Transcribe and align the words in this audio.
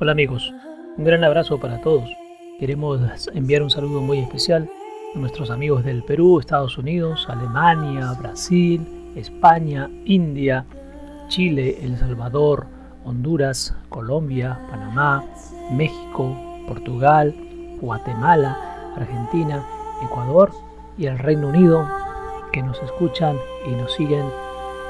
Hola 0.00 0.12
amigos, 0.12 0.52
un 0.96 1.04
gran 1.04 1.24
abrazo 1.24 1.58
para 1.58 1.80
todos. 1.80 2.08
Queremos 2.58 3.28
enviar 3.34 3.62
un 3.62 3.70
saludo 3.70 4.02
muy 4.02 4.18
especial 4.18 4.68
a 5.14 5.18
nuestros 5.18 5.50
amigos 5.50 5.84
del 5.84 6.02
Perú, 6.02 6.38
Estados 6.38 6.76
Unidos, 6.76 7.26
Alemania, 7.30 8.12
Brasil, 8.18 9.12
España, 9.16 9.88
India, 10.04 10.66
Chile, 11.28 11.78
El 11.82 11.96
Salvador, 11.96 12.66
Honduras, 13.04 13.74
Colombia, 13.88 14.58
Panamá, 14.70 15.24
México, 15.72 16.36
Portugal, 16.66 17.34
Guatemala, 17.80 18.92
Argentina, 18.96 19.64
Ecuador 20.02 20.52
y 20.98 21.06
el 21.06 21.18
Reino 21.18 21.48
Unido 21.48 21.88
que 22.52 22.62
nos 22.62 22.82
escuchan 22.82 23.38
y 23.66 23.70
nos 23.70 23.94
siguen 23.94 24.26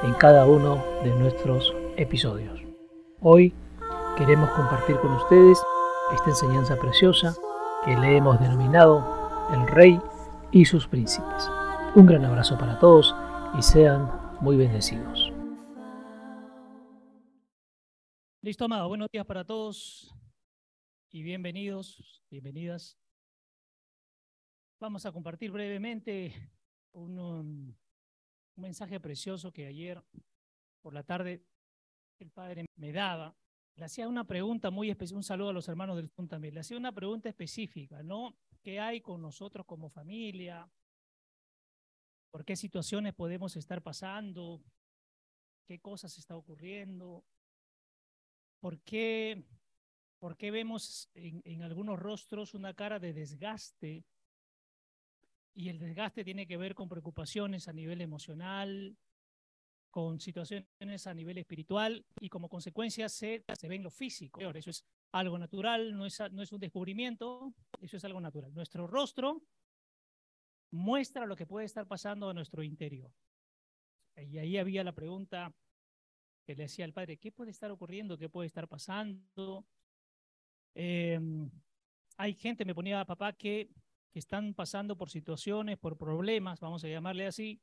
en 0.03 0.13
cada 0.13 0.45
uno 0.45 0.83
de 1.03 1.13
nuestros 1.15 1.73
episodios. 1.97 2.61
Hoy 3.21 3.53
queremos 4.17 4.49
compartir 4.51 4.97
con 4.97 5.11
ustedes 5.11 5.61
esta 6.13 6.29
enseñanza 6.29 6.77
preciosa 6.79 7.35
que 7.83 7.95
le 7.97 8.15
hemos 8.15 8.39
denominado 8.39 9.03
El 9.51 9.67
Rey 9.67 9.99
y 10.51 10.65
sus 10.65 10.87
Príncipes. 10.87 11.49
Un 11.95 12.05
gran 12.05 12.23
abrazo 12.23 12.57
para 12.57 12.79
todos 12.79 13.13
y 13.57 13.61
sean 13.61 14.09
muy 14.41 14.55
bendecidos. 14.55 15.33
Listo, 18.41 18.65
amado. 18.65 18.87
Buenos 18.87 19.09
días 19.11 19.25
para 19.25 19.43
todos 19.43 20.13
y 21.11 21.23
bienvenidos, 21.23 22.23
bienvenidas. 22.29 22.97
Vamos 24.79 25.05
a 25.05 25.11
compartir 25.11 25.51
brevemente 25.51 26.53
un, 26.93 27.75
un 28.59 28.63
mensaje 28.63 28.99
precioso 28.99 29.53
que 29.53 29.65
ayer 29.65 30.03
por 30.81 30.93
la 30.93 31.03
tarde 31.03 31.45
el 32.19 32.29
Padre 32.29 32.65
me 32.75 32.91
daba 32.91 33.33
le 33.75 33.85
hacía 33.85 34.09
una 34.09 34.25
pregunta 34.25 34.69
muy 34.69 34.89
específica, 34.89 35.17
un 35.17 35.23
saludo 35.23 35.49
a 35.51 35.53
los 35.53 35.69
hermanos 35.69 35.95
del 35.95 36.09
Zoom 36.09 36.27
también, 36.27 36.53
le 36.53 36.59
hacía 36.59 36.75
una 36.75 36.91
pregunta 36.91 37.29
específica, 37.29 38.03
¿no? 38.03 38.37
¿Qué 38.61 38.81
hay 38.81 38.99
con 38.99 39.21
nosotros 39.21 39.65
como 39.65 39.87
familia? 39.89 40.69
¿Por 42.29 42.43
qué 42.43 42.57
situaciones 42.57 43.13
podemos 43.13 43.55
estar 43.55 43.81
pasando? 43.81 44.61
¿Qué 45.65 45.79
cosas 45.79 46.17
está 46.17 46.35
ocurriendo? 46.35 47.23
¿Por 48.59 48.81
qué, 48.81 49.45
por 50.19 50.35
qué 50.35 50.51
vemos 50.51 51.09
en 51.13 51.63
algunos 51.63 51.97
rostros 51.97 52.53
una 52.53 52.73
cara 52.73 52.99
de 52.99 53.13
desgaste? 53.13 54.03
Y 55.53 55.69
el 55.69 55.79
desgaste 55.79 56.23
tiene 56.23 56.47
que 56.47 56.57
ver 56.57 56.75
con 56.75 56.87
preocupaciones 56.87 57.67
a 57.67 57.73
nivel 57.73 58.01
emocional, 58.01 58.97
con 59.89 60.19
situaciones 60.19 61.07
a 61.07 61.13
nivel 61.13 61.37
espiritual 61.37 62.05
y 62.19 62.29
como 62.29 62.47
consecuencia 62.47 63.09
se, 63.09 63.43
se 63.53 63.67
ve 63.67 63.75
en 63.75 63.83
lo 63.83 63.91
físico. 63.91 64.39
Eso 64.39 64.69
es 64.69 64.85
algo 65.11 65.37
natural, 65.37 65.97
no 65.97 66.05
es, 66.05 66.19
no 66.31 66.41
es 66.41 66.51
un 66.51 66.59
descubrimiento, 66.59 67.53
eso 67.81 67.97
es 67.97 68.05
algo 68.05 68.21
natural. 68.21 68.53
Nuestro 68.53 68.87
rostro 68.87 69.41
muestra 70.71 71.25
lo 71.25 71.35
que 71.35 71.47
puede 71.47 71.65
estar 71.65 71.87
pasando 71.87 72.29
en 72.29 72.35
nuestro 72.35 72.63
interior. 72.63 73.11
Y 74.15 74.37
ahí 74.37 74.57
había 74.57 74.83
la 74.83 74.93
pregunta 74.93 75.53
que 76.45 76.55
le 76.55 76.65
hacía 76.65 76.85
al 76.85 76.93
padre, 76.93 77.17
¿qué 77.17 77.31
puede 77.31 77.51
estar 77.51 77.71
ocurriendo? 77.71 78.17
¿Qué 78.17 78.29
puede 78.29 78.47
estar 78.47 78.67
pasando? 78.67 79.65
Em, 80.73 81.49
hay 82.17 82.33
gente, 82.33 82.65
me 82.65 82.75
ponía 82.75 82.99
a 82.99 83.05
papá, 83.05 83.33
que, 83.33 83.69
que 84.11 84.19
están 84.19 84.53
pasando 84.53 84.97
por 84.97 85.09
situaciones, 85.09 85.77
por 85.77 85.97
problemas, 85.97 86.59
vamos 86.59 86.83
a 86.83 86.87
llamarle 86.87 87.27
así, 87.27 87.61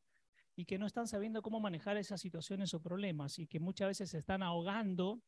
y 0.55 0.65
que 0.65 0.79
no 0.79 0.87
están 0.87 1.07
sabiendo 1.07 1.43
cómo 1.43 1.61
manejar 1.61 1.97
esas 1.97 2.21
situaciones 2.21 2.73
o 2.75 2.81
problemas 2.81 3.39
y 3.39 3.47
que 3.47 3.61
muchas 3.61 3.89
veces 3.89 4.11
se 4.11 4.19
están 4.19 4.43
ahogando, 4.43 5.21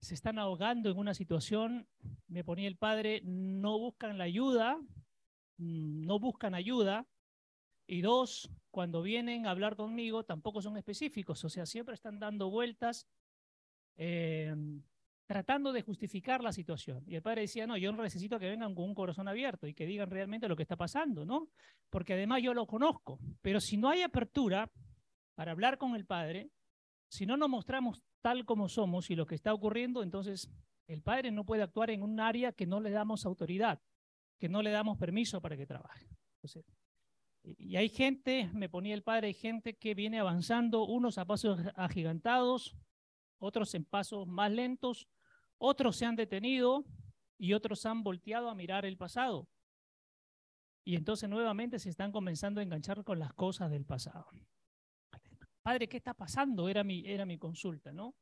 se 0.00 0.14
están 0.14 0.38
ahogando 0.38 0.90
en 0.90 0.98
una 0.98 1.12
situación, 1.12 1.86
me 2.26 2.42
ponía 2.44 2.68
el 2.68 2.76
padre, 2.76 3.20
no 3.24 3.78
buscan 3.78 4.16
la 4.16 4.24
ayuda, 4.24 4.78
mm, 5.58 6.06
no 6.06 6.18
buscan 6.18 6.54
ayuda, 6.54 7.06
y 7.86 8.02
dos, 8.02 8.48
cuando 8.70 9.02
vienen 9.02 9.46
a 9.46 9.50
hablar 9.50 9.74
conmigo 9.74 10.24
tampoco 10.24 10.62
son 10.62 10.76
específicos, 10.76 11.44
o 11.44 11.48
sea, 11.48 11.66
siempre 11.66 11.94
están 11.94 12.20
dando 12.20 12.48
vueltas. 12.48 13.08
Eh, 13.96 14.54
tratando 15.30 15.72
de 15.72 15.82
justificar 15.82 16.42
la 16.42 16.50
situación. 16.50 17.04
Y 17.06 17.14
el 17.14 17.22
padre 17.22 17.42
decía, 17.42 17.64
no, 17.64 17.76
yo 17.76 17.92
necesito 17.92 18.36
que 18.40 18.50
vengan 18.50 18.74
con 18.74 18.86
un 18.86 18.96
corazón 18.96 19.28
abierto 19.28 19.68
y 19.68 19.74
que 19.74 19.86
digan 19.86 20.10
realmente 20.10 20.48
lo 20.48 20.56
que 20.56 20.64
está 20.64 20.74
pasando, 20.74 21.24
¿no? 21.24 21.50
Porque 21.88 22.14
además 22.14 22.42
yo 22.42 22.52
lo 22.52 22.66
conozco. 22.66 23.20
Pero 23.40 23.60
si 23.60 23.76
no 23.76 23.88
hay 23.88 24.02
apertura 24.02 24.68
para 25.36 25.52
hablar 25.52 25.78
con 25.78 25.94
el 25.94 26.04
padre, 26.04 26.50
si 27.08 27.26
no 27.26 27.36
nos 27.36 27.48
mostramos 27.48 28.02
tal 28.20 28.44
como 28.44 28.68
somos 28.68 29.08
y 29.08 29.14
lo 29.14 29.24
que 29.24 29.36
está 29.36 29.54
ocurriendo, 29.54 30.02
entonces 30.02 30.50
el 30.88 31.00
padre 31.00 31.30
no 31.30 31.46
puede 31.46 31.62
actuar 31.62 31.90
en 31.90 32.02
un 32.02 32.18
área 32.18 32.50
que 32.50 32.66
no 32.66 32.80
le 32.80 32.90
damos 32.90 33.24
autoridad, 33.24 33.80
que 34.40 34.48
no 34.48 34.62
le 34.62 34.72
damos 34.72 34.98
permiso 34.98 35.40
para 35.40 35.56
que 35.56 35.64
trabaje. 35.64 36.08
y 37.44 37.76
hay 37.76 37.88
gente, 37.88 38.50
me 38.52 38.68
ponía 38.68 38.96
el 38.96 39.04
padre, 39.04 39.28
hay 39.28 39.34
gente 39.34 39.76
que 39.76 39.94
viene 39.94 40.18
avanzando, 40.18 40.86
unos 40.86 41.18
a 41.18 41.24
pasos 41.24 41.60
agigantados, 41.76 42.74
otros 43.38 43.72
en 43.76 43.84
pasos 43.84 44.26
más 44.26 44.50
lentos, 44.50 45.06
otros 45.60 45.96
se 45.96 46.06
han 46.06 46.16
detenido 46.16 46.84
y 47.38 47.52
otros 47.52 47.84
han 47.86 48.02
volteado 48.02 48.48
a 48.48 48.54
mirar 48.54 48.84
el 48.84 48.96
pasado. 48.96 49.46
Y 50.84 50.96
entonces 50.96 51.28
nuevamente 51.28 51.78
se 51.78 51.90
están 51.90 52.10
comenzando 52.10 52.60
a 52.60 52.62
enganchar 52.62 53.04
con 53.04 53.18
las 53.18 53.32
cosas 53.34 53.70
del 53.70 53.84
pasado. 53.84 54.26
Padre, 55.62 55.86
¿qué 55.86 55.98
está 55.98 56.14
pasando? 56.14 56.68
Era 56.68 56.82
mi, 56.82 57.06
era 57.06 57.26
mi 57.26 57.38
consulta, 57.38 57.92
¿no? 57.92 58.14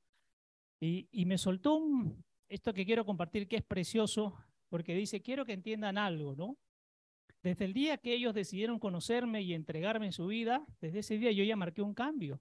Y, 0.81 1.09
y 1.13 1.25
me 1.25 1.39
soltó 1.39 1.81
esto 2.49 2.75
que 2.75 2.85
quiero 2.85 3.07
compartir, 3.07 3.47
que 3.47 3.57
es 3.57 3.65
precioso, 3.65 4.37
porque 4.69 4.95
dice, 4.95 5.23
quiero 5.23 5.45
que 5.45 5.53
entiendan 5.53 5.97
algo, 5.97 6.35
¿no? 6.35 6.59
Desde 7.43 7.65
el 7.67 7.73
día 7.73 7.99
que 7.99 8.15
ellos 8.15 8.35
decidieron 8.35 8.81
conocerme 8.81 9.43
y 9.43 9.55
entregarme 9.55 10.07
en 10.07 10.13
su 10.13 10.27
vida, 10.27 10.67
desde 10.81 10.99
ese 10.99 11.19
día 11.19 11.31
yo 11.31 11.45
ya 11.45 11.55
marqué 11.55 11.83
un 11.83 11.95
cambio. 11.95 12.41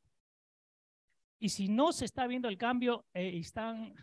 Y 1.40 1.50
si 1.50 1.68
no 1.68 1.94
se 1.94 2.06
está 2.06 2.26
viendo 2.26 2.50
el 2.50 2.58
cambio, 2.58 3.06
eh, 3.14 3.38
están 3.38 3.94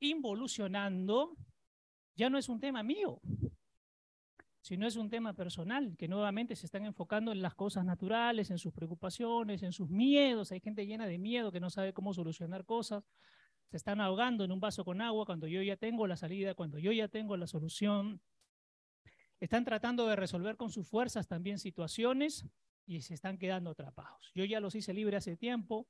involucionando, 0.00 1.36
ya 2.16 2.28
no 2.28 2.38
es 2.38 2.48
un 2.48 2.60
tema 2.60 2.82
mío, 2.82 3.20
sino 4.60 4.86
es 4.86 4.96
un 4.96 5.08
tema 5.08 5.32
personal, 5.32 5.96
que 5.96 6.08
nuevamente 6.08 6.54
se 6.54 6.66
están 6.66 6.84
enfocando 6.84 7.32
en 7.32 7.40
las 7.40 7.54
cosas 7.54 7.84
naturales, 7.84 8.50
en 8.50 8.58
sus 8.58 8.72
preocupaciones, 8.72 9.62
en 9.62 9.72
sus 9.72 9.88
miedos. 9.88 10.52
Hay 10.52 10.60
gente 10.60 10.86
llena 10.86 11.06
de 11.06 11.18
miedo 11.18 11.50
que 11.50 11.60
no 11.60 11.70
sabe 11.70 11.92
cómo 11.92 12.12
solucionar 12.12 12.64
cosas. 12.64 13.04
Se 13.70 13.76
están 13.76 14.00
ahogando 14.00 14.44
en 14.44 14.52
un 14.52 14.60
vaso 14.60 14.84
con 14.84 15.00
agua 15.00 15.24
cuando 15.24 15.46
yo 15.46 15.62
ya 15.62 15.76
tengo 15.76 16.06
la 16.06 16.16
salida, 16.16 16.54
cuando 16.54 16.78
yo 16.78 16.92
ya 16.92 17.08
tengo 17.08 17.36
la 17.36 17.46
solución. 17.46 18.20
Están 19.38 19.64
tratando 19.64 20.06
de 20.06 20.16
resolver 20.16 20.56
con 20.56 20.70
sus 20.70 20.86
fuerzas 20.86 21.26
también 21.26 21.58
situaciones 21.58 22.44
y 22.86 23.00
se 23.00 23.14
están 23.14 23.38
quedando 23.38 23.70
atrapados. 23.70 24.30
Yo 24.34 24.44
ya 24.44 24.60
los 24.60 24.74
hice 24.74 24.92
libre 24.92 25.16
hace 25.16 25.36
tiempo 25.36 25.86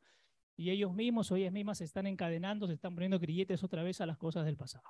y 0.60 0.68
ellos 0.68 0.92
mismos 0.92 1.32
o 1.32 1.36
ellas 1.36 1.54
mismas 1.54 1.78
se 1.78 1.84
están 1.84 2.06
encadenando, 2.06 2.66
se 2.66 2.74
están 2.74 2.92
poniendo 2.92 3.18
grilletes 3.18 3.64
otra 3.64 3.82
vez 3.82 4.02
a 4.02 4.06
las 4.06 4.18
cosas 4.18 4.44
del 4.44 4.58
pasado. 4.58 4.84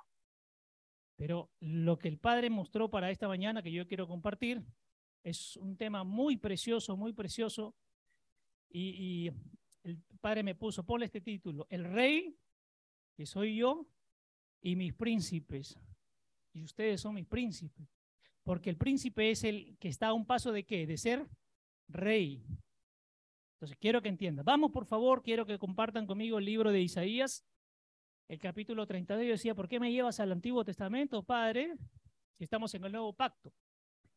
Pero 1.15 1.49
lo 1.61 1.97
que 1.97 2.09
el 2.09 2.17
Padre 2.17 2.49
mostró 2.49 2.89
para 2.89 3.09
esta 3.09 3.29
mañana 3.29 3.63
que 3.63 3.71
yo 3.71 3.87
quiero 3.87 4.05
compartir 4.05 4.61
es 5.23 5.55
un 5.55 5.77
tema 5.77 6.03
muy 6.03 6.35
precioso, 6.35 6.97
muy 6.97 7.13
precioso. 7.13 7.73
Y, 8.67 8.81
y 8.81 9.31
el 9.83 10.03
Padre 10.19 10.43
me 10.43 10.55
puso, 10.55 10.85
ponle 10.85 11.05
este 11.05 11.21
título, 11.21 11.65
El 11.69 11.85
Rey, 11.85 12.37
que 13.15 13.25
soy 13.25 13.55
yo, 13.55 13.87
y 14.61 14.75
mis 14.75 14.93
príncipes. 14.93 15.79
Y 16.51 16.63
ustedes 16.63 16.99
son 16.99 17.15
mis 17.15 17.27
príncipes. 17.27 17.87
Porque 18.43 18.69
el 18.69 18.75
príncipe 18.75 19.31
es 19.31 19.45
el 19.45 19.77
que 19.77 19.87
está 19.87 20.07
a 20.07 20.13
un 20.13 20.25
paso 20.25 20.51
de 20.51 20.65
qué? 20.65 20.85
De 20.85 20.97
ser 20.97 21.29
rey. 21.87 22.43
Entonces, 23.61 23.77
quiero 23.79 24.01
que 24.01 24.09
entiendan. 24.09 24.43
Vamos, 24.43 24.71
por 24.71 24.87
favor, 24.87 25.21
quiero 25.21 25.45
que 25.45 25.59
compartan 25.59 26.07
conmigo 26.07 26.39
el 26.39 26.45
libro 26.45 26.71
de 26.71 26.81
Isaías, 26.81 27.45
el 28.27 28.39
capítulo 28.39 28.87
32. 28.87 29.23
Yo 29.23 29.31
decía, 29.33 29.53
¿por 29.53 29.69
qué 29.69 29.79
me 29.79 29.91
llevas 29.91 30.19
al 30.19 30.31
Antiguo 30.31 30.65
Testamento, 30.65 31.21
Padre, 31.21 31.75
si 32.39 32.43
estamos 32.43 32.73
en 32.73 32.85
el 32.85 32.91
Nuevo 32.91 33.13
Pacto? 33.13 33.53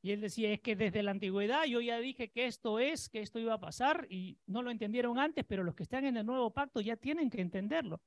Y 0.00 0.12
él 0.12 0.22
decía, 0.22 0.50
es 0.50 0.62
que 0.62 0.76
desde 0.76 1.02
la 1.02 1.10
antigüedad 1.10 1.64
yo 1.66 1.82
ya 1.82 1.98
dije 1.98 2.30
que 2.30 2.46
esto 2.46 2.78
es, 2.78 3.10
que 3.10 3.20
esto 3.20 3.38
iba 3.38 3.52
a 3.52 3.60
pasar, 3.60 4.06
y 4.08 4.38
no 4.46 4.62
lo 4.62 4.70
entendieron 4.70 5.18
antes, 5.18 5.44
pero 5.46 5.62
los 5.62 5.74
que 5.74 5.82
están 5.82 6.06
en 6.06 6.16
el 6.16 6.24
Nuevo 6.24 6.50
Pacto 6.50 6.80
ya 6.80 6.96
tienen 6.96 7.28
que 7.28 7.42
entenderlo. 7.42 8.00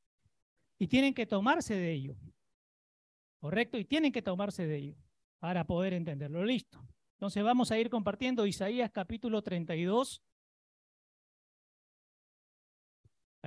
Y 0.79 0.87
tienen 0.87 1.13
que 1.13 1.27
tomarse 1.27 1.75
de 1.75 1.91
ello. 1.91 2.15
¿Correcto? 3.39 3.77
Y 3.77 3.85
tienen 3.85 4.11
que 4.11 4.23
tomarse 4.23 4.65
de 4.65 4.75
ello 4.75 4.95
para 5.37 5.67
poder 5.67 5.93
entenderlo. 5.93 6.43
Listo. 6.43 6.83
Entonces 7.17 7.43
vamos 7.43 7.69
a 7.69 7.77
ir 7.77 7.91
compartiendo 7.91 8.47
Isaías 8.47 8.89
capítulo 8.89 9.43
32 9.43 10.23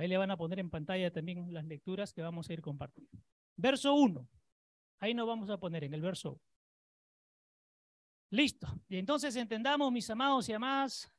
Ahí 0.01 0.07
le 0.07 0.17
van 0.17 0.31
a 0.31 0.37
poner 0.37 0.57
en 0.57 0.71
pantalla 0.71 1.11
también 1.11 1.53
las 1.53 1.63
lecturas 1.63 2.11
que 2.11 2.23
vamos 2.23 2.49
a 2.49 2.53
ir 2.53 2.61
compartiendo. 2.63 3.11
Verso 3.55 3.93
1. 3.93 4.27
Ahí 4.99 5.13
nos 5.13 5.27
vamos 5.27 5.51
a 5.51 5.59
poner 5.59 5.83
en 5.83 5.93
el 5.93 6.01
verso 6.01 6.31
1. 6.31 6.41
Listo. 8.31 8.67
Y 8.89 8.97
entonces 8.97 9.35
entendamos, 9.35 9.91
mis 9.91 10.09
amados 10.09 10.49
y 10.49 10.53
amadas, 10.53 11.13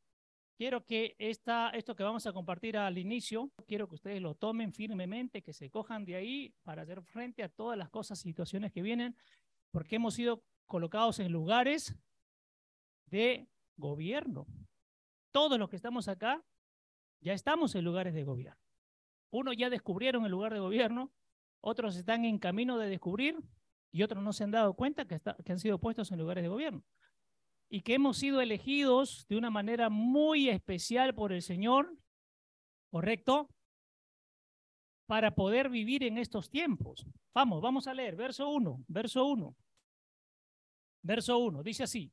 quiero 0.57 0.85
que 0.85 1.15
esta, 1.21 1.71
esto 1.71 1.95
que 1.95 2.03
vamos 2.03 2.27
a 2.27 2.33
compartir 2.33 2.77
al 2.77 2.99
inicio, 2.99 3.53
quiero 3.69 3.87
que 3.87 3.95
ustedes 3.95 4.21
lo 4.21 4.35
tomen 4.35 4.73
firmemente, 4.73 5.43
que 5.43 5.53
se 5.53 5.71
cojan 5.71 6.05
de 6.05 6.17
ahí 6.17 6.53
para 6.65 6.83
hacer 6.83 7.05
frente 7.05 7.45
a 7.45 7.49
todas 7.49 7.79
las 7.79 7.89
cosas, 7.89 8.19
situaciones 8.19 8.73
que 8.73 8.83
vienen, 8.83 9.17
porque 9.71 9.95
hemos 9.95 10.15
sido 10.15 10.43
colocados 10.67 11.21
en 11.21 11.31
lugares 11.31 11.97
de 13.07 13.47
gobierno. 13.77 14.45
Todos 15.31 15.57
los 15.57 15.69
que 15.69 15.77
estamos 15.77 16.09
acá 16.09 16.45
ya 17.21 17.33
estamos 17.33 17.77
en 17.77 17.85
lugares 17.85 18.13
de 18.13 18.25
gobierno. 18.25 18.62
Unos 19.33 19.57
ya 19.57 19.71
descubrieron 19.71 20.25
el 20.25 20.31
lugar 20.31 20.53
de 20.53 20.61
gobierno, 20.61 21.11
otros 21.61 21.97
están 21.97 22.25
en 22.25 22.39
camino 22.39 22.79
de 22.79 22.89
descubrir 22.89 23.37
y 23.91 24.03
otros 24.03 24.23
no 24.23 24.33
se 24.33 24.45
han 24.45 24.51
dado 24.51 24.75
cuenta 24.75 25.07
que, 25.07 25.21
que 25.21 25.53
han 25.53 25.59
sido 25.59 25.79
puestos 25.79 26.13
en 26.13 26.19
lugares 26.19 26.45
de 26.45 26.49
gobierno 26.49 26.85
y 27.75 27.81
que 27.81 27.95
hemos 27.95 28.19
sido 28.19 28.43
elegidos 28.43 29.27
de 29.31 29.37
una 29.39 29.49
manera 29.49 29.89
muy 29.89 30.51
especial 30.51 31.15
por 31.15 31.33
el 31.33 31.41
Señor, 31.41 31.97
¿correcto? 32.91 33.49
Para 35.07 35.35
poder 35.35 35.71
vivir 35.71 36.03
en 36.05 36.19
estos 36.19 36.51
tiempos. 36.51 37.07
Vamos, 37.33 37.63
vamos 37.63 37.87
a 37.87 37.95
leer, 37.95 38.15
verso 38.15 38.51
1, 38.51 38.85
verso 38.89 39.25
1. 39.25 39.57
Verso 41.03 41.39
1, 41.39 41.63
dice 41.63 41.85
así. 41.85 42.13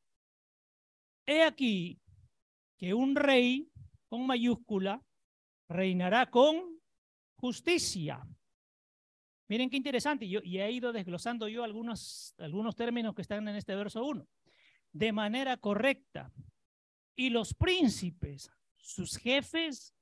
He 1.25 1.43
aquí 1.43 1.99
que 2.77 2.93
un 2.93 3.17
rey 3.17 3.69
con 4.07 4.25
mayúscula 4.25 5.03
reinará 5.67 6.31
con 6.31 6.78
justicia. 7.39 8.25
Miren 9.47 9.69
qué 9.69 9.77
interesante, 9.77 10.27
yo, 10.27 10.41
y 10.43 10.59
he 10.59 10.71
ido 10.71 10.91
desglosando 10.91 11.47
yo 11.47 11.63
algunos, 11.63 12.35
algunos 12.37 12.75
términos 12.75 13.15
que 13.15 13.21
están 13.21 13.47
en 13.47 13.55
este 13.55 13.75
verso 13.75 14.03
1. 14.05 14.27
De 14.91 15.11
manera 15.11 15.57
correcta. 15.57 16.31
Y 17.15 17.29
los 17.29 17.53
príncipes, 17.53 18.51
sus 18.77 19.17
jefes, 19.17 19.95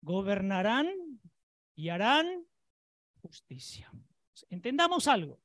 gobernarán 0.00 0.88
y 1.74 1.90
harán 1.90 2.46
justicia. 3.20 3.90
Entendamos 4.48 5.08
algo. 5.08 5.40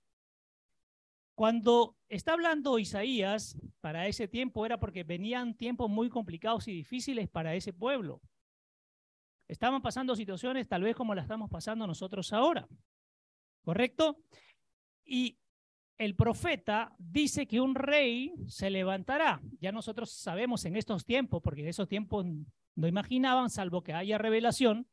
Cuando 1.35 1.97
está 2.07 2.33
hablando 2.33 2.77
Isaías, 2.77 3.57
para 3.79 4.07
ese 4.07 4.27
tiempo 4.27 4.65
era 4.65 4.79
porque 4.79 5.03
venían 5.03 5.55
tiempos 5.55 5.89
muy 5.89 6.09
complicados 6.09 6.67
y 6.67 6.73
difíciles 6.73 7.29
para 7.29 7.55
ese 7.55 7.73
pueblo. 7.73 8.21
Estaban 9.51 9.81
pasando 9.81 10.15
situaciones 10.15 10.67
tal 10.67 10.83
vez 10.83 10.95
como 10.95 11.13
las 11.13 11.25
estamos 11.25 11.49
pasando 11.49 11.85
nosotros 11.85 12.31
ahora. 12.31 12.67
¿Correcto? 13.63 14.17
Y 15.05 15.37
el 15.97 16.15
profeta 16.15 16.95
dice 16.97 17.45
que 17.45 17.59
un 17.59 17.75
rey 17.75 18.33
se 18.47 18.69
levantará. 18.69 19.41
Ya 19.59 19.71
nosotros 19.71 20.11
sabemos 20.11 20.65
en 20.65 20.77
estos 20.77 21.05
tiempos, 21.05 21.41
porque 21.43 21.61
en 21.61 21.67
esos 21.67 21.87
tiempos 21.87 22.25
no 22.75 22.87
imaginaban, 22.87 23.49
salvo 23.49 23.83
que 23.83 23.93
haya 23.93 24.17
revelación, 24.17 24.87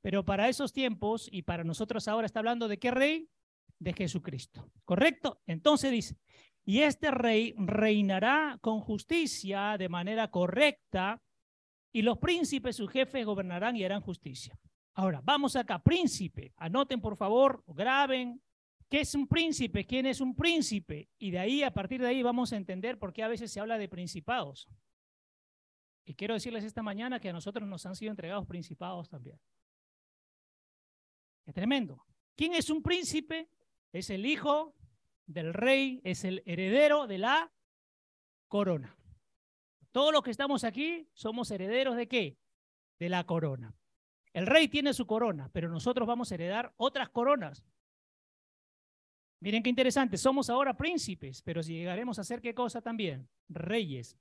pero 0.00 0.24
para 0.24 0.48
esos 0.48 0.72
tiempos 0.72 1.28
y 1.30 1.42
para 1.42 1.64
nosotros 1.64 2.08
ahora 2.08 2.26
está 2.26 2.40
hablando 2.40 2.68
de 2.68 2.78
qué 2.78 2.90
rey? 2.90 3.28
de 3.82 3.92
Jesucristo. 3.92 4.70
¿Correcto? 4.84 5.40
Entonces 5.46 5.90
dice, 5.90 6.16
y 6.64 6.82
este 6.82 7.10
rey 7.10 7.54
reinará 7.58 8.58
con 8.60 8.80
justicia 8.80 9.76
de 9.76 9.88
manera 9.88 10.30
correcta, 10.30 11.20
y 11.92 12.02
los 12.02 12.18
príncipes, 12.18 12.76
sus 12.76 12.90
jefes, 12.90 13.24
gobernarán 13.24 13.76
y 13.76 13.84
harán 13.84 14.00
justicia. 14.00 14.58
Ahora, 14.94 15.20
vamos 15.22 15.56
acá, 15.56 15.82
príncipe. 15.82 16.52
Anoten, 16.56 17.00
por 17.00 17.16
favor, 17.16 17.62
graben. 17.66 18.42
¿Qué 18.88 19.00
es 19.00 19.14
un 19.14 19.26
príncipe? 19.26 19.86
¿Quién 19.86 20.06
es 20.06 20.20
un 20.20 20.34
príncipe? 20.34 21.08
Y 21.18 21.30
de 21.30 21.38
ahí, 21.38 21.62
a 21.62 21.72
partir 21.72 22.00
de 22.00 22.08
ahí, 22.08 22.22
vamos 22.22 22.52
a 22.52 22.56
entender 22.56 22.98
por 22.98 23.12
qué 23.12 23.22
a 23.22 23.28
veces 23.28 23.50
se 23.50 23.60
habla 23.60 23.78
de 23.78 23.88
principados. 23.88 24.68
Y 26.04 26.14
quiero 26.14 26.34
decirles 26.34 26.64
esta 26.64 26.82
mañana 26.82 27.20
que 27.20 27.30
a 27.30 27.32
nosotros 27.32 27.66
nos 27.68 27.86
han 27.86 27.96
sido 27.96 28.10
entregados 28.10 28.46
principados 28.46 29.08
también. 29.08 29.38
Es 31.46 31.54
tremendo. 31.54 32.04
¿Quién 32.36 32.54
es 32.54 32.70
un 32.70 32.82
príncipe? 32.82 33.48
es 33.92 34.08
el 34.10 34.24
hijo 34.24 34.74
del 35.26 35.52
rey, 35.52 36.00
es 36.04 36.24
el 36.24 36.42
heredero 36.46 37.06
de 37.06 37.18
la 37.18 37.52
corona. 38.48 38.96
Todos 39.92 40.12
los 40.12 40.22
que 40.22 40.30
estamos 40.30 40.64
aquí 40.64 41.06
somos 41.12 41.50
herederos 41.50 41.96
de 41.96 42.08
qué? 42.08 42.38
De 42.98 43.08
la 43.08 43.24
corona. 43.24 43.74
El 44.32 44.46
rey 44.46 44.68
tiene 44.68 44.94
su 44.94 45.06
corona, 45.06 45.50
pero 45.52 45.68
nosotros 45.68 46.08
vamos 46.08 46.32
a 46.32 46.34
heredar 46.34 46.72
otras 46.78 47.10
coronas. 47.10 47.62
Miren 49.40 49.62
qué 49.62 49.68
interesante, 49.68 50.16
somos 50.16 50.48
ahora 50.48 50.76
príncipes, 50.76 51.42
pero 51.42 51.62
si 51.62 51.74
llegaremos 51.74 52.18
a 52.18 52.24
ser 52.24 52.40
qué 52.40 52.54
cosa 52.54 52.80
también? 52.80 53.28
Reyes. 53.48 54.16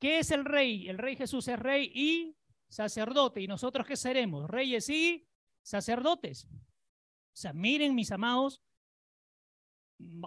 ¿Qué 0.00 0.18
es 0.18 0.30
el 0.30 0.44
rey? 0.44 0.88
El 0.88 0.98
rey 0.98 1.14
Jesús 1.14 1.46
es 1.48 1.58
rey 1.58 1.90
y 1.94 2.36
sacerdote. 2.68 3.40
¿Y 3.40 3.46
nosotros 3.46 3.86
qué 3.86 3.96
seremos? 3.96 4.48
Reyes 4.48 4.88
y 4.88 5.26
sacerdotes. 5.62 6.48
O 6.50 7.38
sea, 7.38 7.52
miren 7.52 7.94
mis 7.94 8.10
amados, 8.10 8.62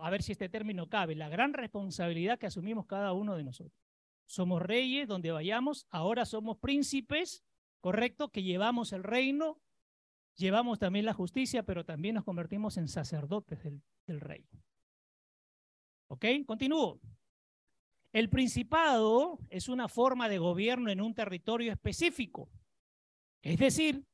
a 0.02 0.10
ver 0.10 0.24
si 0.24 0.32
este 0.32 0.48
término 0.48 0.88
cabe, 0.88 1.16
la 1.16 1.28
gran 1.28 1.54
responsabilidad 1.54 2.40
que 2.40 2.48
asumimos 2.48 2.86
cada 2.86 3.14
uno 3.14 3.36
de 3.36 3.44
nosotros. 3.44 3.89
Somos 4.30 4.62
reyes 4.62 5.08
donde 5.08 5.32
vayamos, 5.32 5.88
ahora 5.90 6.24
somos 6.24 6.60
príncipes, 6.60 7.44
correcto, 7.82 8.30
que 8.30 8.44
llevamos 8.44 8.94
el 8.94 9.04
reino, 9.04 9.60
llevamos 10.36 10.78
también 10.78 11.06
la 11.06 11.14
justicia, 11.14 11.64
pero 11.64 11.84
también 11.84 12.14
nos 12.14 12.26
convertimos 12.26 12.78
en 12.78 12.88
sacerdotes 12.88 13.64
del, 13.64 13.82
del 14.06 14.20
rey. 14.22 14.48
¿Ok? 16.10 16.26
Continúo. 16.46 17.02
El 18.14 18.30
principado 18.30 19.40
es 19.50 19.68
una 19.68 19.88
forma 19.88 20.30
de 20.30 20.38
gobierno 20.38 20.92
en 20.92 21.02
un 21.02 21.16
territorio 21.16 21.72
específico. 21.72 22.52
Es 23.42 23.58
decir, 23.58 24.06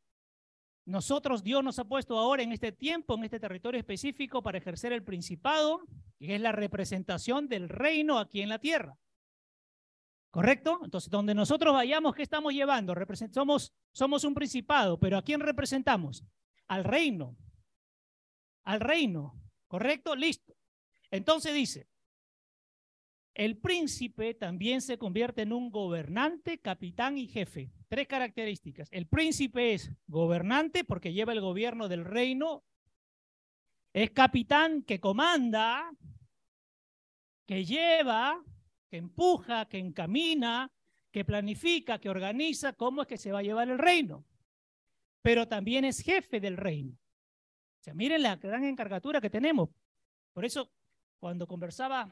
nosotros, 0.86 1.44
Dios 1.44 1.62
nos 1.62 1.78
ha 1.78 1.90
puesto 1.90 2.18
ahora 2.18 2.42
en 2.42 2.54
este 2.54 2.72
tiempo, 2.72 3.16
en 3.16 3.26
este 3.26 3.42
territorio 3.42 3.80
específico, 3.80 4.42
para 4.42 4.60
ejercer 4.60 4.94
el 4.94 5.04
principado, 5.04 5.82
que 6.18 6.36
es 6.36 6.42
la 6.42 6.54
representación 6.54 7.50
del 7.50 7.68
reino 7.68 8.18
aquí 8.18 8.42
en 8.42 8.48
la 8.48 8.60
tierra. 8.60 8.98
¿Correcto? 10.36 10.82
Entonces, 10.84 11.10
donde 11.10 11.34
nosotros 11.34 11.74
vayamos, 11.74 12.14
¿qué 12.14 12.22
estamos 12.22 12.52
llevando? 12.52 12.94
Somos, 13.32 13.74
somos 13.94 14.26
un 14.26 14.34
principado, 14.34 15.00
pero 15.00 15.18
¿a 15.18 15.22
quién 15.22 15.40
representamos? 15.40 16.26
Al 16.68 16.84
reino. 16.84 17.38
Al 18.66 18.82
reino. 18.82 19.42
¿Correcto? 19.70 20.14
Listo. 20.14 20.54
Entonces 21.10 21.54
dice, 21.54 21.88
el 23.34 23.56
príncipe 23.60 24.34
también 24.34 24.82
se 24.82 24.98
convierte 24.98 25.44
en 25.44 25.54
un 25.54 25.72
gobernante, 25.72 26.60
capitán 26.60 27.18
y 27.18 27.30
jefe. 27.30 27.72
Tres 27.88 28.06
características. 28.06 28.90
El 28.92 29.08
príncipe 29.08 29.74
es 29.74 29.90
gobernante 30.06 30.84
porque 30.84 31.14
lleva 31.14 31.32
el 31.32 31.40
gobierno 31.40 31.88
del 31.88 32.04
reino. 32.04 32.66
Es 33.94 34.12
capitán 34.12 34.84
que 34.84 35.00
comanda, 35.00 35.90
que 37.46 37.64
lleva, 37.64 38.44
que 38.96 39.00
empuja, 39.00 39.66
que 39.66 39.78
encamina, 39.78 40.72
que 41.12 41.26
planifica, 41.26 42.00
que 42.00 42.08
organiza 42.08 42.72
cómo 42.72 43.02
es 43.02 43.08
que 43.10 43.18
se 43.18 43.30
va 43.30 43.40
a 43.40 43.44
llevar 43.44 43.70
el 43.70 43.78
reino. 43.78 44.24
Pero 45.22 45.50
también 45.50 45.84
es 45.84 46.00
jefe 46.00 46.40
del 46.40 46.56
reino. 46.56 46.94
O 46.94 47.84
sea, 47.84 47.94
miren 47.94 48.22
la 48.22 48.38
gran 48.38 48.64
encargatura 48.64 49.20
que 49.20 49.30
tenemos. 49.30 49.70
Por 50.32 50.46
eso, 50.46 50.72
cuando 51.20 51.46
conversaba 51.46 52.10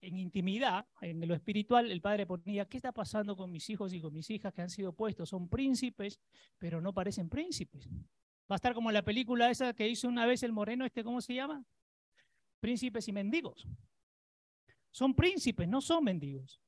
en 0.00 0.16
intimidad, 0.16 0.86
en 1.02 1.28
lo 1.28 1.34
espiritual, 1.34 1.90
el 1.90 2.00
padre 2.00 2.24
ponía, 2.24 2.64
¿qué 2.64 2.78
está 2.78 2.92
pasando 2.92 3.36
con 3.36 3.52
mis 3.52 3.68
hijos 3.68 3.92
y 3.92 4.00
con 4.00 4.14
mis 4.14 4.30
hijas 4.30 4.54
que 4.54 4.62
han 4.62 4.70
sido 4.70 4.94
puestos? 4.94 5.28
Son 5.28 5.46
príncipes, 5.46 6.18
pero 6.56 6.80
no 6.80 6.94
parecen 6.94 7.28
príncipes. 7.28 7.86
Va 8.50 8.54
a 8.54 8.56
estar 8.56 8.72
como 8.72 8.90
la 8.92 9.04
película 9.04 9.50
esa 9.50 9.74
que 9.74 9.86
hizo 9.86 10.08
una 10.08 10.24
vez 10.24 10.42
el 10.42 10.52
moreno, 10.52 10.86
este, 10.86 11.04
¿cómo 11.04 11.20
se 11.20 11.34
llama? 11.34 11.62
Príncipes 12.60 13.06
y 13.08 13.12
mendigos. 13.12 13.68
Son 14.98 15.14
príncipes, 15.14 15.68
no 15.68 15.80
son 15.80 16.02
mendigos. 16.02 16.60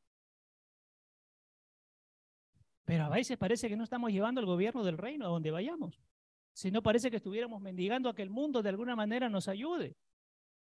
Pero 2.84 3.02
a 3.02 3.08
veces 3.08 3.36
parece 3.36 3.68
que 3.68 3.76
no 3.76 3.82
estamos 3.82 4.12
llevando 4.12 4.40
el 4.40 4.46
gobierno 4.46 4.84
del 4.84 4.98
reino 4.98 5.26
a 5.26 5.28
donde 5.30 5.50
vayamos. 5.50 6.00
Si 6.52 6.70
no 6.70 6.80
parece 6.80 7.10
que 7.10 7.16
estuviéramos 7.16 7.60
mendigando 7.60 8.08
a 8.08 8.14
que 8.14 8.22
el 8.22 8.30
mundo 8.30 8.62
de 8.62 8.68
alguna 8.68 8.94
manera 8.94 9.28
nos 9.28 9.48
ayude. 9.48 9.96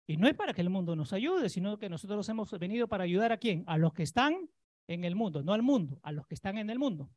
Y 0.05 0.17
no 0.17 0.27
es 0.27 0.35
para 0.35 0.53
que 0.53 0.61
el 0.61 0.69
mundo 0.69 0.95
nos 0.95 1.13
ayude, 1.13 1.49
sino 1.49 1.79
que 1.79 1.89
nosotros 1.89 2.29
hemos 2.29 2.51
venido 2.59 2.87
para 2.87 3.05
ayudar 3.05 3.31
a 3.31 3.37
quién? 3.37 3.63
A 3.65 3.79
los 3.79 3.91
que 3.91 4.03
están 4.03 4.51
en 4.85 5.03
el 5.03 5.15
mundo, 5.15 5.41
no 5.41 5.51
al 5.53 5.63
mundo, 5.63 5.99
a 6.03 6.11
los 6.11 6.27
que 6.27 6.35
están 6.35 6.59
en 6.59 6.69
el 6.69 6.77
mundo. 6.77 7.09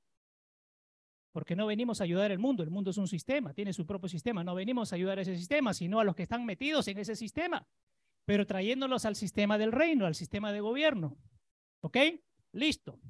Porque 1.32 1.54
no 1.54 1.66
venimos 1.66 2.00
a 2.00 2.04
ayudar 2.04 2.32
al 2.32 2.38
mundo, 2.38 2.62
el 2.62 2.70
mundo 2.70 2.92
es 2.92 2.96
un 2.96 3.08
sistema, 3.08 3.52
tiene 3.52 3.74
su 3.74 3.84
propio 3.84 4.08
sistema, 4.08 4.42
no 4.42 4.54
venimos 4.54 4.90
a 4.90 4.96
ayudar 4.96 5.18
a 5.18 5.22
ese 5.22 5.36
sistema, 5.36 5.74
sino 5.74 6.00
a 6.00 6.04
los 6.04 6.16
que 6.16 6.22
están 6.22 6.46
metidos 6.46 6.88
en 6.88 6.96
ese 6.96 7.14
sistema, 7.14 7.68
pero 8.30 8.46
trayéndolos 8.46 9.06
al 9.06 9.16
sistema 9.16 9.58
del 9.58 9.72
reino, 9.72 10.06
al 10.06 10.14
sistema 10.14 10.52
de 10.52 10.60
gobierno. 10.60 11.18
¿Ok? 11.80 11.96
Listo. 12.52 13.00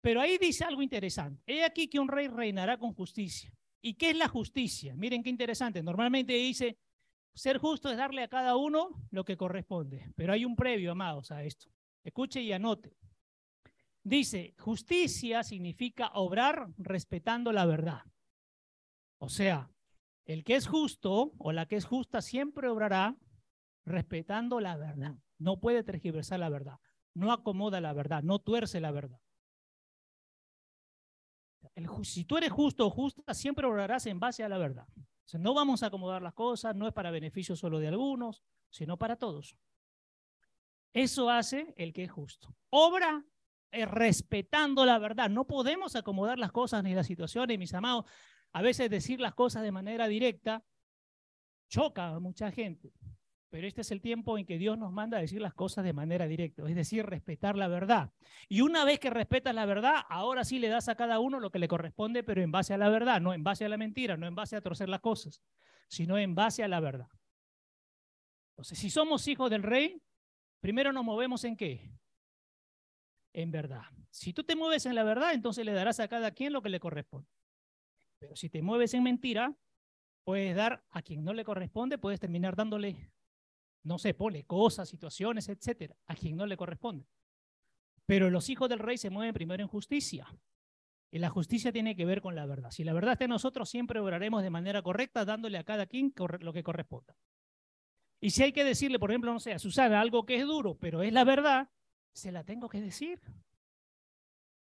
Pero 0.00 0.20
ahí 0.20 0.38
dice 0.38 0.62
algo 0.62 0.82
interesante. 0.82 1.42
He 1.48 1.64
aquí 1.64 1.88
que 1.88 1.98
un 1.98 2.06
rey 2.06 2.28
reinará 2.28 2.78
con 2.78 2.94
justicia. 2.94 3.52
¿Y 3.82 3.94
qué 3.94 4.10
es 4.10 4.16
la 4.16 4.28
justicia? 4.28 4.94
Miren 4.94 5.24
qué 5.24 5.30
interesante. 5.30 5.82
Normalmente 5.82 6.32
dice, 6.32 6.78
ser 7.34 7.58
justo 7.58 7.90
es 7.90 7.96
darle 7.96 8.22
a 8.22 8.28
cada 8.28 8.54
uno 8.54 8.90
lo 9.10 9.24
que 9.24 9.36
corresponde, 9.36 10.12
pero 10.14 10.32
hay 10.32 10.44
un 10.44 10.54
previo, 10.54 10.92
amados, 10.92 11.32
a 11.32 11.42
esto. 11.42 11.68
Escuche 12.04 12.40
y 12.40 12.52
anote. 12.52 12.96
Dice, 14.04 14.54
justicia 14.60 15.42
significa 15.42 16.12
obrar 16.14 16.68
respetando 16.76 17.50
la 17.50 17.66
verdad. 17.66 18.02
O 19.18 19.28
sea, 19.28 19.72
el 20.24 20.44
que 20.44 20.54
es 20.54 20.68
justo 20.68 21.32
o 21.36 21.50
la 21.50 21.66
que 21.66 21.74
es 21.74 21.84
justa 21.84 22.22
siempre 22.22 22.68
obrará 22.68 23.16
respetando 23.84 24.60
la 24.60 24.76
verdad. 24.76 25.14
No 25.38 25.60
puede 25.60 25.82
tergiversar 25.82 26.40
la 26.40 26.48
verdad, 26.48 26.78
no 27.14 27.32
acomoda 27.32 27.80
la 27.80 27.92
verdad, 27.92 28.22
no 28.22 28.38
tuerce 28.38 28.80
la 28.80 28.90
verdad. 28.90 29.20
si 32.02 32.24
tú 32.24 32.36
eres 32.36 32.52
justo 32.52 32.86
o 32.86 32.90
justa, 32.90 33.34
siempre 33.34 33.66
obrarás 33.66 34.06
en 34.06 34.20
base 34.20 34.44
a 34.44 34.48
la 34.48 34.58
verdad. 34.58 34.86
no 35.38 35.54
vamos 35.54 35.82
a 35.82 35.86
acomodar 35.86 36.22
las 36.22 36.34
cosas, 36.34 36.74
no 36.74 36.86
es 36.86 36.92
para 36.92 37.10
beneficio 37.10 37.56
solo 37.56 37.78
de 37.78 37.88
algunos, 37.88 38.42
sino 38.70 38.96
para 38.96 39.16
todos. 39.16 39.56
Eso 40.92 41.28
hace 41.28 41.74
el 41.76 41.92
que 41.92 42.04
es 42.04 42.12
justo. 42.12 42.54
Obra 42.70 43.24
eh, 43.74 43.86
respetando 43.86 44.86
la 44.86 45.00
verdad. 45.00 45.28
No 45.28 45.48
podemos 45.48 45.96
acomodar 45.96 46.38
las 46.38 46.52
cosas 46.52 46.84
ni 46.84 46.94
las 46.94 47.08
situaciones, 47.08 47.58
mis 47.58 47.74
amados. 47.74 48.04
A 48.52 48.62
veces 48.62 48.88
decir 48.88 49.20
las 49.20 49.34
cosas 49.34 49.64
de 49.64 49.72
manera 49.72 50.06
directa 50.06 50.64
choca 51.68 52.10
a 52.10 52.20
mucha 52.20 52.52
gente. 52.52 52.92
Pero 53.54 53.68
este 53.68 53.82
es 53.82 53.92
el 53.92 54.00
tiempo 54.00 54.36
en 54.36 54.46
que 54.46 54.58
Dios 54.58 54.76
nos 54.76 54.90
manda 54.90 55.16
a 55.16 55.20
decir 55.20 55.40
las 55.40 55.54
cosas 55.54 55.84
de 55.84 55.92
manera 55.92 56.26
directa, 56.26 56.68
es 56.68 56.74
decir, 56.74 57.06
respetar 57.06 57.56
la 57.56 57.68
verdad. 57.68 58.10
Y 58.48 58.62
una 58.62 58.84
vez 58.84 58.98
que 58.98 59.10
respetas 59.10 59.54
la 59.54 59.64
verdad, 59.64 60.02
ahora 60.08 60.42
sí 60.42 60.58
le 60.58 60.66
das 60.66 60.88
a 60.88 60.96
cada 60.96 61.20
uno 61.20 61.38
lo 61.38 61.52
que 61.52 61.60
le 61.60 61.68
corresponde, 61.68 62.24
pero 62.24 62.42
en 62.42 62.50
base 62.50 62.74
a 62.74 62.78
la 62.78 62.88
verdad, 62.88 63.20
no 63.20 63.32
en 63.32 63.44
base 63.44 63.64
a 63.64 63.68
la 63.68 63.76
mentira, 63.76 64.16
no 64.16 64.26
en 64.26 64.34
base 64.34 64.56
a 64.56 64.60
torcer 64.60 64.88
las 64.88 64.98
cosas, 64.98 65.40
sino 65.86 66.18
en 66.18 66.34
base 66.34 66.64
a 66.64 66.68
la 66.68 66.80
verdad. 66.80 67.06
Entonces, 68.54 68.76
si 68.76 68.90
somos 68.90 69.28
hijos 69.28 69.48
del 69.50 69.62
rey, 69.62 70.02
primero 70.58 70.92
nos 70.92 71.04
movemos 71.04 71.44
en 71.44 71.56
qué? 71.56 71.94
en 73.34 73.52
verdad. 73.52 73.84
Si 74.10 74.32
tú 74.32 74.42
te 74.42 74.56
mueves 74.56 74.84
en 74.86 74.96
la 74.96 75.04
verdad, 75.04 75.32
entonces 75.32 75.64
le 75.64 75.72
darás 75.74 76.00
a 76.00 76.08
cada 76.08 76.32
quien 76.32 76.52
lo 76.52 76.60
que 76.60 76.70
le 76.70 76.80
corresponde. 76.80 77.28
Pero 78.18 78.34
si 78.34 78.50
te 78.50 78.62
mueves 78.62 78.94
en 78.94 79.04
mentira, 79.04 79.54
puedes 80.24 80.56
dar 80.56 80.84
a 80.90 81.02
quien 81.02 81.22
no 81.24 81.34
le 81.34 81.44
corresponde, 81.44 81.98
puedes 81.98 82.18
terminar 82.18 82.56
dándole, 82.56 83.13
no 83.84 83.98
sé, 83.98 84.14
pone 84.14 84.44
cosas, 84.44 84.88
situaciones, 84.88 85.48
etcétera, 85.48 85.96
a 86.06 86.14
quien 86.14 86.36
no 86.36 86.46
le 86.46 86.56
corresponde. 86.56 87.06
Pero 88.06 88.30
los 88.30 88.48
hijos 88.50 88.68
del 88.68 88.78
rey 88.78 88.98
se 88.98 89.10
mueven 89.10 89.34
primero 89.34 89.62
en 89.62 89.68
justicia. 89.68 90.26
Y 91.10 91.18
la 91.18 91.30
justicia 91.30 91.70
tiene 91.70 91.94
que 91.94 92.04
ver 92.04 92.20
con 92.20 92.34
la 92.34 92.44
verdad. 92.44 92.70
Si 92.70 92.82
la 92.82 92.92
verdad 92.92 93.12
está 93.12 93.24
en 93.24 93.30
nosotros, 93.30 93.70
siempre 93.70 94.00
obraremos 94.00 94.42
de 94.42 94.50
manera 94.50 94.82
correcta, 94.82 95.24
dándole 95.24 95.58
a 95.58 95.64
cada 95.64 95.86
quien 95.86 96.12
lo 96.40 96.52
que 96.52 96.64
corresponda. 96.64 97.16
Y 98.20 98.30
si 98.30 98.42
hay 98.42 98.52
que 98.52 98.64
decirle, 98.64 98.98
por 98.98 99.10
ejemplo, 99.10 99.32
no 99.32 99.38
sé, 99.38 99.52
a 99.52 99.58
Susana 99.58 100.00
algo 100.00 100.26
que 100.26 100.36
es 100.36 100.44
duro, 100.44 100.76
pero 100.76 101.02
es 101.02 101.12
la 101.12 101.24
verdad, 101.24 101.70
se 102.12 102.32
la 102.32 102.42
tengo 102.42 102.68
que 102.68 102.80
decir. 102.80 103.20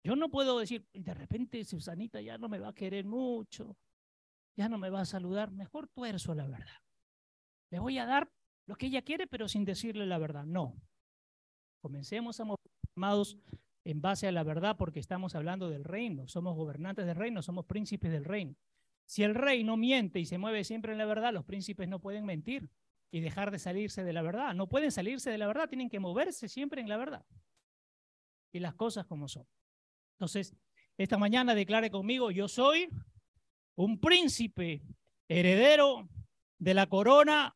Yo 0.03 0.17
no 0.17 0.29
puedo 0.29 0.59
decir, 0.59 0.87
de 0.93 1.15
repente 1.15 1.65
Susanita 1.65 2.21
ya 2.21 2.37
no 2.37 2.49
me 2.49 2.59
va 2.59 2.69
a 2.69 2.75
querer 2.75 3.07
mucho, 3.07 3.77
ya 4.57 4.69
no 4.69 4.77
me 4.77 4.91
va 4.91 5.01
a 5.01 5.07
saludar, 5.07 5.51
mejor 5.51 5.89
tuerzo 5.89 6.35
la 6.35 6.47
verdad. 6.47 6.83
Le 7.71 7.79
voy 7.79 7.97
a 7.99 8.07
dar 8.07 8.31
lo 8.67 8.77
que 8.77 8.87
ella 8.87 9.03
quiere, 9.03 9.27
pero 9.27 9.49
sin 9.49 9.65
decirle 9.65 10.07
la 10.07 10.19
verdad. 10.19 10.45
No. 10.45 10.77
Comencemos 11.83 12.41
a 12.41 12.47
amados 12.97 13.37
en 13.85 14.01
base 14.01 14.27
a 14.27 14.33
la 14.33 14.43
verdad 14.43 14.77
porque 14.77 15.01
estamos 15.01 15.35
hablando 15.35 15.69
del 15.69 15.85
reino, 15.85 16.27
somos 16.29 16.57
gobernantes 16.57 17.07
del 17.07 17.17
reino, 17.17 17.43
somos 17.43 17.67
príncipes 17.67 18.11
del 18.11 18.25
reino. 18.25 18.57
Si 19.07 19.23
el 19.23 19.35
rey 19.35 19.65
no 19.65 19.77
miente 19.77 20.19
y 20.19 20.25
se 20.25 20.39
mueve 20.39 20.65
siempre 20.65 20.93
en 20.93 20.99
la 20.99 21.05
verdad, 21.05 21.33
los 21.33 21.45
príncipes 21.45 21.89
no 21.89 22.01
pueden 22.01 22.25
mentir 22.25 22.71
y 23.11 23.21
dejar 23.21 23.51
de 23.51 23.59
salirse 23.59 24.03
de 24.03 24.13
la 24.13 24.23
verdad. 24.23 24.55
No 24.55 24.69
pueden 24.69 24.91
salirse 24.91 25.31
de 25.31 25.39
la 25.39 25.47
verdad, 25.47 25.69
tienen 25.69 25.91
que 25.91 26.01
moverse 26.01 26.49
siempre 26.49 26.81
en 26.81 26.89
la 26.89 26.97
verdad. 26.97 27.25
Y 28.53 28.61
las 28.61 28.75
cosas 28.75 29.07
como 29.07 29.29
son. 29.29 29.47
Entonces, 30.15 30.57
esta 30.97 31.19
mañana 31.19 31.55
declare 31.55 31.91
conmigo, 31.91 32.31
yo 32.31 32.49
soy 32.49 32.89
un 33.77 34.01
príncipe 34.01 34.83
heredero 35.29 36.09
de 36.59 36.75
la 36.75 36.87
corona 36.87 37.55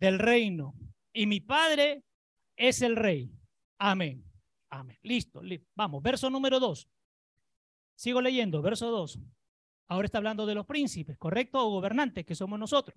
del 0.00 0.18
reino. 0.18 0.74
Y 1.12 1.26
mi 1.26 1.40
padre 1.40 2.02
es 2.56 2.82
el 2.82 2.96
rey. 2.96 3.30
Amén. 3.78 4.24
Amén. 4.70 4.98
Listo. 5.02 5.42
Vamos, 5.74 6.02
verso 6.02 6.30
número 6.30 6.58
dos. 6.58 6.88
Sigo 7.94 8.20
leyendo, 8.20 8.62
verso 8.62 8.90
dos. 8.90 9.20
Ahora 9.88 10.06
está 10.06 10.18
hablando 10.18 10.46
de 10.46 10.54
los 10.54 10.66
príncipes, 10.66 11.18
¿correcto? 11.18 11.66
O 11.66 11.70
gobernantes, 11.70 12.24
que 12.24 12.34
somos 12.34 12.58
nosotros. 12.58 12.96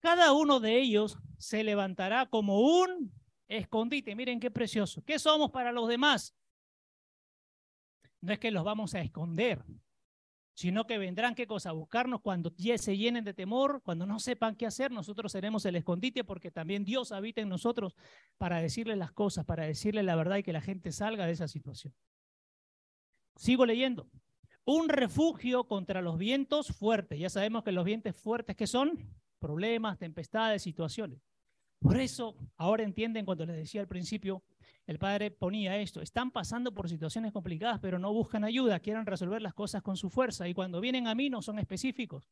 Cada 0.00 0.32
uno 0.32 0.60
de 0.60 0.78
ellos 0.78 1.18
se 1.38 1.64
levantará 1.64 2.26
como 2.26 2.60
un 2.60 3.12
escondite. 3.48 4.14
Miren 4.14 4.40
qué 4.40 4.50
precioso. 4.50 5.02
¿Qué 5.04 5.18
somos 5.18 5.50
para 5.50 5.72
los 5.72 5.88
demás? 5.88 6.34
No 8.20 8.32
es 8.32 8.38
que 8.38 8.50
los 8.50 8.64
vamos 8.64 8.94
a 8.94 9.00
esconder, 9.00 9.64
sino 10.56 10.88
que 10.88 10.98
vendrán, 10.98 11.36
¿qué 11.36 11.46
cosa? 11.46 11.70
A 11.70 11.72
buscarnos 11.72 12.22
cuando 12.22 12.52
se 12.78 12.96
llenen 12.96 13.22
de 13.22 13.34
temor, 13.34 13.82
cuando 13.84 14.06
no 14.06 14.18
sepan 14.18 14.56
qué 14.56 14.66
hacer, 14.66 14.90
nosotros 14.90 15.30
seremos 15.30 15.64
el 15.66 15.76
escondite 15.76 16.24
porque 16.24 16.50
también 16.50 16.84
Dios 16.84 17.12
habita 17.12 17.40
en 17.40 17.48
nosotros 17.48 17.94
para 18.38 18.60
decirle 18.60 18.96
las 18.96 19.12
cosas, 19.12 19.44
para 19.44 19.66
decirle 19.66 20.02
la 20.02 20.16
verdad 20.16 20.38
y 20.38 20.42
que 20.42 20.52
la 20.52 20.60
gente 20.60 20.90
salga 20.90 21.26
de 21.26 21.32
esa 21.32 21.46
situación. 21.46 21.94
Sigo 23.36 23.66
leyendo. 23.66 24.08
Un 24.64 24.88
refugio 24.88 25.68
contra 25.68 26.02
los 26.02 26.18
vientos 26.18 26.68
fuertes. 26.68 27.20
Ya 27.20 27.30
sabemos 27.30 27.62
que 27.62 27.70
los 27.70 27.84
vientos 27.84 28.16
fuertes, 28.16 28.56
¿qué 28.56 28.66
son? 28.66 29.14
problemas, 29.38 29.98
tempestades, 29.98 30.62
situaciones. 30.62 31.20
Por 31.78 31.98
eso, 31.98 32.36
ahora 32.56 32.82
entienden 32.82 33.24
cuando 33.24 33.46
les 33.46 33.56
decía 33.56 33.80
al 33.80 33.88
principio, 33.88 34.42
el 34.86 34.98
padre 34.98 35.32
ponía 35.32 35.76
esto, 35.78 36.00
están 36.00 36.30
pasando 36.30 36.72
por 36.72 36.88
situaciones 36.88 37.32
complicadas, 37.32 37.80
pero 37.80 37.98
no 37.98 38.12
buscan 38.12 38.44
ayuda, 38.44 38.78
quieren 38.78 39.04
resolver 39.04 39.42
las 39.42 39.52
cosas 39.52 39.82
con 39.82 39.96
su 39.96 40.10
fuerza 40.10 40.48
y 40.48 40.54
cuando 40.54 40.80
vienen 40.80 41.08
a 41.08 41.14
mí 41.14 41.28
no 41.28 41.42
son 41.42 41.58
específicos. 41.58 42.28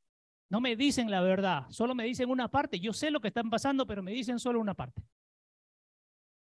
No 0.49 0.61
me 0.61 0.77
dicen 0.77 1.11
la 1.11 1.21
verdad, 1.21 1.67
solo 1.71 1.95
me 1.95 2.05
dicen 2.05 2.31
una 2.31 2.49
parte. 2.49 2.79
Yo 2.79 2.93
sé 2.93 3.11
lo 3.11 3.21
que 3.21 3.29
están 3.29 3.51
pasando, 3.51 3.87
pero 3.87 4.03
me 4.03 4.13
dicen 4.13 4.39
solo 4.39 4.61
una 4.61 4.75
parte. 4.75 5.03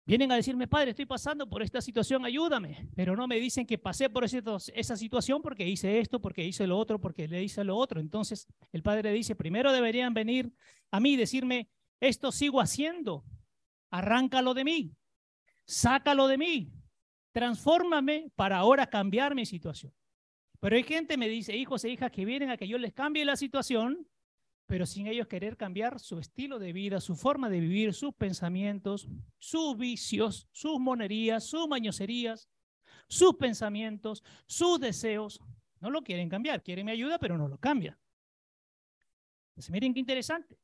Vienen 0.08 0.32
a 0.32 0.36
decirme, 0.36 0.68
padre, 0.68 0.92
estoy 0.92 1.06
pasando 1.06 1.50
por 1.50 1.64
esta 1.64 1.82
situación, 1.82 2.26
ayúdame. 2.26 2.90
Pero 2.96 3.16
no 3.16 3.28
me 3.28 3.40
dicen 3.40 3.66
que 3.66 3.78
pasé 3.78 4.10
por 4.10 4.24
esa 4.26 4.98
situación 4.98 5.42
porque 5.42 5.68
hice 5.68 6.00
esto, 6.00 6.20
porque 6.20 6.44
hice 6.44 6.68
lo 6.68 6.78
otro, 6.78 7.00
porque 7.00 7.28
le 7.28 7.42
hice 7.42 7.64
lo 7.64 7.78
otro. 7.78 8.00
Entonces 8.00 8.48
el 8.72 8.84
padre 8.84 9.14
dice, 9.14 9.36
primero 9.36 9.72
deberían 9.72 10.14
venir 10.14 10.54
a 10.92 11.00
mí 11.00 11.14
y 11.14 11.18
decirme, 11.18 11.70
esto 12.00 12.32
sigo 12.32 12.60
haciendo, 12.60 13.24
arráncalo 13.90 14.54
de 14.54 14.64
mí, 14.64 14.92
sácalo 15.66 16.28
de 16.28 16.38
mí, 16.38 16.72
transfórmame 17.32 18.32
para 18.36 18.58
ahora 18.58 18.88
cambiar 18.88 19.36
mi 19.36 19.46
situación. 19.46 19.94
Pero 20.60 20.76
hay 20.76 20.84
gente, 20.84 21.18
me 21.18 21.28
dice, 21.28 21.56
hijos 21.56 21.84
e 21.84 21.90
hijas 21.90 22.12
que 22.12 22.26
vienen 22.26 22.50
a 22.50 22.58
que 22.58 22.68
yo 22.68 22.78
les 22.78 22.94
cambie 22.94 23.26
la 23.26 23.36
situación 23.36 24.08
pero 24.68 24.86
sin 24.86 25.08
ellos 25.08 25.28
querer 25.28 25.58
cambiar 25.58 26.00
su 26.00 26.18
estilo 26.18 26.58
de 26.58 26.74
vida, 26.74 27.00
su 27.00 27.16
forma 27.16 27.50
de 27.50 27.60
vivir, 27.60 27.94
sus 27.94 28.14
pensamientos, 28.16 29.08
sus 29.38 29.78
vicios, 29.78 30.48
sus 30.52 30.80
monerías, 30.80 31.44
sus 31.44 31.68
mañoserías, 31.68 32.50
sus 33.08 33.36
pensamientos, 33.36 34.24
sus 34.48 34.80
deseos. 34.80 35.40
No 35.80 35.92
lo 35.92 36.04
quieren 36.04 36.30
cambiar, 36.30 36.64
quieren 36.64 36.86
mi 36.88 36.94
ayuda, 36.94 37.20
pero 37.20 37.38
no 37.38 37.48
lo 37.48 37.60
cambian. 37.60 37.98
Miren 39.70 39.94
qué 39.94 40.00
interesante. 40.00 40.58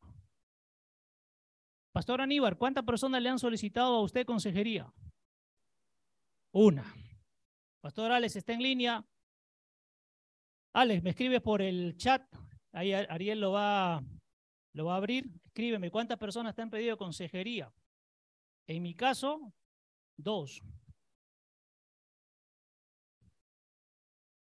Pastor 1.91 2.21
Aníbar, 2.21 2.57
¿cuántas 2.57 2.83
personas 2.83 3.21
le 3.21 3.29
han 3.29 3.39
solicitado 3.39 3.95
a 3.95 4.01
usted 4.01 4.25
consejería? 4.25 4.91
Una. 6.51 6.85
Pastor 7.81 8.11
Alex 8.11 8.35
está 8.35 8.53
en 8.53 8.61
línea. 8.61 9.05
Alex, 10.73 11.03
me 11.03 11.09
escribe 11.09 11.41
por 11.41 11.61
el 11.61 11.97
chat 11.97 12.23
Ahí 12.73 12.93
Ariel 12.93 13.39
lo 13.39 13.51
va, 13.51 14.01
lo 14.73 14.85
va 14.85 14.93
a 14.93 14.97
abrir. 14.97 15.29
Escríbeme, 15.43 15.91
¿cuántas 15.91 16.17
personas 16.17 16.55
te 16.55 16.61
han 16.61 16.69
pedido 16.69 16.97
consejería? 16.97 17.71
En 18.67 18.81
mi 18.81 18.95
caso, 18.95 19.53
dos. 20.15 20.61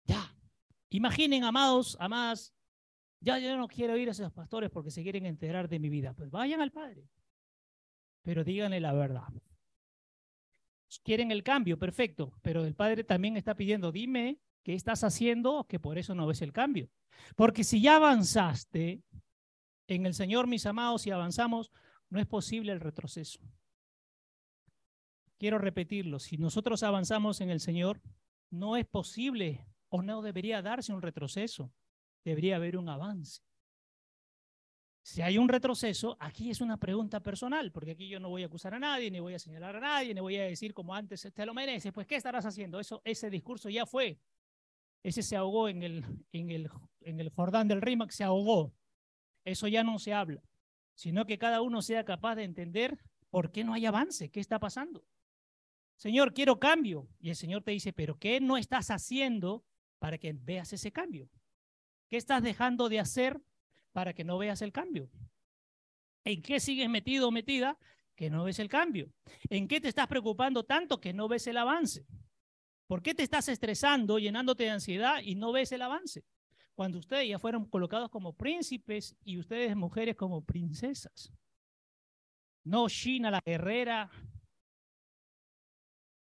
Ya. 0.04 0.32
Imaginen, 0.90 1.42
amados, 1.42 1.96
amadas, 1.98 2.54
ya 3.20 3.38
yo 3.38 3.56
no 3.56 3.66
quiero 3.66 3.96
ir 3.96 4.08
a 4.08 4.12
esos 4.12 4.32
pastores 4.32 4.70
porque 4.70 4.90
se 4.90 5.02
quieren 5.02 5.26
enterar 5.26 5.68
de 5.68 5.80
mi 5.80 5.88
vida. 5.88 6.14
Pues 6.14 6.30
vayan 6.30 6.60
al 6.60 6.70
Padre. 6.70 7.08
Pero 8.24 8.42
díganle 8.42 8.80
la 8.80 8.92
verdad. 8.92 9.28
Quieren 11.02 11.30
el 11.30 11.42
cambio, 11.42 11.78
perfecto. 11.78 12.32
Pero 12.42 12.64
el 12.64 12.74
Padre 12.74 13.04
también 13.04 13.36
está 13.36 13.54
pidiendo, 13.54 13.92
dime 13.92 14.40
qué 14.62 14.74
estás 14.74 15.04
haciendo 15.04 15.66
que 15.68 15.78
por 15.78 15.98
eso 15.98 16.14
no 16.14 16.26
ves 16.26 16.42
el 16.42 16.52
cambio. 16.52 16.88
Porque 17.36 17.62
si 17.62 17.80
ya 17.80 17.96
avanzaste 17.96 19.02
en 19.86 20.06
el 20.06 20.14
Señor, 20.14 20.46
mis 20.46 20.64
amados, 20.66 21.06
y 21.06 21.10
avanzamos, 21.10 21.70
no 22.08 22.18
es 22.18 22.26
posible 22.26 22.72
el 22.72 22.80
retroceso. 22.80 23.40
Quiero 25.38 25.58
repetirlo, 25.58 26.18
si 26.18 26.38
nosotros 26.38 26.82
avanzamos 26.82 27.42
en 27.42 27.50
el 27.50 27.60
Señor, 27.60 28.00
no 28.50 28.76
es 28.76 28.86
posible 28.86 29.66
o 29.90 30.00
no 30.00 30.22
debería 30.22 30.62
darse 30.62 30.94
un 30.94 31.02
retroceso, 31.02 31.70
debería 32.24 32.56
haber 32.56 32.78
un 32.78 32.88
avance. 32.88 33.42
Si 35.04 35.20
hay 35.20 35.36
un 35.36 35.50
retroceso, 35.50 36.16
aquí 36.18 36.48
es 36.48 36.62
una 36.62 36.78
pregunta 36.78 37.20
personal, 37.20 37.70
porque 37.70 37.90
aquí 37.90 38.08
yo 38.08 38.18
no 38.18 38.30
voy 38.30 38.42
a 38.42 38.46
acusar 38.46 38.72
a 38.72 38.78
nadie, 38.78 39.10
ni 39.10 39.20
voy 39.20 39.34
a 39.34 39.38
señalar 39.38 39.76
a 39.76 39.80
nadie, 39.80 40.14
ni 40.14 40.20
voy 40.22 40.38
a 40.38 40.44
decir 40.44 40.72
como 40.72 40.94
antes 40.94 41.30
te 41.34 41.44
lo 41.44 41.52
mereces, 41.52 41.92
pues 41.92 42.06
¿qué 42.06 42.16
estarás 42.16 42.46
haciendo? 42.46 42.80
Ese 43.04 43.28
discurso 43.28 43.68
ya 43.68 43.84
fue. 43.84 44.18
Ese 45.02 45.22
se 45.22 45.36
ahogó 45.36 45.68
en 45.68 45.82
el, 45.82 46.04
en 46.32 46.50
el, 46.50 46.70
en 47.02 47.20
el 47.20 47.28
Jordán 47.28 47.68
del 47.68 47.82
Rímac, 47.82 48.12
se 48.12 48.24
ahogó. 48.24 48.72
Eso 49.44 49.68
ya 49.68 49.84
no 49.84 49.98
se 49.98 50.14
habla, 50.14 50.42
sino 50.94 51.26
que 51.26 51.36
cada 51.36 51.60
uno 51.60 51.82
sea 51.82 52.06
capaz 52.06 52.36
de 52.36 52.44
entender 52.44 52.96
por 53.28 53.52
qué 53.52 53.62
no 53.62 53.74
hay 53.74 53.84
avance, 53.84 54.30
qué 54.30 54.40
está 54.40 54.58
pasando. 54.58 55.04
Señor, 55.96 56.32
quiero 56.32 56.58
cambio. 56.58 57.10
Y 57.20 57.28
el 57.28 57.36
Señor 57.36 57.62
te 57.62 57.72
dice, 57.72 57.92
pero 57.92 58.18
¿qué 58.18 58.40
no 58.40 58.56
estás 58.56 58.90
haciendo 58.90 59.66
para 59.98 60.16
que 60.16 60.32
veas 60.32 60.72
ese 60.72 60.92
cambio? 60.92 61.28
¿Qué 62.08 62.16
estás 62.16 62.42
dejando 62.42 62.88
de 62.88 63.00
hacer 63.00 63.42
para 63.94 64.12
que 64.12 64.24
no 64.24 64.36
veas 64.36 64.60
el 64.60 64.72
cambio? 64.72 65.08
¿En 66.24 66.42
qué 66.42 66.58
sigues 66.58 66.90
metido 66.90 67.28
o 67.28 67.30
metida 67.30 67.78
que 68.16 68.28
no 68.28 68.44
ves 68.44 68.58
el 68.58 68.68
cambio? 68.68 69.10
¿En 69.48 69.68
qué 69.68 69.80
te 69.80 69.88
estás 69.88 70.08
preocupando 70.08 70.64
tanto 70.64 71.00
que 71.00 71.12
no 71.12 71.28
ves 71.28 71.46
el 71.46 71.56
avance? 71.56 72.04
¿Por 72.88 73.02
qué 73.02 73.14
te 73.14 73.22
estás 73.22 73.48
estresando, 73.48 74.18
llenándote 74.18 74.64
de 74.64 74.70
ansiedad 74.70 75.20
y 75.22 75.36
no 75.36 75.52
ves 75.52 75.70
el 75.72 75.82
avance? 75.82 76.24
Cuando 76.74 76.98
ustedes 76.98 77.28
ya 77.28 77.38
fueron 77.38 77.66
colocados 77.66 78.10
como 78.10 78.32
príncipes 78.32 79.16
y 79.24 79.38
ustedes 79.38 79.76
mujeres 79.76 80.16
como 80.16 80.42
princesas. 80.42 81.32
No 82.64 82.88
China 82.88 83.30
la 83.30 83.42
guerrera, 83.46 84.10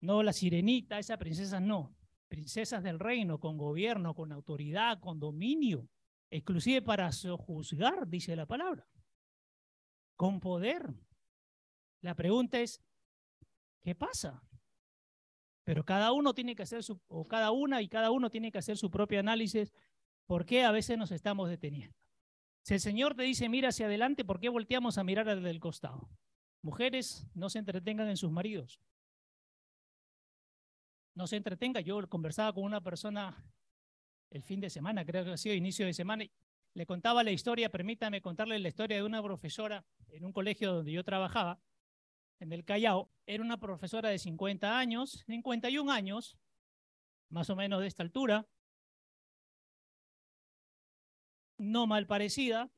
no 0.02 0.22
la 0.22 0.32
sirenita, 0.32 1.00
esa 1.00 1.16
princesa 1.16 1.58
no. 1.58 1.96
Princesas 2.28 2.82
del 2.84 3.00
reino, 3.00 3.40
con 3.40 3.58
gobierno, 3.58 4.14
con 4.14 4.30
autoridad, 4.30 5.00
con 5.00 5.18
dominio, 5.18 5.88
exclusive 6.30 6.82
para 6.82 7.10
juzgar, 7.12 8.06
dice 8.08 8.36
la 8.36 8.46
palabra. 8.46 8.86
Con 10.16 10.40
poder. 10.40 10.94
La 12.00 12.14
pregunta 12.14 12.60
es, 12.60 12.82
¿qué 13.82 13.94
pasa? 13.94 14.42
Pero 15.64 15.84
cada 15.84 16.12
uno 16.12 16.34
tiene 16.34 16.54
que 16.54 16.62
hacer 16.62 16.82
su, 16.82 17.00
o 17.08 17.24
cada 17.24 17.50
una 17.50 17.82
y 17.82 17.88
cada 17.88 18.10
uno 18.10 18.30
tiene 18.30 18.52
que 18.52 18.58
hacer 18.58 18.76
su 18.76 18.90
propio 18.90 19.20
análisis, 19.20 19.72
¿por 20.26 20.46
qué 20.46 20.64
a 20.64 20.70
veces 20.70 20.96
nos 20.96 21.10
estamos 21.10 21.48
deteniendo? 21.48 21.96
Si 22.62 22.74
el 22.74 22.80
Señor 22.80 23.14
te 23.14 23.22
dice, 23.22 23.48
mira 23.48 23.68
hacia 23.68 23.86
adelante, 23.86 24.24
¿por 24.24 24.40
qué 24.40 24.48
volteamos 24.48 24.98
a 24.98 25.04
mirar 25.04 25.28
al 25.28 25.42
del 25.42 25.60
costado? 25.60 26.08
Mujeres, 26.62 27.26
no 27.34 27.50
se 27.50 27.58
entretengan 27.58 28.08
en 28.08 28.16
sus 28.16 28.30
maridos 28.30 28.80
no 31.16 31.26
se 31.26 31.36
entretenga. 31.36 31.80
Yo 31.80 32.08
conversaba 32.08 32.52
con 32.52 32.62
una 32.62 32.82
persona 32.82 33.44
el 34.30 34.42
fin 34.42 34.60
de 34.60 34.70
semana, 34.70 35.04
creo 35.04 35.24
que 35.24 35.32
ha 35.32 35.36
sido 35.36 35.54
inicio 35.54 35.86
de 35.86 35.94
semana, 35.94 36.24
y 36.24 36.30
le 36.74 36.86
contaba 36.86 37.22
la 37.22 37.30
historia, 37.30 37.70
permítame 37.70 38.20
contarle 38.20 38.58
la 38.58 38.68
historia 38.68 38.96
de 38.96 39.02
una 39.02 39.22
profesora 39.22 39.84
en 40.08 40.24
un 40.24 40.32
colegio 40.32 40.72
donde 40.72 40.92
yo 40.92 41.04
trabajaba, 41.04 41.60
en 42.40 42.52
el 42.52 42.64
Callao. 42.64 43.10
Era 43.26 43.42
una 43.42 43.58
profesora 43.58 44.10
de 44.10 44.18
50 44.18 44.78
años, 44.78 45.24
51 45.26 45.90
años, 45.90 46.38
más 47.28 47.50
o 47.50 47.56
menos 47.56 47.80
de 47.80 47.86
esta 47.86 48.02
altura, 48.02 48.46
no 51.58 51.86
mal 51.86 52.06
parecida, 52.06 52.70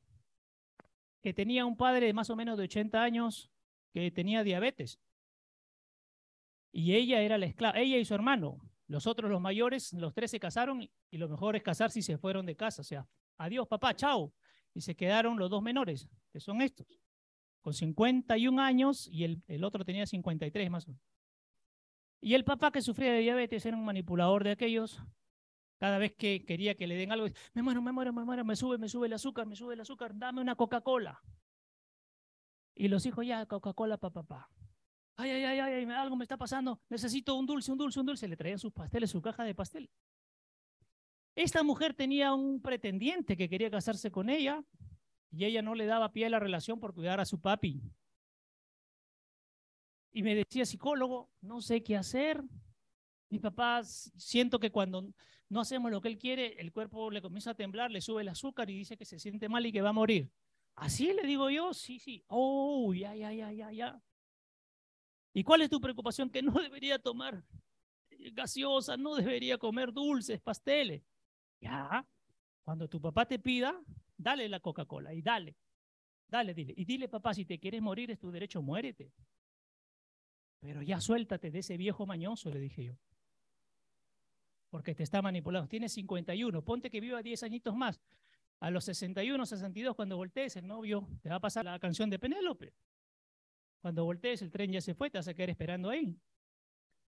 que 1.21 1.33
tenía 1.33 1.65
un 1.65 1.75
padre 1.75 2.07
de 2.07 2.13
más 2.13 2.29
o 2.29 2.35
menos 2.35 2.57
de 2.57 2.63
80 2.63 3.03
años 3.03 3.51
que 3.93 4.09
tenía 4.11 4.43
diabetes. 4.43 4.99
Y 6.71 6.93
ella 6.95 7.21
era 7.21 7.37
la 7.37 7.45
esclava, 7.45 7.77
ella 7.79 7.97
y 7.97 8.05
su 8.05 8.13
hermano. 8.13 8.59
Los 8.89 9.05
otros, 9.05 9.29
los 9.29 9.39
mayores, 9.39 9.93
los 9.93 10.15
tres 10.15 10.31
se 10.31 10.39
casaron 10.39 10.81
y 11.11 11.17
lo 11.19 11.29
mejor 11.29 11.55
es 11.55 11.61
casarse 11.61 11.99
y 11.99 12.01
se 12.01 12.17
fueron 12.17 12.47
de 12.47 12.55
casa. 12.55 12.81
O 12.81 12.83
sea, 12.83 13.07
adiós 13.37 13.67
papá, 13.67 13.95
chao. 13.95 14.33
Y 14.73 14.81
se 14.81 14.95
quedaron 14.95 15.37
los 15.37 15.51
dos 15.51 15.61
menores, 15.61 16.09
que 16.33 16.39
son 16.39 16.59
estos, 16.61 16.87
con 17.61 17.73
51 17.73 18.59
años 18.59 19.07
y 19.07 19.25
el, 19.25 19.43
el 19.47 19.63
otro 19.63 19.85
tenía 19.85 20.07
53 20.07 20.71
más 20.71 20.87
o 20.87 20.91
menos. 20.91 21.03
Y 22.19 22.33
el 22.33 22.43
papá 22.43 22.71
que 22.71 22.81
sufría 22.81 23.13
de 23.13 23.19
diabetes 23.19 23.63
era 23.63 23.77
un 23.77 23.85
manipulador 23.85 24.43
de 24.43 24.51
aquellos. 24.51 24.99
Cada 25.77 25.99
vez 25.99 26.15
que 26.15 26.43
quería 26.43 26.73
que 26.73 26.87
le 26.87 26.95
den 26.95 27.11
algo, 27.11 27.27
me 27.53 27.61
muero, 27.61 27.83
me 27.83 27.91
muero, 27.91 28.11
me 28.11 28.25
muero, 28.25 28.43
me 28.43 28.55
sube, 28.55 28.79
me 28.79 28.89
sube 28.89 29.05
el 29.05 29.13
azúcar, 29.13 29.45
me 29.45 29.55
sube 29.55 29.75
el 29.75 29.81
azúcar, 29.81 30.17
dame 30.17 30.41
una 30.41 30.55
Coca-Cola. 30.55 31.21
Y 32.73 32.87
los 32.87 33.05
hijos, 33.05 33.25
ya, 33.25 33.45
Coca-Cola, 33.45 33.97
papá, 33.97 34.23
papá 34.23 34.49
ay, 35.19 35.31
ay, 35.31 35.59
ay, 35.59 35.59
ay, 35.59 35.85
algo 35.91 36.15
me 36.15 36.23
está 36.23 36.37
pasando, 36.37 36.79
necesito 36.89 37.35
un 37.35 37.45
dulce, 37.45 37.71
un 37.71 37.77
dulce, 37.77 37.99
un 37.99 38.05
dulce. 38.05 38.27
Le 38.27 38.37
traían 38.37 38.57
sus 38.57 38.71
pasteles, 38.71 39.11
su 39.11 39.21
caja 39.21 39.43
de 39.43 39.53
pastel. 39.53 39.89
Esta 41.35 41.61
mujer 41.61 41.93
tenía 41.93 42.33
un 42.33 42.61
pretendiente 42.61 43.35
que 43.35 43.49
quería 43.49 43.69
casarse 43.69 44.11
con 44.11 44.29
ella 44.29 44.63
y 45.31 45.45
ella 45.45 45.61
no 45.61 45.75
le 45.75 45.85
daba 45.85 46.11
pie 46.11 46.25
a 46.25 46.29
la 46.29 46.39
relación 46.39 46.79
por 46.79 46.93
cuidar 46.93 47.19
a 47.19 47.25
su 47.25 47.39
papi. 47.39 47.81
Y 50.11 50.23
me 50.23 50.35
decía, 50.35 50.65
psicólogo, 50.65 51.29
no 51.41 51.61
sé 51.61 51.83
qué 51.83 51.97
hacer. 51.97 52.41
Mi 53.29 53.39
papá, 53.39 53.83
siento 53.83 54.59
que 54.59 54.71
cuando 54.71 55.05
no 55.49 55.59
hacemos 55.59 55.91
lo 55.91 56.01
que 56.01 56.07
él 56.07 56.17
quiere, 56.17 56.59
el 56.59 56.71
cuerpo 56.71 57.11
le 57.11 57.21
comienza 57.21 57.51
a 57.51 57.55
temblar, 57.55 57.91
le 57.91 58.01
sube 58.01 58.21
el 58.21 58.29
azúcar 58.29 58.69
y 58.69 58.77
dice 58.77 58.97
que 58.97 59.05
se 59.05 59.19
siente 59.19 59.49
mal 59.49 59.65
y 59.65 59.71
que 59.71 59.81
va 59.81 59.89
a 59.89 59.93
morir. 59.93 60.31
Así 60.75 61.13
le 61.13 61.23
digo 61.23 61.49
yo, 61.49 61.73
sí, 61.73 61.99
sí. 61.99 62.23
Oh, 62.27 62.93
ya, 62.93 63.13
ya, 63.15 63.33
ya, 63.33 63.51
ya, 63.51 63.71
ya. 63.71 64.01
¿Y 65.33 65.43
cuál 65.43 65.61
es 65.61 65.69
tu 65.69 65.79
preocupación? 65.79 66.29
Que 66.29 66.41
no 66.41 66.51
debería 66.61 66.99
tomar 66.99 67.43
gaseosa, 68.33 68.97
no 68.97 69.15
debería 69.15 69.57
comer 69.57 69.93
dulces, 69.93 70.41
pasteles. 70.41 71.03
Ya, 71.61 72.05
cuando 72.63 72.87
tu 72.87 73.01
papá 73.01 73.25
te 73.25 73.39
pida, 73.39 73.81
dale 74.17 74.47
la 74.47 74.59
Coca-Cola 74.59 75.13
y 75.13 75.21
dale, 75.21 75.55
dale, 76.27 76.53
dile. 76.53 76.73
Y 76.75 76.85
dile, 76.85 77.09
papá, 77.09 77.33
si 77.33 77.45
te 77.45 77.59
quieres 77.59 77.81
morir 77.81 78.11
es 78.11 78.19
tu 78.19 78.31
derecho, 78.31 78.61
muérete. 78.61 79.11
Pero 80.59 80.81
ya 80.81 80.99
suéltate 80.99 81.51
de 81.51 81.59
ese 81.59 81.77
viejo 81.77 82.05
mañoso, 82.05 82.49
le 82.49 82.59
dije 82.59 82.83
yo. 82.83 82.93
Porque 84.69 84.93
te 84.93 85.03
está 85.03 85.21
manipulando. 85.21 85.67
Tienes 85.67 85.93
51, 85.93 86.61
ponte 86.63 86.89
que 86.89 86.99
viva 86.99 87.23
10 87.23 87.43
añitos 87.43 87.75
más. 87.75 87.99
A 88.59 88.69
los 88.69 88.83
61, 88.83 89.45
62, 89.45 89.95
cuando 89.95 90.17
voltees, 90.17 90.57
el 90.57 90.67
novio 90.67 91.07
te 91.21 91.29
va 91.29 91.35
a 91.35 91.39
pasar 91.39 91.65
la 91.65 91.79
canción 91.79 92.09
de 92.09 92.19
Penélope. 92.19 92.73
Cuando 93.81 94.03
voltees, 94.03 94.41
el 94.41 94.51
tren 94.51 94.71
ya 94.71 94.81
se 94.81 94.93
fue, 94.93 95.09
te 95.09 95.17
vas 95.17 95.27
a 95.27 95.33
quedar 95.33 95.49
esperando 95.49 95.89
ahí. 95.89 96.19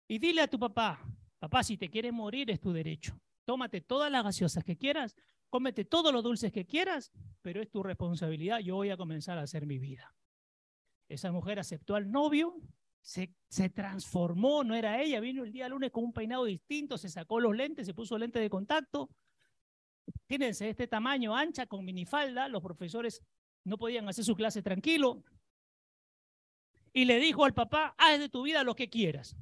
Y 0.07 0.19
dile 0.19 0.41
a 0.41 0.47
tu 0.47 0.59
papá, 0.59 0.99
papá, 1.39 1.63
si 1.63 1.77
te 1.77 1.89
quieres 1.89 2.13
morir 2.13 2.49
es 2.51 2.59
tu 2.59 2.71
derecho. 2.71 3.19
Tómate 3.45 3.81
todas 3.81 4.11
las 4.11 4.23
gaseosas 4.23 4.63
que 4.63 4.77
quieras, 4.77 5.15
cómete 5.49 5.85
todos 5.85 6.11
los 6.13 6.23
dulces 6.23 6.51
que 6.51 6.65
quieras, 6.65 7.11
pero 7.41 7.61
es 7.61 7.69
tu 7.69 7.83
responsabilidad, 7.83 8.59
yo 8.59 8.75
voy 8.75 8.89
a 8.89 8.97
comenzar 8.97 9.37
a 9.37 9.43
hacer 9.43 9.65
mi 9.65 9.79
vida. 9.79 10.13
Esa 11.07 11.31
mujer 11.31 11.59
aceptó 11.59 11.95
al 11.95 12.11
novio, 12.11 12.59
se, 13.01 13.33
se, 13.47 13.69
transformó, 13.69 14.65
no 14.65 14.75
era 14.75 15.01
ella, 15.01 15.21
vino 15.21 15.45
el 15.45 15.53
día 15.53 15.69
lunes 15.69 15.91
con 15.91 16.03
un 16.03 16.13
peinado 16.13 16.43
distinto, 16.43 16.97
se 16.97 17.09
sacó 17.09 17.39
los 17.39 17.55
lentes, 17.55 17.85
se 17.85 17.93
puso 17.93 18.17
lente 18.17 18.39
de 18.39 18.49
contacto. 18.49 19.09
Fíjense, 20.27 20.69
este 20.69 20.87
tamaño, 20.87 21.35
ancha, 21.35 21.65
con 21.67 21.85
minifalda, 21.85 22.49
los 22.49 22.61
profesores 22.61 23.21
no 23.63 23.77
podían 23.77 24.07
hacer 24.09 24.25
su 24.25 24.35
clase 24.35 24.61
tranquilo, 24.61 25.23
y 26.97 27.05
le 27.05 27.19
dijo 27.19 27.45
al 27.45 27.53
papá, 27.53 27.93
haz 27.95 28.17
de 28.17 28.27
tu 28.27 28.41
vida 28.41 28.63
lo 28.63 28.73
que 28.73 28.89
quieras. 28.89 29.37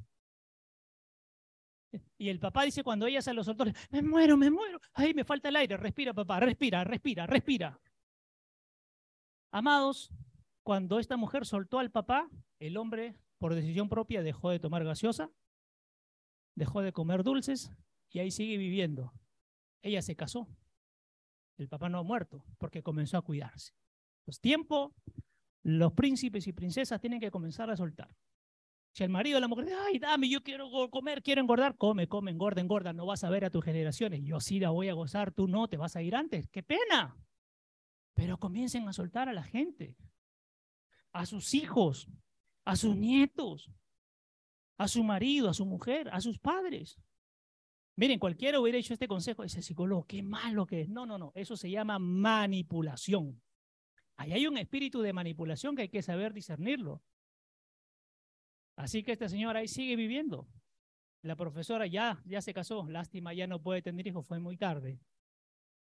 Y 2.18 2.28
el 2.28 2.38
papá 2.38 2.64
dice 2.64 2.82
cuando 2.84 3.06
ella 3.06 3.22
se 3.22 3.32
lo 3.32 3.42
soltó, 3.42 3.64
me 3.88 4.02
muero, 4.02 4.36
me 4.36 4.50
muero, 4.50 4.78
ay, 4.92 5.14
me 5.14 5.24
falta 5.24 5.48
el 5.48 5.56
aire, 5.56 5.78
respira 5.78 6.12
papá, 6.12 6.38
respira, 6.38 6.84
respira, 6.84 7.26
respira. 7.26 7.80
Amados, 9.50 10.12
cuando 10.62 10.98
esta 10.98 11.16
mujer 11.16 11.46
soltó 11.46 11.78
al 11.78 11.90
papá, 11.90 12.28
el 12.58 12.76
hombre, 12.76 13.16
por 13.38 13.54
decisión 13.54 13.88
propia, 13.88 14.22
dejó 14.22 14.50
de 14.50 14.60
tomar 14.60 14.84
gaseosa, 14.84 15.30
dejó 16.56 16.82
de 16.82 16.92
comer 16.92 17.22
dulces 17.22 17.72
y 18.10 18.18
ahí 18.18 18.30
sigue 18.30 18.58
viviendo. 18.58 19.14
Ella 19.80 20.02
se 20.02 20.14
casó. 20.14 20.46
El 21.56 21.70
papá 21.70 21.88
no 21.88 22.00
ha 22.00 22.02
muerto 22.02 22.44
porque 22.58 22.82
comenzó 22.82 23.16
a 23.16 23.22
cuidarse. 23.22 23.72
Pues 24.26 24.42
tiempo 24.42 24.94
los 25.66 25.92
príncipes 25.94 26.46
y 26.46 26.52
princesas 26.52 27.00
tienen 27.00 27.18
que 27.18 27.32
comenzar 27.32 27.68
a 27.70 27.76
soltar. 27.76 28.08
Si 28.92 29.02
el 29.02 29.10
marido 29.10 29.36
de 29.36 29.40
la 29.40 29.48
mujer 29.48 29.64
dice, 29.64 29.76
ay, 29.76 29.98
dame, 29.98 30.28
yo 30.28 30.40
quiero 30.40 30.70
comer, 30.90 31.24
quiero 31.24 31.40
engordar, 31.40 31.76
come, 31.76 32.06
come, 32.06 32.30
engorda, 32.30 32.60
engorda, 32.60 32.92
no 32.92 33.04
vas 33.04 33.24
a 33.24 33.30
ver 33.30 33.44
a 33.44 33.50
tus 33.50 33.64
generaciones. 33.64 34.22
Yo 34.22 34.38
sí 34.38 34.60
la 34.60 34.70
voy 34.70 34.88
a 34.88 34.94
gozar, 34.94 35.32
tú 35.32 35.48
no, 35.48 35.66
te 35.66 35.76
vas 35.76 35.96
a 35.96 36.02
ir 36.02 36.14
antes. 36.14 36.48
¡Qué 36.48 36.62
pena! 36.62 37.18
Pero 38.14 38.38
comiencen 38.38 38.86
a 38.88 38.92
soltar 38.92 39.28
a 39.28 39.32
la 39.32 39.42
gente, 39.42 39.96
a 41.10 41.26
sus 41.26 41.52
hijos, 41.52 42.08
a 42.64 42.76
sus 42.76 42.94
nietos, 42.96 43.68
a 44.78 44.86
su 44.86 45.02
marido, 45.02 45.50
a 45.50 45.54
su 45.54 45.66
mujer, 45.66 46.08
a 46.12 46.20
sus 46.20 46.38
padres. 46.38 46.96
Miren, 47.96 48.20
cualquiera 48.20 48.60
hubiera 48.60 48.78
hecho 48.78 48.92
este 48.92 49.08
consejo, 49.08 49.42
ese 49.42 49.62
psicólogo, 49.62 50.04
qué 50.04 50.22
malo 50.22 50.64
que 50.64 50.82
es. 50.82 50.88
No, 50.88 51.06
no, 51.06 51.18
no, 51.18 51.32
eso 51.34 51.56
se 51.56 51.70
llama 51.70 51.98
manipulación. 51.98 53.42
Ahí 54.16 54.32
hay 54.32 54.46
un 54.46 54.56
espíritu 54.56 55.00
de 55.02 55.12
manipulación 55.12 55.76
que 55.76 55.82
hay 55.82 55.88
que 55.88 56.02
saber 56.02 56.32
discernirlo. 56.32 57.02
Así 58.76 59.02
que 59.02 59.12
esta 59.12 59.28
señora 59.28 59.60
ahí 59.60 59.68
sigue 59.68 59.96
viviendo. 59.96 60.48
La 61.22 61.36
profesora 61.36 61.86
ya, 61.86 62.22
ya 62.24 62.40
se 62.40 62.54
casó, 62.54 62.86
lástima, 62.88 63.34
ya 63.34 63.46
no 63.46 63.60
puede 63.60 63.82
tener 63.82 64.06
hijos, 64.06 64.26
fue 64.26 64.38
muy 64.38 64.56
tarde, 64.56 65.00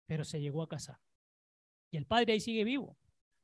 pero 0.05 0.23
se 0.23 0.41
llegó 0.41 0.63
a 0.63 0.67
casar. 0.67 0.99
Y 1.91 1.97
el 1.97 2.05
padre 2.05 2.33
ahí 2.33 2.39
sigue 2.39 2.63
vivo. 2.63 2.97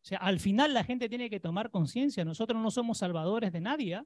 O 0.04 0.06
sea, 0.06 0.18
al 0.18 0.40
final 0.40 0.74
la 0.74 0.84
gente 0.84 1.08
tiene 1.08 1.30
que 1.30 1.40
tomar 1.40 1.72
conciencia. 1.72 2.26
Nosotros 2.26 2.62
no 2.62 2.72
somos 2.72 2.98
salvadores 2.98 3.54
de 3.54 3.62
nadie. 3.62 3.96
¿ah? 3.96 4.06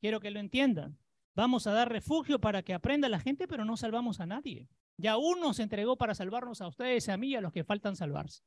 Quiero 0.00 0.20
que 0.20 0.30
lo 0.30 0.40
entiendan. 0.40 0.98
Vamos 1.36 1.68
a 1.68 1.72
dar 1.72 1.92
refugio 1.92 2.40
para 2.40 2.62
que 2.62 2.74
aprenda 2.74 3.08
la 3.08 3.20
gente, 3.20 3.46
pero 3.46 3.64
no 3.64 3.76
salvamos 3.76 4.18
a 4.18 4.26
nadie. 4.26 4.68
Ya 4.96 5.16
uno 5.16 5.54
se 5.54 5.62
entregó 5.62 5.96
para 5.96 6.14
salvarnos 6.14 6.60
a 6.60 6.66
ustedes, 6.66 7.08
a 7.08 7.16
mí 7.16 7.28
y 7.28 7.36
a 7.36 7.40
los 7.40 7.52
que 7.52 7.62
faltan 7.62 7.94
salvarse. 7.94 8.42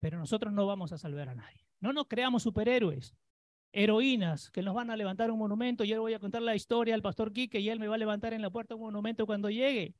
Pero 0.00 0.18
nosotros 0.18 0.52
no 0.52 0.66
vamos 0.66 0.92
a 0.92 0.98
salvar 0.98 1.28
a 1.28 1.34
nadie. 1.34 1.66
No 1.80 1.92
nos 1.92 2.06
creamos 2.06 2.42
superhéroes, 2.42 3.14
heroínas 3.72 4.50
que 4.50 4.62
nos 4.62 4.74
van 4.74 4.90
a 4.90 4.96
levantar 4.96 5.30
un 5.30 5.38
monumento. 5.38 5.84
Yo 5.84 5.96
le 5.96 6.00
voy 6.00 6.14
a 6.14 6.20
contar 6.20 6.42
la 6.42 6.54
historia 6.54 6.94
al 6.94 7.02
pastor 7.02 7.32
Quique 7.32 7.60
y 7.60 7.68
él 7.68 7.78
me 7.78 7.88
va 7.88 7.96
a 7.96 7.98
levantar 7.98 8.32
en 8.32 8.42
la 8.42 8.50
puerta 8.50 8.74
un 8.74 8.82
monumento 8.82 9.26
cuando 9.26 9.50
llegue. 9.50 9.94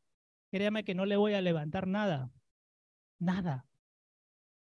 Créame 0.51 0.85
que 0.85 0.95
no 0.95 1.07
le 1.07 1.17
voy 1.17 1.35
a 1.35 1.41
levantar 1.41 1.87
nada. 1.87 2.31
Nada. 3.19 3.67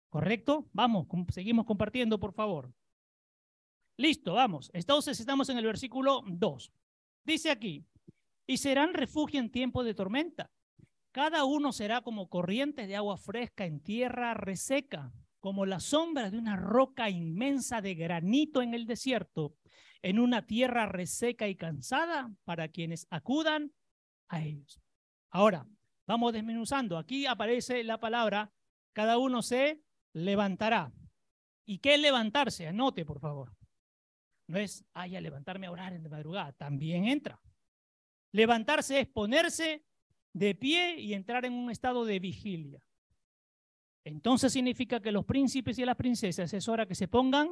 ¿Correcto? 0.09 0.69
Vamos, 0.73 1.07
seguimos 1.29 1.65
compartiendo, 1.65 2.19
por 2.19 2.33
favor. 2.33 2.73
Listo, 3.97 4.33
vamos. 4.33 4.69
Entonces 4.73 5.19
estamos 5.19 5.49
en 5.49 5.57
el 5.57 5.65
versículo 5.65 6.23
2. 6.27 6.71
Dice 7.25 7.51
aquí, 7.51 7.85
y 8.45 8.57
serán 8.57 8.93
refugio 8.93 9.39
en 9.39 9.51
tiempo 9.51 9.83
de 9.83 9.93
tormenta. 9.93 10.51
Cada 11.13 11.45
uno 11.45 11.71
será 11.71 12.01
como 12.01 12.27
corrientes 12.27 12.87
de 12.87 12.95
agua 12.95 13.17
fresca 13.17 13.65
en 13.65 13.79
tierra 13.79 14.33
reseca, 14.33 15.13
como 15.39 15.67
la 15.67 15.79
sombra 15.79 16.31
de 16.31 16.39
una 16.39 16.55
roca 16.55 17.07
inmensa 17.11 17.81
de 17.81 17.93
granito 17.93 18.63
en 18.63 18.73
el 18.73 18.87
desierto, 18.87 19.55
en 20.01 20.17
una 20.17 20.47
tierra 20.47 20.87
reseca 20.87 21.47
y 21.47 21.55
cansada 21.55 22.33
para 22.45 22.67
quienes 22.69 23.05
acudan 23.11 23.71
a 24.27 24.41
ellos. 24.41 24.81
Ahora, 25.29 25.67
vamos 26.07 26.33
desmenuzando. 26.33 26.97
Aquí 26.97 27.27
aparece 27.27 27.83
la 27.83 27.99
palabra, 27.99 28.51
cada 28.91 29.19
uno 29.19 29.43
se 29.43 29.83
levantará. 30.13 30.91
¿Y 31.63 31.77
qué 31.77 31.93
es 31.93 32.01
levantarse? 32.01 32.67
Anote, 32.67 33.05
por 33.05 33.19
favor. 33.19 33.55
No 34.47 34.57
es, 34.57 34.83
ay, 34.93 35.15
a 35.15 35.21
levantarme 35.21 35.67
a 35.67 35.71
orar 35.71 35.93
en 35.93 36.01
la 36.01 36.09
madrugada, 36.09 36.53
también 36.53 37.05
entra. 37.05 37.39
Levantarse 38.31 38.99
es 39.01 39.07
ponerse 39.07 39.85
de 40.33 40.55
pie 40.55 40.99
y 40.99 41.13
entrar 41.13 41.45
en 41.45 41.53
un 41.53 41.69
estado 41.69 42.05
de 42.05 42.19
vigilia. 42.19 42.83
Entonces 44.03 44.51
significa 44.51 44.99
que 44.99 45.11
los 45.11 45.25
príncipes 45.25 45.79
y 45.79 45.85
las 45.85 45.95
princesas 45.95 46.53
es 46.53 46.67
hora 46.67 46.85
que 46.85 46.95
se 46.95 47.07
pongan 47.07 47.51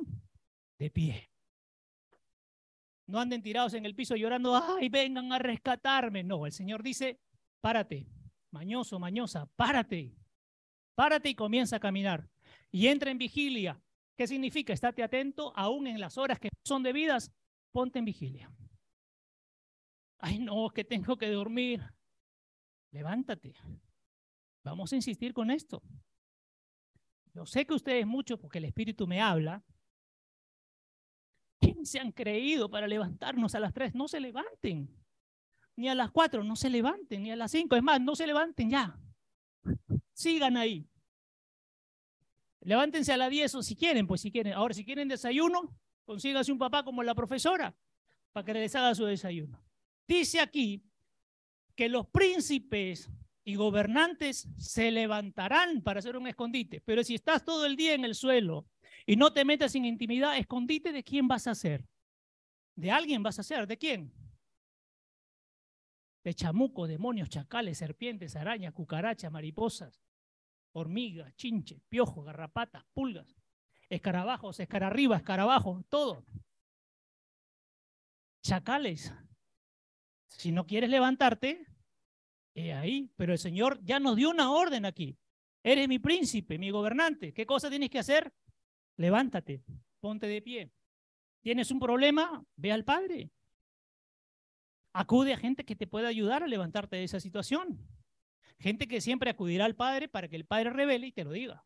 de 0.78 0.90
pie. 0.90 1.30
No 3.08 3.20
anden 3.20 3.42
tirados 3.42 3.74
en 3.74 3.86
el 3.86 3.96
piso 3.96 4.16
llorando, 4.16 4.56
ay, 4.56 4.90
vengan 4.90 5.32
a 5.32 5.40
rescatarme. 5.40 6.24
No, 6.24 6.46
el 6.46 6.52
Señor 6.52 6.84
dice, 6.84 7.20
párate, 7.62 8.08
mañoso, 8.52 9.00
mañosa, 9.00 9.46
párate, 9.56 10.16
párate 10.96 11.30
y 11.30 11.36
comienza 11.36 11.78
a 11.78 11.80
caminar. 11.80 12.30
Y 12.72 12.88
entra 12.88 13.12
en 13.12 13.18
vigilia. 13.18 13.82
¿Qué 14.18 14.28
significa? 14.28 14.74
Estate 14.74 15.04
atento, 15.04 15.54
aún 15.56 15.88
en 15.88 16.00
las 16.00 16.18
horas 16.18 16.40
que 16.40 16.50
son 16.66 16.84
debidas, 16.84 17.32
ponte 17.72 18.00
en 18.00 18.06
vigilia. 18.06 18.52
Ay, 20.20 20.40
no, 20.40 20.70
que 20.70 20.84
tengo 20.84 21.18
que 21.18 21.30
dormir. 21.30 21.82
Levántate. 22.92 23.56
Vamos 24.64 24.92
a 24.92 24.96
insistir 24.96 25.34
con 25.34 25.50
esto. 25.50 25.82
Yo 27.34 27.46
sé 27.46 27.66
que 27.66 27.74
ustedes 27.74 28.06
muchos, 28.06 28.40
porque 28.40 28.58
el 28.58 28.66
Espíritu 28.66 29.08
me 29.08 29.22
habla, 29.22 29.64
¿quién 31.60 31.86
se 31.86 32.00
han 32.00 32.12
creído 32.12 32.70
para 32.70 32.88
levantarnos 32.88 33.56
a 33.56 33.60
las 33.60 33.74
tres? 33.74 33.96
No 33.96 34.08
se 34.08 34.20
levanten. 34.20 34.90
Ni 35.78 35.88
a 35.88 35.96
las 35.96 36.12
cuatro, 36.12 36.44
no 36.44 36.56
se 36.56 36.70
levanten. 36.70 37.24
Ni 37.24 37.32
a 37.32 37.36
las 37.36 37.52
cinco. 37.52 37.76
Es 37.76 37.84
más, 37.84 38.02
no 38.02 38.16
se 38.16 38.28
levanten 38.28 38.70
ya. 38.70 39.00
Sigan 40.14 40.58
ahí. 40.58 40.88
Levántense 42.62 43.12
a 43.12 43.18
las 43.18 43.32
10 43.32 43.56
o 43.56 43.64
si 43.64 43.76
quieren, 43.76 44.06
pues 44.06 44.22
si 44.22 44.32
quieren. 44.32 44.54
Ahora, 44.54 44.74
si 44.74 44.86
quieren 44.86 45.08
desayuno, 45.08 45.76
consígase 46.06 46.52
un 46.52 46.60
papá 46.60 46.84
como 46.84 47.02
la 47.02 47.16
profesora 47.16 47.76
para 48.32 48.46
que 48.46 48.54
les 48.54 48.76
haga 48.76 48.94
su 48.94 49.06
desayuno. 49.06 49.60
Dice 50.08 50.40
aquí 50.40 50.84
que 51.82 51.90
los 51.90 52.06
príncipes 52.06 53.10
y 53.44 53.56
gobernantes 53.56 54.48
se 54.56 54.92
levantarán 54.92 55.82
para 55.82 55.98
hacer 55.98 56.16
un 56.16 56.28
escondite, 56.28 56.80
pero 56.80 57.04
si 57.04 57.16
estás 57.16 57.44
todo 57.44 57.66
el 57.66 57.76
día 57.76 57.96
en 57.96 58.06
el 58.06 58.14
suelo 58.14 58.68
y 59.04 59.16
no 59.16 59.34
te 59.34 59.44
metes 59.46 59.74
en 59.74 59.86
intimidad, 59.86 60.38
escondite 60.38 60.92
de 60.92 61.04
quién 61.04 61.28
vas 61.28 61.48
a 61.48 61.52
hacer. 61.52 61.84
De 62.76 62.92
alguien 62.92 63.24
vas 63.24 63.40
a 63.40 63.42
hacer, 63.42 63.66
¿de 63.66 63.80
quién? 63.80 64.14
De 66.24 66.36
chamuco, 66.36 66.86
demonios, 66.86 67.30
chacales, 67.30 67.80
serpientes, 67.80 68.36
arañas, 68.36 68.74
cucarachas, 68.74 69.32
mariposas, 69.32 70.04
hormigas, 70.74 71.36
chinches, 71.36 71.82
piojos, 71.90 72.24
garrapatas, 72.24 72.86
pulgas, 72.94 73.36
escarabajos, 73.90 74.60
escararribas, 74.60 75.22
escarabajos, 75.22 75.84
todo. 75.90 76.28
Chacales. 78.44 79.12
Si 80.28 80.52
no 80.52 80.68
quieres 80.68 80.92
levantarte, 80.92 81.71
ahí. 82.56 83.10
Pero 83.16 83.34
el 83.34 83.40
Señor 83.40 83.80
ya 83.84 84.00
nos 84.00 84.16
dio 84.16 84.30
una 84.30 84.52
orden 84.52 84.86
aquí. 84.86 85.18
Eres 85.64 85.88
mi 85.88 86.00
príncipe, 86.00 86.58
mi 86.58 86.72
gobernante. 86.72 87.34
¿Qué 87.34 87.46
cosa 87.46 87.70
tienes 87.70 87.90
que 87.90 88.00
hacer? 88.00 88.34
Levántate, 88.98 89.64
ponte 90.00 90.28
de 90.28 90.42
pie. 90.42 90.72
¿Tienes 91.42 91.72
un 91.72 91.80
problema? 91.80 92.44
Ve 92.56 92.72
al 92.72 92.84
Padre. 92.84 93.32
Acude 94.94 95.34
a 95.34 95.38
gente 95.38 95.64
que 95.64 95.76
te 95.76 95.88
pueda 95.88 96.08
ayudar 96.08 96.44
a 96.44 96.48
levantarte 96.48 96.98
de 96.98 97.04
esa 97.04 97.20
situación. 97.20 97.80
Gente 98.60 98.88
que 98.88 99.02
siempre 99.02 99.30
acudirá 99.30 99.66
al 99.66 99.76
Padre 99.76 100.08
para 100.08 100.28
que 100.28 100.36
el 100.36 100.46
Padre 100.46 100.70
revele 100.70 101.08
y 101.08 101.12
te 101.12 101.24
lo 101.24 101.32
diga. 101.32 101.66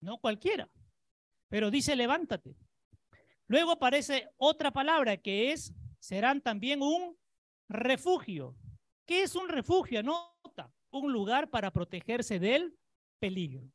No 0.00 0.18
cualquiera. 0.18 0.68
Pero 1.48 1.70
dice 1.70 1.96
levántate. 1.96 2.56
Luego 3.46 3.72
aparece 3.72 4.28
otra 4.36 4.70
palabra 4.72 5.16
que 5.16 5.52
es, 5.52 5.72
serán 5.98 6.40
también 6.40 6.82
un 6.82 7.16
refugio. 7.68 8.56
¿Qué 9.06 9.22
es 9.22 9.34
un 9.34 9.48
refugio? 9.48 10.02
Nota, 10.02 10.72
un 10.90 11.12
lugar 11.12 11.50
para 11.50 11.70
protegerse 11.70 12.38
del 12.38 12.76
peligro. 13.18 13.70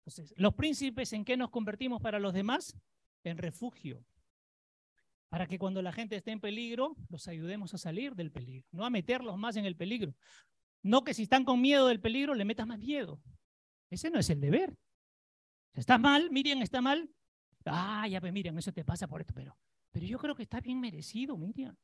Entonces, 0.00 0.34
los 0.36 0.54
príncipes, 0.54 1.12
¿en 1.12 1.24
qué 1.24 1.36
nos 1.36 1.50
convertimos 1.50 2.00
para 2.00 2.18
los 2.18 2.32
demás? 2.32 2.76
En 3.24 3.38
refugio. 3.38 4.04
Para 5.28 5.46
que 5.46 5.58
cuando 5.58 5.80
la 5.82 5.92
gente 5.92 6.16
esté 6.16 6.32
en 6.32 6.40
peligro, 6.40 6.96
los 7.08 7.28
ayudemos 7.28 7.72
a 7.74 7.78
salir 7.78 8.14
del 8.14 8.32
peligro, 8.32 8.66
no 8.72 8.84
a 8.84 8.90
meterlos 8.90 9.38
más 9.38 9.56
en 9.56 9.64
el 9.64 9.76
peligro. 9.76 10.14
No 10.82 11.04
que 11.04 11.14
si 11.14 11.22
están 11.22 11.44
con 11.44 11.60
miedo 11.60 11.86
del 11.86 12.00
peligro 12.00 12.34
le 12.34 12.44
metas 12.44 12.66
más 12.66 12.78
miedo. 12.78 13.20
Ese 13.90 14.10
no 14.10 14.18
es 14.18 14.30
el 14.30 14.40
deber. 14.40 14.76
¿Estás 15.74 16.00
mal? 16.00 16.30
Miriam, 16.30 16.62
¿está 16.62 16.80
mal? 16.80 17.08
Ah, 17.64 18.08
ya 18.08 18.20
pues 18.20 18.32
Miriam, 18.32 18.58
eso 18.58 18.72
te 18.72 18.84
pasa 18.84 19.06
por 19.06 19.20
esto, 19.20 19.34
pero, 19.34 19.56
pero 19.90 20.06
yo 20.06 20.18
creo 20.18 20.34
que 20.34 20.42
está 20.42 20.60
bien 20.60 20.80
merecido, 20.80 21.36
Miriam. 21.36 21.76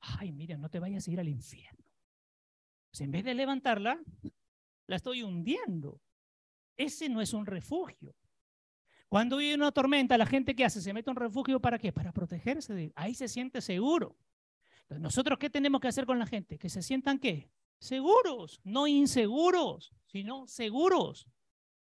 Ay, 0.00 0.32
Miriam, 0.32 0.60
no 0.60 0.68
te 0.68 0.78
vayas 0.78 1.06
a 1.06 1.10
ir 1.10 1.20
al 1.20 1.28
infierno. 1.28 1.84
Pues 2.90 3.00
en 3.00 3.10
vez 3.10 3.24
de 3.24 3.34
levantarla, 3.34 4.00
la 4.86 4.96
estoy 4.96 5.22
hundiendo. 5.22 6.00
Ese 6.76 7.08
no 7.08 7.20
es 7.20 7.32
un 7.32 7.46
refugio. 7.46 8.14
Cuando 9.08 9.38
hay 9.38 9.54
una 9.54 9.72
tormenta, 9.72 10.18
la 10.18 10.26
gente 10.26 10.54
que 10.54 10.64
hace 10.64 10.80
se 10.80 10.92
mete 10.92 11.10
un 11.10 11.16
refugio 11.16 11.60
para 11.60 11.78
qué? 11.78 11.92
Para 11.92 12.12
protegerse. 12.12 12.74
De... 12.74 12.92
Ahí 12.96 13.14
se 13.14 13.28
siente 13.28 13.60
seguro. 13.60 14.16
Entonces, 14.82 15.02
nosotros 15.02 15.38
qué 15.38 15.50
tenemos 15.50 15.80
que 15.80 15.88
hacer 15.88 16.06
con 16.06 16.18
la 16.18 16.26
gente? 16.26 16.58
Que 16.58 16.68
se 16.68 16.82
sientan 16.82 17.18
qué? 17.18 17.50
Seguros, 17.78 18.60
no 18.64 18.86
inseguros, 18.86 19.92
sino 20.06 20.46
seguros 20.46 21.28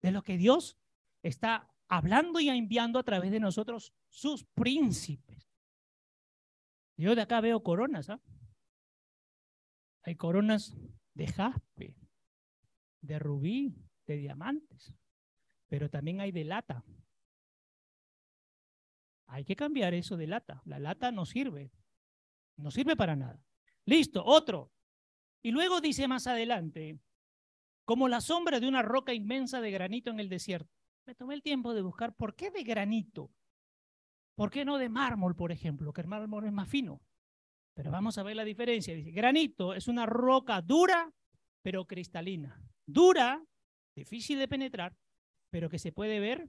de 0.03 0.11
lo 0.11 0.23
que 0.23 0.37
Dios 0.37 0.77
está 1.23 1.69
hablando 1.89 2.41
y 2.41 2.49
enviando 2.49 2.99
a 2.99 3.03
través 3.03 3.31
de 3.31 3.41
nosotros 3.41 3.93
sus 4.09 4.45
príncipes. 4.45 5.46
Yo 6.97 7.15
de 7.15 7.23
acá 7.23 7.41
veo 7.41 7.63
coronas, 7.63 8.09
¿ah? 8.11 8.21
Hay 10.03 10.17
coronas 10.17 10.75
de 11.15 11.27
jaspe, 11.27 11.97
de 13.01 13.19
rubí, 13.19 13.75
de 14.07 14.17
diamantes, 14.17 14.95
pero 15.69 15.91
también 15.91 16.21
hay 16.21 16.33
de 16.33 16.45
lata. 16.45 16.85
Hay 19.27 19.45
que 19.45 19.57
cambiar 19.57 19.95
eso 19.95 20.17
de 20.17 20.29
lata. 20.29 20.63
La 20.65 20.79
lata 20.79 21.11
no 21.11 21.27
sirve, 21.27 21.73
no 22.57 22.71
sirve 22.71 22.97
para 22.97 23.17
nada. 23.17 23.43
Listo, 23.85 24.25
otro. 24.25 24.73
Y 25.43 25.51
luego 25.51 25.81
dice 25.81 26.09
más 26.09 26.27
adelante, 26.27 27.01
como 27.85 28.09
la 28.09 28.21
sombra 28.21 28.61
de 28.61 28.69
una 28.69 28.83
roca 28.83 29.13
inmensa 29.13 29.61
de 29.61 29.71
granito 29.71 30.11
en 30.11 30.21
el 30.21 30.29
desierto. 30.29 30.73
Me 31.07 31.15
tomé 31.15 31.35
el 31.35 31.43
tiempo 31.43 31.75
de 31.75 31.83
buscar 31.83 32.15
por 32.15 32.35
qué 32.35 32.51
de 32.51 32.65
granito. 32.65 33.31
¿Por 34.37 34.51
qué 34.51 34.65
no 34.65 34.79
de 34.79 34.89
mármol, 34.89 35.35
por 35.35 35.51
ejemplo? 35.51 35.93
Que 35.93 36.03
el 36.03 36.07
mármol 36.07 36.47
es 36.47 36.53
más 36.53 36.69
fino. 36.69 37.01
Pero 37.75 37.91
vamos 37.91 38.17
a 38.17 38.23
ver 38.23 38.37
la 38.37 38.45
diferencia. 38.45 38.95
Dice, 38.95 39.11
granito 39.11 39.75
es 39.75 39.89
una 39.89 40.07
roca 40.07 40.63
dura, 40.63 41.13
pero 41.63 41.87
cristalina. 41.87 42.63
Dura, 42.87 43.45
difícil 43.97 44.39
de 44.39 44.47
penetrar, 44.47 44.97
pero 45.51 45.69
que 45.69 45.81
se 45.81 45.91
puede 45.91 46.21
ver 46.21 46.49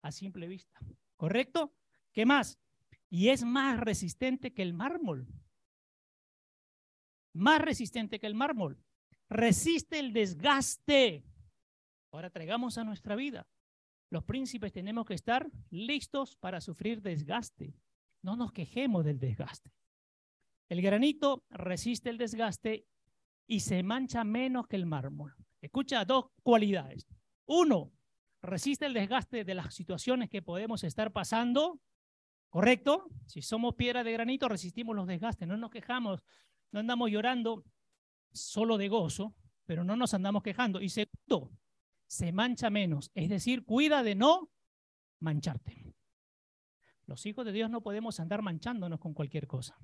a 0.00 0.10
simple 0.10 0.48
vista. 0.48 0.80
¿Correcto? 1.18 1.74
¿Qué 2.12 2.24
más? 2.24 2.58
Y 3.10 3.28
es 3.28 3.44
más 3.44 3.78
resistente 3.78 4.54
que 4.54 4.62
el 4.62 4.72
mármol 4.72 5.28
más 7.34 7.60
resistente 7.60 8.18
que 8.18 8.26
el 8.26 8.34
mármol. 8.34 8.78
Resiste 9.28 9.98
el 9.98 10.12
desgaste. 10.12 11.24
Ahora 12.10 12.30
traigamos 12.30 12.78
a 12.78 12.84
nuestra 12.84 13.16
vida. 13.16 13.46
Los 14.14 14.22
príncipes 14.22 14.70
tenemos 14.70 15.06
que 15.06 15.14
estar 15.14 15.50
listos 15.70 16.36
para 16.36 16.60
sufrir 16.60 17.02
desgaste. 17.02 17.74
No 18.22 18.36
nos 18.36 18.52
quejemos 18.52 19.04
del 19.04 19.18
desgaste. 19.18 19.72
El 20.68 20.80
granito 20.82 21.42
resiste 21.50 22.10
el 22.10 22.16
desgaste 22.16 22.86
y 23.48 23.58
se 23.58 23.82
mancha 23.82 24.22
menos 24.22 24.68
que 24.68 24.76
el 24.76 24.86
mármol. 24.86 25.34
Escucha 25.60 26.04
dos 26.04 26.26
cualidades. 26.44 27.08
Uno, 27.46 27.90
resiste 28.40 28.86
el 28.86 28.94
desgaste 28.94 29.42
de 29.42 29.54
las 29.56 29.74
situaciones 29.74 30.30
que 30.30 30.42
podemos 30.42 30.84
estar 30.84 31.10
pasando. 31.10 31.80
¿Correcto? 32.50 33.08
Si 33.26 33.42
somos 33.42 33.74
piedra 33.74 34.04
de 34.04 34.12
granito, 34.12 34.48
resistimos 34.48 34.94
los 34.94 35.08
desgastes. 35.08 35.48
No 35.48 35.56
nos 35.56 35.72
quejamos, 35.72 36.22
no 36.70 36.78
andamos 36.78 37.10
llorando 37.10 37.64
solo 38.32 38.78
de 38.78 38.86
gozo, 38.86 39.34
pero 39.64 39.82
no 39.82 39.96
nos 39.96 40.14
andamos 40.14 40.44
quejando. 40.44 40.80
Y 40.80 40.88
segundo, 40.88 41.50
se 42.14 42.32
mancha 42.32 42.70
menos. 42.70 43.10
Es 43.14 43.28
decir, 43.28 43.64
cuida 43.64 44.02
de 44.02 44.14
no 44.14 44.50
mancharte. 45.20 45.94
Los 47.06 47.26
hijos 47.26 47.44
de 47.44 47.52
Dios 47.52 47.70
no 47.70 47.82
podemos 47.82 48.20
andar 48.20 48.40
manchándonos 48.40 49.00
con 49.00 49.14
cualquier 49.14 49.46
cosa. 49.46 49.76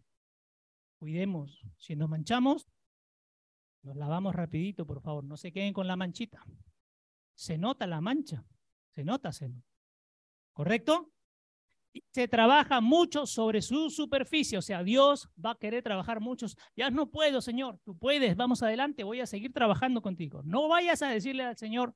Cuidemos. 0.99 1.61
Si 1.77 1.97
nos 1.97 2.09
manchamos, 2.09 2.67
nos 3.83 3.97
lavamos 3.97 4.35
rapidito, 4.35 4.87
por 4.87 5.03
favor. 5.03 5.25
No 5.25 5.37
se 5.37 5.53
queden 5.53 5.73
con 5.73 5.87
la 5.87 5.97
manchita. 5.97 6.45
Se 7.35 7.59
nota 7.59 7.87
la 7.87 8.01
mancha. 8.01 8.45
Se 8.91 9.05
nota, 9.05 9.33
se. 9.33 9.51
¿Correcto? 10.53 11.13
se 12.11 12.29
trabaja 12.29 12.81
mucho 12.81 13.27
sobre 13.27 13.63
su 13.63 13.91
superficie, 13.91 14.59
o 14.59 14.63
sea, 14.63 14.83
Dios 14.83 15.29
va 15.45 15.53
a 15.53 15.59
querer 15.59 15.83
trabajar 15.83 16.21
muchos. 16.21 16.57
Ya 16.77 16.91
no 16.91 17.11
puedo, 17.11 17.41
Señor, 17.41 17.81
tú 17.85 17.97
puedes, 17.99 18.37
vamos 18.37 18.63
adelante, 18.63 19.03
voy 19.05 19.21
a 19.21 19.27
seguir 19.27 19.53
trabajando 19.53 20.03
contigo. 20.03 20.43
No 20.45 20.69
vayas 20.69 21.03
a 21.03 21.09
decirle 21.09 21.45
al 21.45 21.57
Señor, 21.57 21.95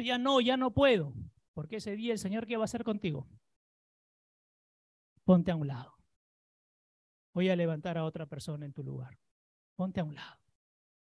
ya 0.00 0.18
no, 0.18 0.40
ya 0.40 0.56
no 0.56 0.72
puedo, 0.72 1.12
porque 1.52 1.76
ese 1.76 1.96
día 1.96 2.12
el 2.12 2.18
Señor, 2.18 2.46
¿qué 2.46 2.56
va 2.56 2.64
a 2.64 2.64
hacer 2.64 2.84
contigo? 2.84 3.28
Ponte 5.24 5.50
a 5.50 5.56
un 5.56 5.66
lado. 5.66 5.94
Voy 7.34 7.48
a 7.48 7.56
levantar 7.56 7.98
a 7.98 8.04
otra 8.04 8.26
persona 8.26 8.66
en 8.66 8.72
tu 8.72 8.82
lugar. 8.82 9.18
Ponte 9.76 10.00
a 10.00 10.04
un 10.04 10.14
lado. 10.14 10.40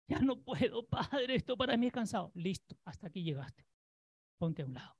Ya 0.07 0.19
no 0.19 0.39
puedo, 0.39 0.85
Padre, 0.87 1.35
esto 1.35 1.57
para 1.57 1.77
mí 1.77 1.87
es 1.87 1.93
cansado. 1.93 2.31
Listo, 2.33 2.77
hasta 2.85 3.07
aquí 3.07 3.23
llegaste. 3.23 3.65
Ponte 4.37 4.61
a 4.61 4.65
un 4.65 4.73
lado. 4.73 4.95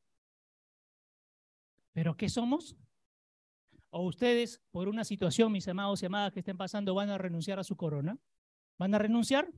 ¿Pero 1.94 2.16
qué 2.16 2.30
somos? 2.30 2.76
¿O 3.90 4.06
ustedes, 4.06 4.62
por 4.72 4.90
una 4.90 5.04
situación, 5.04 5.52
mis 5.52 5.68
amados 5.68 6.04
y 6.04 6.06
amadas 6.06 6.34
que 6.34 6.40
estén 6.40 6.58
pasando, 6.58 6.94
van 6.94 7.10
a 7.10 7.18
renunciar 7.18 7.58
a 7.58 7.64
su 7.64 7.76
corona? 7.76 8.20
¿Van 8.78 8.94
a 8.94 9.00
renunciar? 9.00 9.52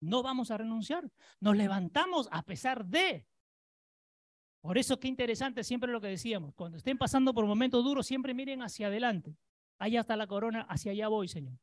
No 0.00 0.22
vamos 0.22 0.50
a 0.50 0.58
renunciar. 0.58 1.10
Nos 1.40 1.56
levantamos 1.56 2.28
a 2.30 2.42
pesar 2.42 2.86
de. 2.86 3.26
Por 4.62 4.78
eso 4.78 4.98
qué 5.00 5.08
interesante 5.08 5.64
siempre 5.64 5.90
lo 5.90 6.00
que 6.00 6.06
decíamos. 6.06 6.54
Cuando 6.54 6.78
estén 6.78 6.96
pasando 6.96 7.34
por 7.34 7.44
momentos 7.46 7.82
duros, 7.84 8.06
siempre 8.06 8.32
miren 8.32 8.62
hacia 8.62 8.86
adelante. 8.86 9.36
Allá 9.78 10.00
está 10.00 10.16
la 10.16 10.28
corona, 10.28 10.62
hacia 10.70 10.92
allá 10.92 11.08
voy, 11.08 11.26
Señor. 11.26 11.58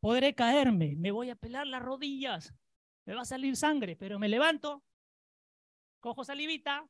Podré 0.00 0.34
caerme, 0.34 0.96
me 0.96 1.12
voy 1.12 1.30
a 1.30 1.36
pelar 1.36 1.66
las 1.68 1.80
rodillas, 1.80 2.52
me 3.06 3.14
va 3.14 3.22
a 3.22 3.24
salir 3.24 3.56
sangre, 3.56 3.96
pero 3.96 4.18
me 4.18 4.28
levanto, 4.28 4.82
cojo 6.00 6.24
salivita, 6.24 6.86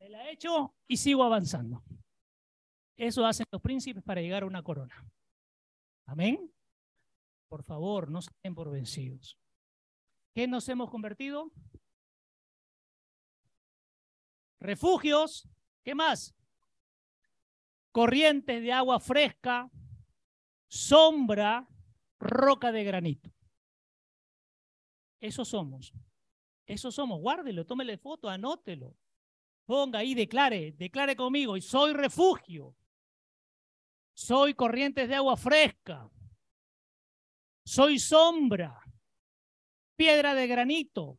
me 0.00 0.08
la 0.08 0.28
echo 0.28 0.74
y 0.88 0.96
sigo 0.96 1.22
avanzando. 1.22 1.82
Eso 2.96 3.24
hacen 3.24 3.46
los 3.50 3.62
príncipes 3.62 4.02
para 4.02 4.20
llegar 4.20 4.42
a 4.42 4.46
una 4.46 4.62
corona. 4.62 5.06
Amén. 6.06 6.52
Por 7.48 7.62
favor, 7.62 8.10
no 8.10 8.20
se 8.20 8.30
den 8.42 8.54
por 8.54 8.70
vencidos. 8.70 9.38
¿Qué 10.34 10.48
nos 10.48 10.68
hemos 10.68 10.90
convertido? 10.90 11.52
Refugios. 14.64 15.46
¿Qué 15.84 15.94
más? 15.94 16.34
Corrientes 17.92 18.62
de 18.62 18.72
agua 18.72 18.98
fresca, 18.98 19.70
sombra, 20.66 21.68
roca 22.18 22.72
de 22.72 22.82
granito. 22.82 23.30
Eso 25.20 25.44
somos. 25.44 25.92
Eso 26.66 26.90
somos. 26.90 27.20
Guárdelo, 27.20 27.66
tómele 27.66 27.98
foto, 27.98 28.30
anótelo. 28.30 28.96
Ponga 29.66 29.98
ahí, 29.98 30.14
declare, 30.14 30.72
declare 30.72 31.14
conmigo. 31.14 31.60
Soy 31.60 31.92
refugio. 31.92 32.74
Soy 34.14 34.54
corrientes 34.54 35.08
de 35.10 35.14
agua 35.14 35.36
fresca. 35.36 36.10
Soy 37.66 37.98
sombra. 37.98 38.80
Piedra 39.94 40.34
de 40.34 40.46
granito 40.46 41.18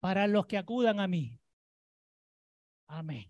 para 0.00 0.26
los 0.26 0.46
que 0.46 0.56
acudan 0.56 1.00
a 1.00 1.06
mí. 1.06 1.37
Amén. 2.88 3.26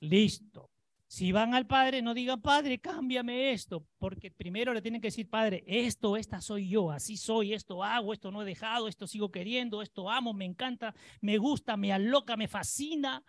Listo. 0.00 0.70
Si 1.10 1.32
van 1.32 1.54
al 1.54 1.66
Padre, 1.66 2.02
no 2.02 2.12
digan, 2.12 2.42
Padre, 2.42 2.78
cámbiame 2.78 3.52
esto, 3.52 3.86
porque 3.96 4.30
primero 4.30 4.74
le 4.74 4.82
tienen 4.82 5.00
que 5.00 5.08
decir, 5.08 5.28
Padre, 5.28 5.64
esto, 5.66 6.18
esta 6.18 6.42
soy 6.42 6.68
yo, 6.68 6.90
así 6.90 7.16
soy, 7.16 7.54
esto 7.54 7.82
hago, 7.82 8.12
esto 8.12 8.30
no 8.30 8.42
he 8.42 8.44
dejado, 8.44 8.88
esto 8.88 9.06
sigo 9.06 9.30
queriendo, 9.30 9.80
esto 9.80 10.10
amo, 10.10 10.34
me 10.34 10.44
encanta, 10.44 10.94
me 11.22 11.38
gusta, 11.38 11.78
me 11.78 11.94
aloca, 11.94 12.36
me 12.36 12.46
fascina. 12.46 13.24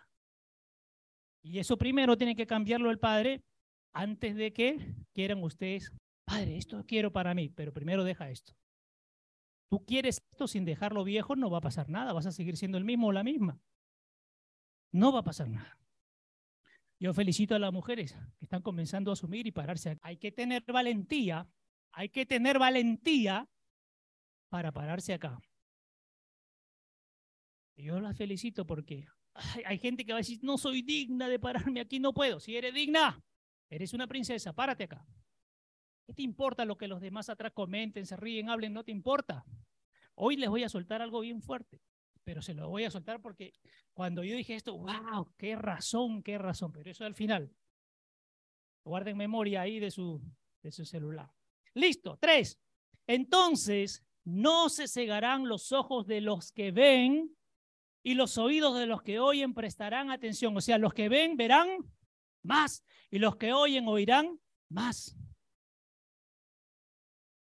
Y 1.42 1.60
eso 1.60 1.78
primero 1.78 2.18
tiene 2.18 2.36
que 2.36 2.46
cambiarlo 2.46 2.92
el 2.92 3.00
Padre 3.00 3.44
antes 3.94 4.36
de 4.36 4.52
que 4.52 4.94
quieran 5.14 5.42
ustedes, 5.42 5.94
Padre, 6.26 6.58
esto 6.58 6.84
quiero 6.86 7.14
para 7.14 7.34
mí, 7.34 7.48
pero 7.48 7.72
primero 7.72 8.04
deja 8.04 8.30
esto. 8.30 8.54
Tú 9.70 9.86
quieres 9.86 10.22
esto 10.34 10.50
sin 10.50 10.66
dejarlo 10.66 11.06
viejo, 11.06 11.38
no 11.38 11.50
va 11.50 11.60
a 11.60 11.62
pasar 11.62 11.90
nada, 11.90 12.12
vas 12.12 12.26
a 12.26 12.34
seguir 12.34 12.58
siendo 12.58 12.78
el 12.78 12.84
mismo 12.84 13.08
o 13.08 13.12
la 13.14 13.24
misma. 13.24 13.58
No 14.92 15.12
va 15.12 15.20
a 15.20 15.24
pasar 15.24 15.50
nada. 15.50 15.78
Yo 17.00 17.14
felicito 17.14 17.56
a 17.56 17.60
las 17.60 17.72
mujeres 17.72 18.14
que 18.38 18.46
están 18.46 18.62
comenzando 18.62 19.12
a 19.12 19.14
asumir 19.14 19.48
y 19.48 19.52
pararse. 19.52 19.98
Hay 20.02 20.18
que 20.18 20.32
tener 20.32 20.64
valentía, 20.68 21.48
hay 21.94 22.10
que 22.10 22.26
tener 22.26 22.60
valentía 22.60 23.48
para 24.50 24.72
pararse 24.72 25.14
acá. 25.14 25.40
Yo 27.78 28.02
las 28.02 28.18
felicito 28.18 28.66
porque 28.66 29.08
hay, 29.66 29.78
gente 29.78 30.06
que 30.06 30.12
va 30.12 30.18
a 30.18 30.22
decir, 30.22 30.40
no 30.42 30.58
soy 30.58 30.82
digna 30.82 31.30
de 31.30 31.40
pararme 31.40 31.80
aquí, 31.80 32.00
no 32.00 32.14
puedo. 32.14 32.42
Si 32.42 32.58
eres 32.58 32.74
digna, 32.74 33.24
eres 33.70 33.94
una 33.94 34.08
princesa, 34.08 34.52
párate 34.52 34.84
acá. 34.84 35.06
¿Qué 36.06 36.14
te 36.14 36.24
importa 36.24 36.66
lo 36.66 36.78
que 36.78 36.90
los 36.90 37.00
demás 37.00 37.30
atrás 37.30 37.54
comenten, 37.54 38.06
se 38.06 38.18
ríen, 38.18 38.50
hablen? 38.50 38.74
No 38.74 38.84
te 38.84 38.92
importa. 38.92 39.46
Hoy 40.16 40.36
les 40.36 40.50
voy 40.50 40.64
a 40.64 40.70
soltar 40.70 41.02
algo 41.02 41.22
bien 41.22 41.42
fuerte 41.42 41.80
pero 42.30 42.44
se 42.44 42.54
lo 42.54 42.70
voy 42.70 42.84
a 42.84 42.92
soltar 42.92 43.20
porque 43.24 43.56
cuando 43.92 44.24
yo 44.24 44.36
dije 44.36 44.54
esto, 44.54 44.78
wow, 44.78 45.34
qué 45.36 45.56
razón, 45.56 46.22
qué 46.22 46.38
razón, 46.38 46.72
pero 46.72 46.92
eso 46.92 47.04
al 47.04 47.16
final. 47.16 47.52
Guarden 48.86 49.18
memoria 49.18 49.62
ahí 49.62 49.80
de 49.80 49.90
su, 49.90 50.22
de 50.62 50.72
su 50.72 50.86
celular. 50.86 51.34
Listo, 51.74 52.20
tres. 52.22 52.60
Entonces, 53.08 54.06
no 54.26 54.70
se 54.70 54.88
cegarán 54.88 55.48
los 55.48 55.72
ojos 55.72 56.06
de 56.06 56.22
los 56.22 56.52
que 56.52 56.70
ven 56.70 57.36
y 58.04 58.14
los 58.14 58.38
oídos 58.38 58.78
de 58.78 58.86
los 58.86 59.02
que 59.02 59.18
oyen 59.18 59.56
prestarán 59.56 60.12
atención. 60.12 60.56
O 60.56 60.62
sea, 60.62 60.78
los 60.78 60.94
que 60.94 61.10
ven 61.10 61.36
verán 61.36 61.80
más 62.44 62.86
y 63.10 63.18
los 63.18 63.38
que 63.38 63.54
oyen 63.54 63.88
oirán 63.88 64.40
más. 64.70 65.18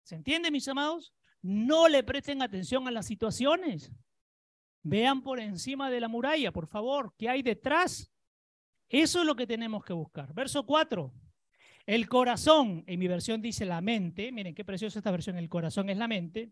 ¿Se 0.04 0.16
entiende, 0.16 0.52
mis 0.52 0.68
amados? 0.68 1.14
No 1.42 1.88
le 1.88 2.04
presten 2.04 2.42
atención 2.42 2.90
a 2.90 2.92
las 2.92 3.06
situaciones. 3.06 3.94
Vean 4.88 5.24
por 5.24 5.40
encima 5.40 5.90
de 5.90 6.00
la 6.00 6.08
muralla, 6.08 6.52
por 6.52 6.68
favor, 6.68 7.16
¿qué 7.18 7.28
hay 7.28 7.42
detrás? 7.42 8.14
Eso 8.88 9.22
es 9.22 9.26
lo 9.26 9.36
que 9.36 9.48
tenemos 9.48 9.84
que 9.84 9.94
buscar. 9.94 10.32
Verso 10.32 10.64
4. 10.64 11.12
El 11.88 12.08
corazón, 12.08 12.84
en 12.86 13.00
mi 13.00 13.08
versión 13.08 13.42
dice 13.42 13.66
la 13.66 13.82
mente, 13.82 14.32
miren 14.32 14.54
qué 14.54 14.64
preciosa 14.64 15.00
esta 15.00 15.10
versión, 15.10 15.38
el 15.38 15.50
corazón 15.50 15.90
es 15.90 15.98
la 15.98 16.08
mente, 16.08 16.52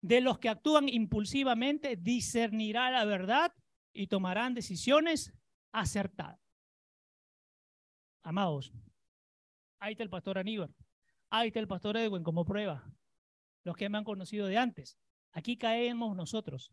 de 0.00 0.22
los 0.22 0.38
que 0.38 0.48
actúan 0.48 0.88
impulsivamente 0.88 1.96
discernirá 1.96 2.90
la 2.90 3.04
verdad 3.04 3.52
y 3.92 4.06
tomarán 4.06 4.54
decisiones 4.54 5.34
acertadas. 5.70 6.40
Amados, 8.22 8.72
ahí 9.80 9.92
está 9.92 10.02
el 10.02 10.08
pastor 10.08 10.38
Aníbal, 10.38 10.74
ahí 11.28 11.48
está 11.48 11.60
el 11.60 11.68
pastor 11.68 11.98
Edwin 11.98 12.22
como 12.22 12.46
prueba, 12.46 12.90
los 13.64 13.76
que 13.76 13.90
me 13.90 13.98
han 13.98 14.04
conocido 14.04 14.46
de 14.46 14.56
antes. 14.56 14.96
Aquí 15.32 15.58
caemos 15.58 16.16
nosotros. 16.16 16.72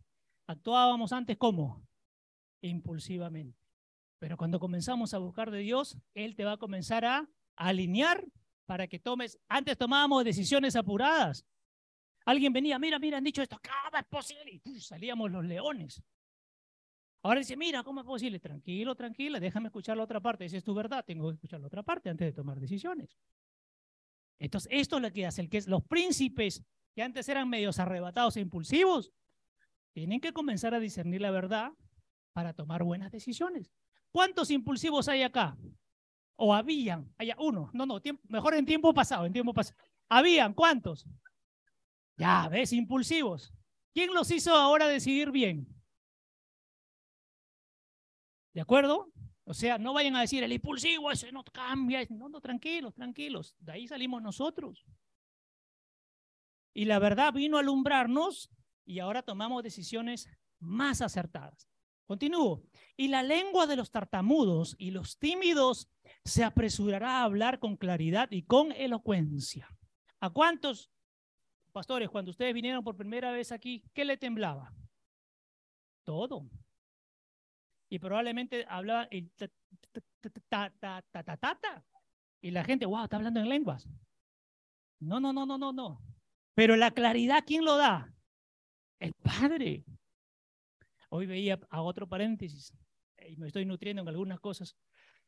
Actuábamos 0.50 1.14
antes 1.14 1.38
como 1.38 1.88
impulsivamente. 2.62 3.56
Pero 4.18 4.36
cuando 4.36 4.60
comenzamos 4.60 5.14
a 5.14 5.20
buscar 5.20 5.52
de 5.52 5.60
Dios, 5.60 5.96
Él 6.16 6.36
te 6.36 6.44
va 6.44 6.54
a 6.54 6.58
comenzar 6.58 7.06
a 7.06 7.30
alinear 7.56 8.26
para 8.66 8.88
que 8.88 8.98
tomes. 8.98 9.38
Antes 9.48 9.78
tomábamos 9.78 10.26
decisiones 10.26 10.76
apuradas. 10.76 11.46
Alguien 12.26 12.52
venía, 12.52 12.80
mira, 12.80 12.98
mira, 12.98 13.20
han 13.20 13.24
dicho 13.24 13.44
esto, 13.44 13.62
¿cómo 13.62 13.96
es 13.96 14.08
posible? 14.08 14.60
Y 14.66 14.80
salíamos 14.82 15.30
los 15.30 15.46
leones. 15.46 16.02
Ahora 17.22 17.42
dice, 17.42 17.56
mira, 17.56 17.84
¿cómo 17.84 18.00
es 18.00 18.08
posible? 18.08 18.40
Tranquilo, 18.40 18.96
tranquila, 18.96 19.40
déjame 19.40 19.68
escuchar 19.68 19.98
la 19.98 20.04
otra 20.04 20.20
parte. 20.20 20.46
Esa 20.46 20.58
es 20.58 20.64
tu 20.64 20.74
verdad, 20.74 21.06
tengo 21.06 21.28
que 21.30 21.36
escuchar 21.36 21.60
la 21.62 21.68
otra 21.68 21.84
parte 21.84 22.10
antes 22.10 22.26
de 22.26 22.34
tomar 22.34 22.60
decisiones. 22.60 23.20
Entonces, 24.40 24.72
esto 24.74 24.96
es 24.96 25.04
lo 25.04 25.14
que 25.14 25.28
hace 25.28 25.42
el 25.42 25.50
que 25.50 25.60
es 25.60 25.68
los 25.68 25.84
príncipes 25.84 26.64
que 26.96 27.04
antes 27.04 27.30
eran 27.30 27.48
medios 27.48 27.78
arrebatados 27.78 28.36
e 28.36 28.42
impulsivos, 28.42 29.12
tienen 30.00 30.22
que 30.22 30.32
comenzar 30.32 30.74
a 30.74 30.80
discernir 30.80 31.20
la 31.20 31.30
verdad 31.30 31.74
para 32.32 32.54
tomar 32.54 32.84
buenas 32.84 33.12
decisiones. 33.12 33.70
¿Cuántos 34.12 34.50
impulsivos 34.50 35.10
hay 35.10 35.24
acá? 35.24 35.58
O 36.38 36.54
habían, 36.54 37.14
haya 37.18 37.36
uno, 37.38 37.70
no, 37.74 37.86
no, 37.86 38.02
mejor 38.30 38.54
en 38.54 38.66
tiempo 38.66 38.94
pasado, 38.94 39.26
en 39.26 39.34
tiempo 39.34 39.54
pasado. 39.54 39.78
Habían, 40.08 40.54
¿cuántos? 40.54 41.06
Ya, 42.16 42.48
ves, 42.48 42.72
impulsivos. 42.72 43.54
¿Quién 43.94 44.14
los 44.14 44.32
hizo 44.32 44.56
ahora 44.56 44.88
decidir 44.88 45.32
bien? 45.32 45.68
¿De 48.54 48.62
acuerdo? 48.62 49.12
O 49.44 49.54
sea, 49.54 49.78
no 49.78 49.92
vayan 49.92 50.16
a 50.16 50.22
decir 50.22 50.42
el 50.46 50.54
impulsivo, 50.54 51.12
ese 51.12 51.34
no 51.34 51.44
cambia. 51.44 52.08
No, 52.10 52.30
no, 52.30 52.40
tranquilos, 52.40 52.96
tranquilos. 52.96 53.54
De 53.60 53.74
ahí 53.74 53.86
salimos 53.86 54.22
nosotros. 54.22 54.86
Y 56.74 56.86
la 56.86 57.00
verdad 57.00 57.34
vino 57.34 57.58
a 57.58 57.60
alumbrarnos 57.60 58.50
y 58.90 59.00
ahora 59.00 59.22
tomamos 59.22 59.62
decisiones 59.62 60.28
más 60.60 61.04
acertadas. 61.04 61.70
Continúo. 62.08 62.64
Y 62.98 63.10
la 63.10 63.22
lengua 63.22 63.68
de 63.68 63.76
los 63.76 63.92
tartamudos 63.92 64.76
y 64.80 64.90
los 64.90 65.20
tímidos 65.20 65.88
se 66.26 66.44
apresurará 66.44 67.20
a 67.20 67.24
hablar 67.24 67.60
con 67.60 67.78
claridad 67.78 68.32
y 68.32 68.42
con 68.42 68.72
elocuencia. 68.72 69.70
¿A 70.20 70.32
cuántos, 70.32 70.90
pastores, 71.72 72.10
cuando 72.10 72.32
ustedes 72.32 72.52
vinieron 72.52 72.84
por 72.84 72.98
primera 72.98 73.32
vez 73.32 73.52
aquí, 73.52 73.84
qué 73.94 74.06
le 74.06 74.18
temblaba? 74.18 74.74
Todo. 76.04 76.50
Y 77.90 78.00
probablemente 78.00 78.66
hablaba 78.68 79.08
y 79.12 79.30
y 82.42 82.52
la 82.52 82.64
gente, 82.64 82.88
wow, 82.88 83.04
está 83.04 83.18
hablando 83.18 83.40
en 83.40 83.50
lenguas. 83.50 83.88
No, 85.00 85.20
no, 85.20 85.32
no, 85.32 85.46
no, 85.46 85.60
no, 85.60 85.72
no. 85.72 86.02
Pero 86.56 86.76
la 86.76 86.90
claridad, 86.90 87.44
¿quién 87.46 87.64
lo 87.64 87.78
da? 87.78 88.16
El 89.00 89.14
Padre. 89.14 89.86
Hoy 91.10 91.26
veía 91.26 91.60
a 91.70 91.82
otro 91.82 92.08
paréntesis, 92.08 92.74
y 93.28 93.38
me 93.38 93.48
estoy 93.48 93.66
nutriendo 93.66 94.02
en 94.02 94.08
algunas 94.08 94.40
cosas. 94.40 94.76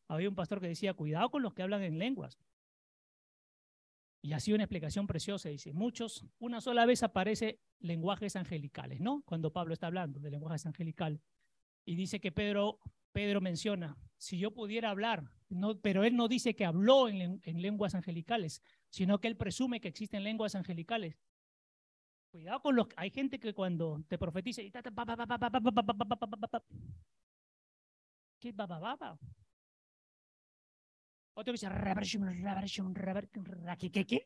Había 0.07 0.29
un 0.29 0.35
pastor 0.35 0.59
que 0.59 0.67
decía, 0.67 0.93
cuidado 0.93 1.29
con 1.29 1.41
los 1.41 1.53
que 1.53 1.63
hablan 1.63 1.83
en 1.83 1.97
lenguas. 1.97 2.37
Y 4.21 4.33
así 4.33 4.53
una 4.53 4.63
explicación 4.63 5.07
preciosa, 5.07 5.49
dice, 5.49 5.73
muchos, 5.73 6.25
una 6.37 6.61
sola 6.61 6.85
vez 6.85 7.01
aparece 7.01 7.59
lenguajes 7.79 8.35
angelicales, 8.35 8.99
¿no? 8.99 9.23
Cuando 9.25 9.51
Pablo 9.51 9.73
está 9.73 9.87
hablando 9.87 10.19
de 10.19 10.29
lenguajes 10.29 10.65
angelicales. 10.67 11.21
Y 11.85 11.95
dice 11.95 12.19
que 12.19 12.31
Pedro, 12.31 12.79
Pedro 13.11 13.41
menciona, 13.41 13.97
si 14.17 14.37
yo 14.37 14.51
pudiera 14.53 14.91
hablar, 14.91 15.31
no, 15.49 15.79
pero 15.79 16.03
él 16.03 16.15
no 16.15 16.27
dice 16.27 16.55
que 16.55 16.65
habló 16.65 17.09
en, 17.09 17.41
en 17.43 17.61
lenguas 17.61 17.95
angelicales, 17.95 18.61
sino 18.89 19.19
que 19.19 19.27
él 19.27 19.37
presume 19.37 19.81
que 19.81 19.87
existen 19.87 20.23
lenguas 20.23 20.53
angelicales. 20.53 21.17
Cuidado 22.31 22.61
con 22.61 22.75
los 22.77 22.87
hay 22.95 23.09
gente 23.09 23.39
que 23.39 23.53
cuando 23.53 24.01
te 24.07 24.17
profetiza 24.17 24.61
y 24.61 24.71
¿Qué 28.39 28.53
Otro 31.33 31.51
dice 31.51 31.67
¿qué 33.91 34.05
qué? 34.05 34.25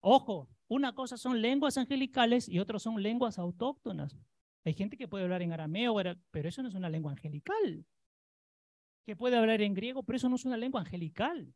Ojo, 0.00 0.48
una 0.68 0.94
cosa 0.94 1.16
son 1.16 1.42
lenguas 1.42 1.76
angelicales 1.76 2.48
y 2.48 2.60
otras 2.60 2.82
son 2.82 3.02
lenguas 3.02 3.40
autóctonas. 3.40 4.16
Hay 4.64 4.74
gente 4.74 4.96
que 4.96 5.08
puede 5.08 5.24
hablar 5.24 5.42
en 5.42 5.52
arameo, 5.52 5.96
pero 6.30 6.48
eso 6.48 6.62
no 6.62 6.68
es 6.68 6.74
una 6.76 6.88
lengua 6.88 7.10
angelical. 7.10 7.84
Que 9.04 9.16
puede 9.16 9.36
hablar 9.36 9.62
en 9.62 9.74
griego, 9.74 10.04
pero 10.04 10.16
eso 10.16 10.28
no 10.28 10.36
es 10.36 10.44
una 10.44 10.56
lengua 10.56 10.82
angelical. 10.82 11.52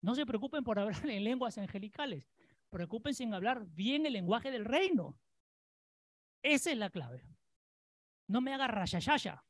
No 0.00 0.16
se 0.16 0.26
preocupen 0.26 0.64
por 0.64 0.80
hablar 0.80 1.08
en 1.08 1.22
lenguas 1.22 1.56
angelicales 1.58 2.26
preocúpense 2.74 3.22
en 3.22 3.32
hablar 3.32 3.64
bien 3.66 4.04
el 4.04 4.14
lenguaje 4.14 4.50
del 4.50 4.64
reino. 4.64 5.16
Esa 6.42 6.72
es 6.72 6.76
la 6.76 6.90
clave. 6.90 7.24
No 8.26 8.40
me 8.40 8.52
haga 8.52 8.66
rayayaya. 8.66 9.44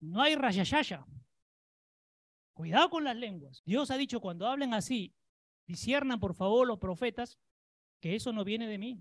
No 0.00 0.20
hay 0.20 0.34
rayayaya. 0.34 1.06
Cuidado 2.52 2.90
con 2.90 3.02
las 3.02 3.16
lenguas. 3.16 3.62
Dios 3.64 3.90
ha 3.90 3.96
dicho 3.96 4.20
cuando 4.20 4.46
hablen 4.46 4.74
así, 4.74 5.14
disiernan 5.66 6.20
por 6.20 6.34
favor 6.34 6.66
los 6.66 6.78
profetas 6.78 7.38
que 8.00 8.14
eso 8.14 8.30
no 8.34 8.44
viene 8.44 8.68
de 8.68 8.76
mí. 8.76 9.00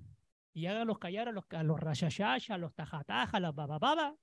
Y 0.54 0.68
háganlos 0.68 1.00
callar 1.00 1.28
a 1.28 1.32
los, 1.34 1.44
a 1.50 1.64
los 1.64 1.82
rayayaya, 1.82 2.56
a 2.56 2.58
los 2.58 2.74
tajataja, 2.74 3.38
a 3.38 3.40
las 3.42 3.54
babababa. 3.54 4.16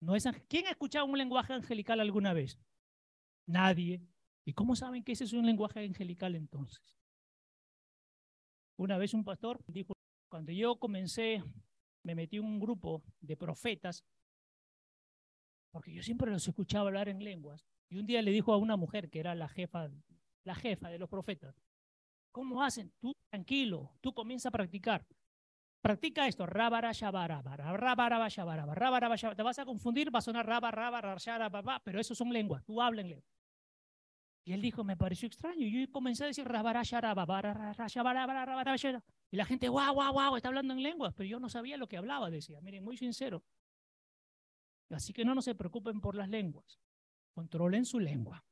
No 0.00 0.14
es, 0.14 0.24
¿Quién 0.48 0.68
ha 0.68 0.70
escuchado 0.70 1.06
un 1.06 1.18
lenguaje 1.18 1.52
angelical 1.52 1.98
alguna 1.98 2.32
vez? 2.32 2.60
Nadie. 3.46 4.06
¿Y 4.46 4.52
cómo 4.52 4.76
saben 4.76 5.02
que 5.02 5.12
ese 5.12 5.24
es 5.24 5.32
un 5.32 5.44
lenguaje 5.44 5.80
angelical 5.80 6.36
entonces? 6.36 6.96
Una 8.78 8.96
vez 8.96 9.12
un 9.12 9.24
pastor 9.24 9.58
dijo, 9.66 9.92
cuando 10.30 10.52
yo 10.52 10.78
comencé, 10.78 11.42
me 12.04 12.14
metí 12.14 12.36
en 12.36 12.44
un 12.44 12.60
grupo 12.60 13.02
de 13.20 13.36
profetas, 13.36 14.04
porque 15.72 15.92
yo 15.92 16.00
siempre 16.04 16.30
los 16.30 16.46
escuchaba 16.46 16.86
hablar 16.86 17.08
en 17.08 17.24
lenguas, 17.24 17.66
y 17.88 17.96
un 17.96 18.06
día 18.06 18.22
le 18.22 18.30
dijo 18.30 18.52
a 18.52 18.56
una 18.56 18.76
mujer 18.76 19.10
que 19.10 19.18
era 19.18 19.34
la 19.34 19.48
jefa, 19.48 19.90
la 20.44 20.54
jefa 20.54 20.90
de 20.90 21.00
los 21.00 21.08
profetas, 21.08 21.60
¿cómo 22.30 22.62
hacen? 22.62 22.92
Tú 23.00 23.12
tranquilo, 23.28 23.96
tú 24.00 24.14
comienza 24.14 24.50
a 24.50 24.52
practicar. 24.52 25.04
Practica 25.80 26.28
esto, 26.28 26.46
rabara 26.46 26.92
te 26.92 27.10
vas 29.42 29.58
a 29.58 29.64
confundir, 29.64 30.14
va 30.14 30.20
a 30.20 30.22
sonar 30.22 30.46
raba, 30.46 30.70
raba, 30.70 31.80
pero 31.82 32.00
eso 32.00 32.14
son 32.14 32.32
lenguas, 32.32 32.64
tú 32.64 32.80
habla 32.80 33.00
en 33.00 33.08
lenguas. 33.08 33.35
Y 34.46 34.52
él 34.52 34.62
dijo, 34.62 34.84
me 34.84 34.96
pareció 34.96 35.26
extraño. 35.26 35.66
Y 35.66 35.72
yo 35.72 35.90
comencé 35.90 36.22
a 36.22 36.28
decir, 36.28 36.46
y 39.28 39.36
la 39.36 39.44
gente, 39.44 39.68
guau, 39.68 39.92
guau, 39.92 40.12
guau, 40.12 40.36
está 40.36 40.48
hablando 40.48 40.72
en 40.72 40.84
lenguas, 40.84 41.12
pero 41.14 41.28
yo 41.28 41.40
no 41.40 41.48
sabía 41.48 41.76
lo 41.76 41.88
que 41.88 41.96
hablaba, 41.96 42.30
decía. 42.30 42.60
Miren, 42.60 42.84
muy 42.84 42.96
sincero. 42.96 43.42
Así 44.90 45.12
que 45.12 45.24
no, 45.24 45.34
no 45.34 45.42
se 45.42 45.56
preocupen 45.56 46.00
por 46.00 46.14
las 46.14 46.28
lenguas. 46.28 46.78
Controlen 47.34 47.84
su 47.84 47.98
lengua. 47.98 48.44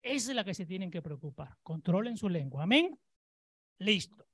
Esa 0.00 0.30
es 0.30 0.36
la 0.36 0.42
que 0.42 0.54
se 0.54 0.64
tienen 0.64 0.90
que 0.90 1.02
preocupar. 1.02 1.58
Controlen 1.62 2.16
su 2.16 2.30
lengua. 2.30 2.62
Amén. 2.62 2.98
Listo. 3.76 4.26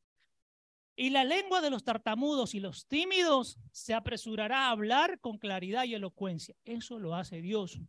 Y 0.95 1.11
la 1.11 1.25
lengua 1.25 1.63
de 1.63 1.71
los 1.71 1.83
tartamudos 1.83 2.55
y 2.55 2.61
los 2.61 2.87
tímidos 2.87 3.59
se 3.73 3.93
apresurará 3.93 4.69
a 4.69 4.71
hablar 4.71 5.19
con 5.19 5.37
claridad 5.39 5.83
y 5.83 5.95
elocuencia. 5.95 6.55
Eso 6.65 7.01
lo 7.01 7.17
hace 7.17 7.43
Dios. 7.43 7.81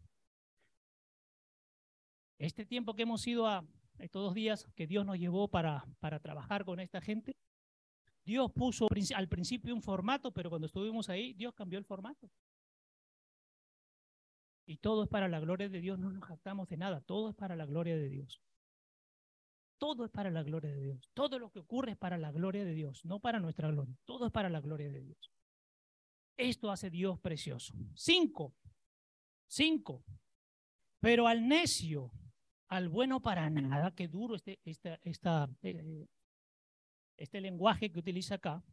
Este 2.38 2.65
tiempo 2.65 2.93
que 2.93 3.04
hemos 3.04 3.26
ido 3.26 3.47
a 3.47 3.65
estos 3.97 4.21
dos 4.21 4.34
días 4.34 4.67
que 4.76 4.88
Dios 4.88 5.06
nos 5.06 5.17
llevó 5.17 5.47
para, 5.47 5.86
para 6.00 6.19
trabajar 6.19 6.65
con 6.65 6.80
esta 6.80 7.02
gente, 7.02 7.36
Dios 8.26 8.52
puso 8.52 8.88
al 9.15 9.28
principio 9.28 9.73
un 9.73 9.82
formato, 9.82 10.32
pero 10.32 10.50
cuando 10.50 10.67
estuvimos 10.67 11.10
ahí, 11.10 11.34
Dios 11.34 11.54
cambió 11.54 11.80
el 11.80 11.86
formato. 11.86 12.30
Y 14.65 14.78
todo 14.78 15.04
es 15.04 15.10
para 15.10 15.30
la 15.30 15.39
gloria 15.39 15.69
de 15.69 15.80
Dios, 15.80 15.97
no 15.97 16.12
nos 16.12 16.23
jactamos 16.26 16.67
de 16.67 16.78
nada, 16.78 17.00
todo 17.02 17.30
es 17.30 17.36
para 17.36 17.56
la 17.56 17.65
gloria 17.65 17.95
de 17.95 18.10
Dios. 18.10 18.41
Todo 19.78 20.06
es 20.06 20.12
para 20.12 20.30
la 20.32 20.43
gloria 20.43 20.71
de 20.71 20.82
Dios. 20.82 21.10
Todo 21.13 21.39
lo 21.39 21.52
que 21.52 21.60
ocurre 21.60 21.91
es 21.91 21.97
para 21.97 22.17
la 22.17 22.32
gloria 22.32 22.65
de 22.65 22.73
Dios, 22.73 23.06
no 23.06 23.19
para 23.19 23.39
nuestra 23.39 23.69
gloria. 23.69 23.95
Todo 24.06 24.26
es 24.26 24.32
para 24.32 24.50
la 24.50 24.60
gloria 24.60 24.91
de 24.91 25.02
Dios. 25.02 25.32
Esto 26.36 26.69
hace 26.69 26.89
Dios 26.89 27.19
precioso. 27.19 27.73
Cinco. 27.95 28.56
Cinco. 29.47 30.04
Pero 31.00 31.28
al 31.28 31.47
necio 31.47 32.12
al 32.67 32.89
bueno 32.89 33.21
para 33.21 33.49
nada, 33.49 33.91
qué 33.95 34.08
duro 34.08 34.36
este, 34.36 34.60
eh, 34.63 36.08
este 37.17 37.41
lenguaje 37.41 37.91
que 37.91 37.99
utiliza 37.99 38.36
acá, 38.36 38.63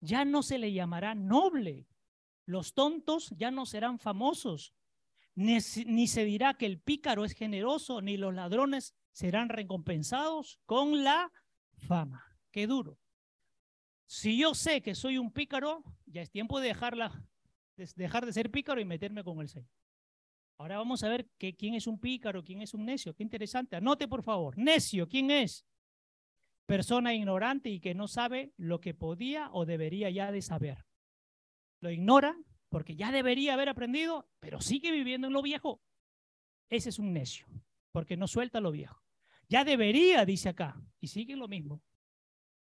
ya 0.00 0.24
no 0.24 0.42
se 0.42 0.58
le 0.58 0.72
llamará 0.72 1.14
noble. 1.14 1.86
Los 2.44 2.74
tontos 2.74 3.32
ya 3.36 3.50
no 3.50 3.66
serán 3.66 3.98
famosos, 3.98 4.74
ni, 5.34 5.58
ni 5.86 6.08
se 6.08 6.24
dirá 6.24 6.54
que 6.54 6.66
el 6.66 6.80
pícaro 6.80 7.24
es 7.24 7.32
generoso, 7.32 8.02
ni 8.02 8.16
los 8.16 8.34
ladrones 8.34 8.94
serán 9.12 9.48
recompensados 9.48 10.58
con 10.66 11.04
la 11.04 11.30
fama. 11.72 12.24
Qué 12.50 12.66
duro. 12.66 12.98
Si 14.06 14.36
yo 14.36 14.54
sé 14.54 14.82
que 14.82 14.94
soy 14.94 15.16
un 15.16 15.32
pícaro, 15.32 15.82
ya 16.04 16.20
es 16.20 16.30
tiempo 16.30 16.60
de, 16.60 16.68
dejarla, 16.68 17.24
de 17.76 17.88
dejar 17.96 18.26
de 18.26 18.32
ser 18.32 18.50
pícaro 18.50 18.80
y 18.80 18.84
meterme 18.84 19.24
con 19.24 19.40
el 19.40 19.48
Señor. 19.48 19.70
Ahora 20.62 20.78
vamos 20.78 21.02
a 21.02 21.08
ver 21.08 21.28
que, 21.38 21.56
quién 21.56 21.74
es 21.74 21.88
un 21.88 21.98
pícaro, 21.98 22.44
quién 22.44 22.62
es 22.62 22.72
un 22.72 22.84
necio. 22.84 23.16
Qué 23.16 23.24
interesante. 23.24 23.74
Anote, 23.74 24.06
por 24.06 24.22
favor. 24.22 24.56
Necio, 24.56 25.08
¿quién 25.08 25.32
es? 25.32 25.66
Persona 26.66 27.14
ignorante 27.14 27.68
y 27.68 27.80
que 27.80 27.96
no 27.96 28.06
sabe 28.06 28.52
lo 28.56 28.80
que 28.80 28.94
podía 28.94 29.50
o 29.52 29.66
debería 29.66 30.08
ya 30.10 30.30
de 30.30 30.40
saber. 30.40 30.86
Lo 31.80 31.90
ignora 31.90 32.38
porque 32.68 32.94
ya 32.94 33.10
debería 33.10 33.54
haber 33.54 33.70
aprendido, 33.70 34.30
pero 34.38 34.60
sigue 34.60 34.92
viviendo 34.92 35.26
en 35.26 35.32
lo 35.32 35.42
viejo. 35.42 35.82
Ese 36.68 36.90
es 36.90 37.00
un 37.00 37.12
necio, 37.12 37.48
porque 37.90 38.16
no 38.16 38.28
suelta 38.28 38.60
lo 38.60 38.70
viejo. 38.70 39.02
Ya 39.48 39.64
debería, 39.64 40.24
dice 40.24 40.50
acá, 40.50 40.80
y 41.00 41.08
sigue 41.08 41.34
lo 41.34 41.48
mismo. 41.48 41.82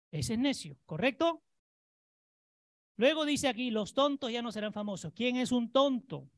Ese 0.10 0.34
es 0.34 0.40
necio, 0.40 0.80
¿correcto? 0.88 1.44
Luego 2.98 3.26
dice 3.26 3.48
aquí, 3.48 3.70
los 3.70 3.94
tontos 3.94 4.32
ya 4.32 4.42
no 4.42 4.52
serán 4.52 4.74
famosos. 4.74 5.14
¿Quién 5.14 5.36
es 5.36 5.52
un 5.52 5.72
tonto? 5.72 6.32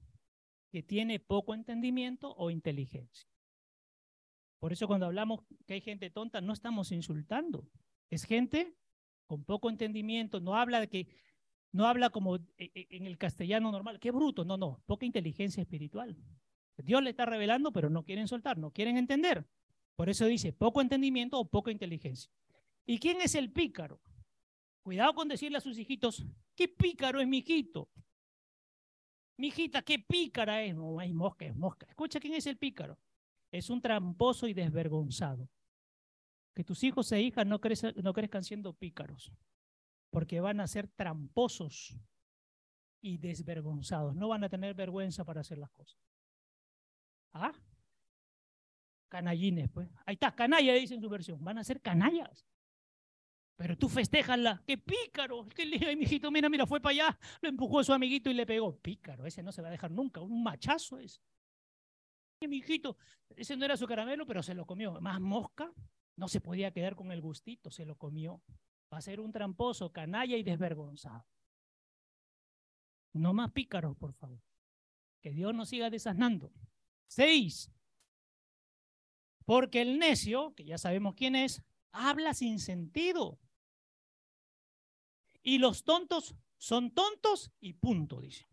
Que 0.70 0.84
tiene 0.84 1.20
poco 1.20 1.54
entendimiento 1.54 2.36
o 2.36 2.50
inteligencia. 2.52 3.30
Por 4.60 4.74
eso 4.74 4.88
cuando 4.88 5.06
hablamos 5.06 5.42
que 5.66 5.76
hay 5.76 5.82
gente 5.82 6.10
tonta, 6.10 6.42
no 6.42 6.54
estamos 6.54 6.92
insultando. 6.92 7.68
Es 8.10 8.24
gente 8.24 8.76
con 9.28 9.44
poco 9.44 9.70
entendimiento, 9.70 10.40
no 10.40 10.56
habla 10.56 10.80
de 10.80 10.88
que, 10.88 11.08
no 11.72 11.86
habla 11.86 12.10
como 12.10 12.38
e, 12.38 12.44
e, 12.58 12.88
en 12.92 13.06
el 13.06 13.18
castellano 13.18 13.72
normal, 13.72 14.00
qué 14.00 14.12
bruto, 14.12 14.46
no, 14.46 14.58
no, 14.58 14.82
poca 14.86 15.06
inteligencia 15.06 15.62
espiritual. 15.62 16.18
Dios 16.78 17.04
le 17.04 17.10
está 17.10 17.26
revelando, 17.26 17.72
pero 17.72 17.90
no 17.90 18.04
quieren 18.04 18.28
soltar, 18.28 18.58
no 18.58 18.72
quieren 18.72 18.98
entender. 18.98 19.46
Por 19.96 20.10
eso 20.10 20.26
dice 20.26 20.54
poco 20.54 20.82
entendimiento 20.82 21.40
o 21.40 21.50
poca 21.50 21.72
inteligencia. 21.72 22.32
¿Y 22.86 23.00
quién 23.00 23.20
es 23.22 23.36
el 23.36 23.52
pícaro? 23.52 24.00
Cuidado 24.82 25.14
con 25.14 25.28
decirle 25.28 25.58
a 25.58 25.62
sus 25.62 25.78
hijitos, 25.78 26.26
¿qué 26.56 26.68
pícaro 26.68 27.20
es 27.20 27.28
mi 27.28 27.40
hijito? 27.40 27.90
Mi 29.38 29.48
hijita, 29.48 29.82
qué 29.84 30.00
pícara 30.00 30.64
es. 30.64 30.76
No, 30.76 31.00
es 31.00 31.14
mosca, 31.14 31.46
es 31.46 31.56
mosca. 31.56 31.86
Escucha 31.88 32.20
quién 32.20 32.34
es 32.34 32.48
el 32.48 32.58
pícaro. 32.58 32.98
Es 33.52 33.70
un 33.70 33.82
tramposo 33.82 34.48
y 34.48 34.54
desvergonzado. 34.54 35.48
Que 36.54 36.64
tus 36.64 36.84
hijos 36.84 37.12
e 37.12 37.22
hijas 37.22 37.46
no, 37.46 37.60
no 38.04 38.14
crezcan 38.14 38.44
siendo 38.44 38.74
pícaros, 38.74 39.32
porque 40.10 40.42
van 40.42 40.60
a 40.60 40.68
ser 40.68 40.88
tramposos 40.88 41.96
y 43.00 43.20
desvergonzados. 43.20 44.16
No 44.16 44.28
van 44.28 44.44
a 44.44 44.50
tener 44.50 44.74
vergüenza 44.74 45.24
para 45.24 45.42
hacer 45.42 45.60
las 45.60 45.70
cosas. 45.70 46.02
¿Ah? 47.32 47.54
Canallines, 49.08 49.70
pues. 49.70 49.88
Ahí 50.06 50.16
está, 50.16 50.36
canalla, 50.36 50.74
dice 50.74 50.96
en 50.96 51.02
su 51.02 51.10
versión. 51.10 51.44
Van 51.44 51.60
a 51.60 51.64
ser 51.64 51.80
canallas. 51.80 52.44
Pero 53.58 53.76
tú 53.76 53.90
festejanla, 53.90 54.64
qué 54.68 54.78
pícaro, 54.78 55.48
qué 55.50 55.66
le 55.66 55.96
mi 55.96 56.04
hijito, 56.04 56.30
mira, 56.30 56.48
mira, 56.48 56.68
fue 56.68 56.80
para 56.80 56.92
allá, 56.92 57.20
lo 57.42 57.50
empujó 57.50 57.80
a 57.80 57.84
su 57.84 57.92
amiguito 57.92 58.30
y 58.30 58.36
le 58.36 58.46
pegó. 58.46 58.78
Pícaro, 58.78 59.26
ese 59.26 59.42
no 59.42 59.52
se 59.52 59.64
va 59.64 59.70
a 59.70 59.72
dejar 59.72 59.90
nunca, 59.90 60.22
un 60.22 60.44
machazo 60.44 61.00
es. 61.00 61.20
Mi 62.48 62.58
hijito, 62.58 62.98
ese 63.36 63.58
no 63.58 63.66
era 63.66 63.76
su 63.76 63.88
caramelo, 63.88 64.28
pero 64.28 64.44
se 64.44 64.54
lo 64.54 64.68
comió. 64.68 65.02
Más 65.02 65.20
mosca, 65.20 65.74
no 66.18 66.28
se 66.28 66.40
podía 66.40 66.72
quedar 66.72 66.96
con 66.96 67.12
el 67.12 67.20
gustito, 67.20 67.72
se 67.72 67.84
lo 67.84 67.96
comió. 67.98 68.44
Va 68.94 69.00
a 69.00 69.02
ser 69.02 69.20
un 69.20 69.32
tramposo, 69.32 69.92
canalla 69.92 70.38
y 70.38 70.44
desvergonzado. 70.44 71.26
No 73.14 73.34
más 73.34 73.52
pícaros, 73.52 73.98
por 73.98 74.14
favor. 74.14 74.40
Que 75.20 75.32
Dios 75.32 75.56
nos 75.56 75.70
siga 75.70 75.90
desasnando. 75.90 76.54
Seis. 77.08 77.72
Porque 79.46 79.82
el 79.82 79.98
necio, 79.98 80.54
que 80.54 80.64
ya 80.64 80.78
sabemos 80.78 81.16
quién 81.16 81.36
es, 81.36 81.64
habla 81.92 82.36
sin 82.36 82.60
sentido. 82.60 83.40
Y 85.48 85.60
los 85.60 85.86
tontos 85.86 86.36
son 86.58 86.92
tontos 86.92 87.54
y 87.62 87.72
punto, 87.72 88.20
dice. 88.20 88.46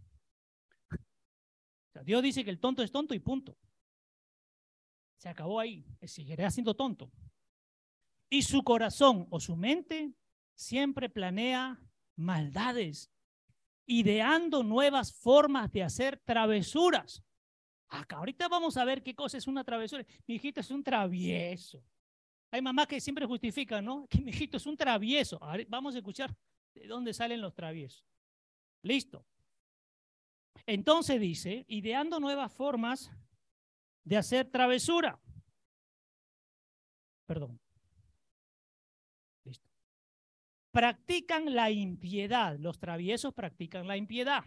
Dios 2.05 2.23
dice 2.23 2.45
que 2.45 2.51
el 2.51 2.61
tonto 2.61 2.85
es 2.85 2.93
tonto 2.93 3.15
y 3.15 3.19
punto. 3.19 3.59
Se 5.17 5.29
acabó 5.29 5.59
ahí. 5.59 5.85
Seguirá 6.03 6.53
siendo 6.53 6.77
tonto. 6.77 7.11
Y 8.31 8.43
su 8.43 8.63
corazón 8.63 9.27
o 9.31 9.41
su 9.41 9.57
mente 9.57 10.15
siempre 10.55 11.11
planea 11.11 11.83
maldades, 12.15 13.11
ideando 13.87 14.63
nuevas 14.63 15.13
formas 15.13 15.73
de 15.73 15.83
hacer 15.83 16.23
travesuras. 16.25 17.25
Acá 17.89 18.19
ahorita 18.19 18.47
vamos 18.47 18.77
a 18.77 18.85
ver 18.85 19.03
qué 19.03 19.17
cosa 19.17 19.37
es 19.37 19.49
una 19.49 19.65
travesura. 19.65 20.07
Mi 20.29 20.37
hijito 20.37 20.61
es 20.61 20.71
un 20.71 20.85
travieso. 20.85 21.83
Hay 22.53 22.63
mamás 22.63 22.87
que 22.87 23.01
siempre 23.01 23.27
justifican, 23.27 23.85
¿no? 23.85 24.07
Que 24.07 24.21
mi 24.21 24.31
hijito 24.31 24.59
es 24.59 24.67
un 24.67 24.77
travieso. 24.77 25.41
vamos 25.69 25.97
a 25.97 25.99
escuchar 25.99 26.33
¿De 26.75 26.87
dónde 26.87 27.15
salen 27.15 27.41
los 27.41 27.55
traviesos? 27.55 28.05
Listo. 28.83 29.25
Entonces 30.67 31.21
dice, 31.21 31.65
ideando 31.69 32.21
nuevas 32.21 32.53
formas 32.53 33.11
de 34.05 34.17
hacer 34.17 34.51
travesura. 34.51 35.21
Perdón. 37.27 37.61
Listo. 39.45 39.69
Practican 40.71 41.55
la 41.55 41.71
impiedad. 41.71 42.59
Los 42.59 42.79
traviesos 42.79 43.33
practican 43.33 43.87
la 43.87 43.97
impiedad. 43.97 44.45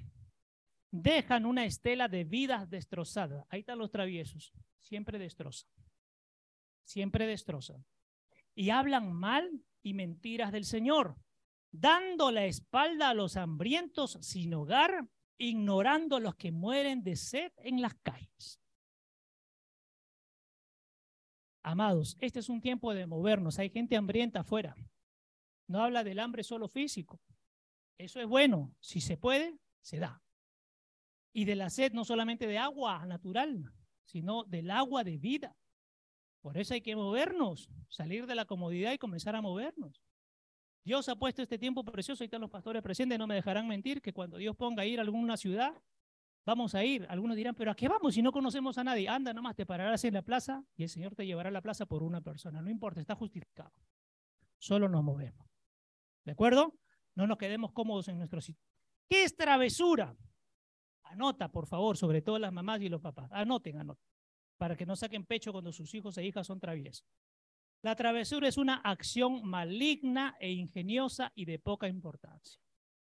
Dejan 0.91 1.45
una 1.45 1.65
estela 1.65 2.07
de 2.07 2.23
vidas 2.23 2.69
destrozadas. 2.69 3.45
Ahí 3.49 3.61
están 3.61 3.79
los 3.79 3.91
traviesos. 3.91 4.53
Siempre 4.81 5.17
destrozan. 5.19 5.69
Siempre 6.83 7.25
destrozan. 7.25 7.85
Y 8.55 8.69
hablan 8.69 9.11
mal 9.11 9.49
y 9.81 9.93
mentiras 9.93 10.51
del 10.51 10.65
Señor 10.65 11.15
dando 11.71 12.31
la 12.31 12.45
espalda 12.45 13.09
a 13.09 13.13
los 13.13 13.37
hambrientos 13.37 14.17
sin 14.21 14.53
hogar, 14.53 15.07
ignorando 15.37 16.15
a 16.15 16.19
los 16.19 16.35
que 16.35 16.51
mueren 16.51 17.03
de 17.03 17.15
sed 17.15 17.51
en 17.57 17.81
las 17.81 17.93
calles. 17.95 18.59
Amados, 21.63 22.15
este 22.21 22.39
es 22.39 22.49
un 22.49 22.61
tiempo 22.61 22.93
de 22.93 23.05
movernos. 23.05 23.59
Hay 23.59 23.69
gente 23.69 23.97
hambrienta 23.97 24.39
afuera. 24.39 24.75
No 25.67 25.83
habla 25.83 26.03
del 26.03 26.19
hambre 26.19 26.43
solo 26.43 26.69
físico. 26.69 27.19
Eso 27.97 28.21
es 28.21 28.27
bueno. 28.27 28.73
Si 28.79 29.01
se 29.01 29.17
puede, 29.17 29.59
se 29.81 29.99
da. 29.99 30.21
Y 31.33 31.45
de 31.45 31.55
la 31.55 31.69
sed 31.69 31.91
no 31.91 32.05
solamente 32.05 32.47
de 32.47 32.57
agua 32.57 33.05
natural, 33.05 33.73
sino 34.05 34.45
del 34.45 34.71
agua 34.71 35.03
de 35.03 35.17
vida. 35.17 35.57
Por 36.41 36.57
eso 36.57 36.73
hay 36.73 36.81
que 36.81 36.95
movernos, 36.95 37.69
salir 37.89 38.25
de 38.25 38.35
la 38.35 38.45
comodidad 38.45 38.93
y 38.93 38.97
comenzar 38.97 39.35
a 39.35 39.41
movernos. 39.41 40.01
Dios 40.87 41.09
ha 41.09 41.17
puesto 41.17 41.41
este 41.41 41.57
tiempo 41.57 41.83
precioso, 41.83 42.23
ahí 42.23 42.27
están 42.27 42.39
los 42.39 42.49
pastores 42.49 42.81
presentes, 42.81 43.19
no 43.19 43.27
me 43.27 43.35
dejarán 43.35 43.67
mentir, 43.67 44.01
que 44.01 44.13
cuando 44.13 44.37
Dios 44.37 44.55
ponga 44.55 44.83
a 44.83 44.85
ir 44.85 44.99
a 44.99 45.01
alguna 45.01 45.35
ciudad, 45.35 45.73
vamos 46.45 46.75
a 46.75 46.83
ir. 46.85 47.05
Algunos 47.09 47.35
dirán, 47.35 47.55
pero 47.55 47.71
¿a 47.71 47.75
qué 47.75 47.89
vamos 47.89 48.13
si 48.13 48.21
no 48.21 48.31
conocemos 48.31 48.77
a 48.77 48.85
nadie? 48.85 49.09
Anda, 49.09 49.33
nomás 49.33 49.53
te 49.53 49.65
pararás 49.65 50.05
en 50.05 50.13
la 50.13 50.21
plaza 50.21 50.63
y 50.77 50.83
el 50.83 50.89
Señor 50.89 51.13
te 51.13 51.25
llevará 51.25 51.49
a 51.49 51.51
la 51.51 51.61
plaza 51.61 51.85
por 51.85 52.03
una 52.03 52.21
persona. 52.21 52.61
No 52.61 52.69
importa, 52.69 53.01
está 53.01 53.15
justificado. 53.15 53.73
Solo 54.59 54.87
nos 54.87 55.03
movemos. 55.03 55.45
¿De 56.23 56.31
acuerdo? 56.31 56.73
No 57.15 57.27
nos 57.27 57.37
quedemos 57.37 57.73
cómodos 57.73 58.07
en 58.07 58.19
nuestro 58.19 58.39
sitio. 58.39 58.63
¿Qué 59.09 59.25
es 59.25 59.35
travesura? 59.35 60.15
Anota, 61.03 61.51
por 61.51 61.67
favor, 61.67 61.97
sobre 61.97 62.21
todo 62.21 62.39
las 62.39 62.53
mamás 62.53 62.81
y 62.81 62.87
los 62.87 63.01
papás. 63.01 63.29
Anoten, 63.33 63.77
anoten, 63.77 64.07
para 64.55 64.77
que 64.77 64.85
no 64.85 64.95
saquen 64.95 65.25
pecho 65.25 65.51
cuando 65.51 65.73
sus 65.73 65.93
hijos 65.93 66.17
e 66.17 66.23
hijas 66.23 66.47
son 66.47 66.61
traviesos. 66.61 67.05
La 67.81 67.95
travesura 67.95 68.47
es 68.47 68.57
una 68.57 68.75
acción 68.75 69.47
maligna 69.47 70.35
e 70.39 70.51
ingeniosa 70.51 71.31
y 71.35 71.45
de 71.45 71.59
poca 71.59 71.87
importancia. 71.87 72.61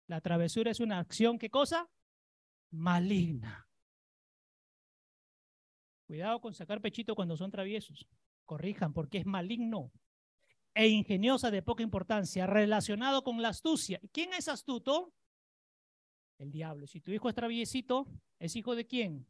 La 0.07 0.22
travesura 0.22 0.72
es 0.72 0.80
una 0.80 0.99
acción, 0.99 1.38
¿qué 1.38 1.49
cosa? 1.49 1.89
Maligna. 2.72 3.68
Cuidado 6.05 6.39
con 6.39 6.53
sacar 6.53 6.82
pechito 6.82 7.15
cuando 7.15 7.36
son 7.36 7.51
traviesos. 7.51 8.07
Corrijan, 8.45 8.93
porque 8.93 9.18
es 9.18 9.26
maligno 9.26 9.91
e 10.74 10.88
ingeniosa 10.88 11.49
de 11.49 11.61
poca 11.61 11.84
importancia, 11.84 12.45
relacionado 12.45 13.24
con 13.24 13.41
la 13.41 13.49
astucia. 13.49 13.99
¿Quién 14.11 14.34
es 14.34 14.47
astuto? 14.47 15.13
El 16.38 16.51
diablo. 16.51 16.88
Si 16.88 17.01
tu 17.01 17.11
hijo 17.11 17.30
es 17.30 17.36
traviesito, 17.36 18.07
¿es 18.39 18.55
hijo 18.55 18.76
de 18.76 18.86
quién? 18.86 19.28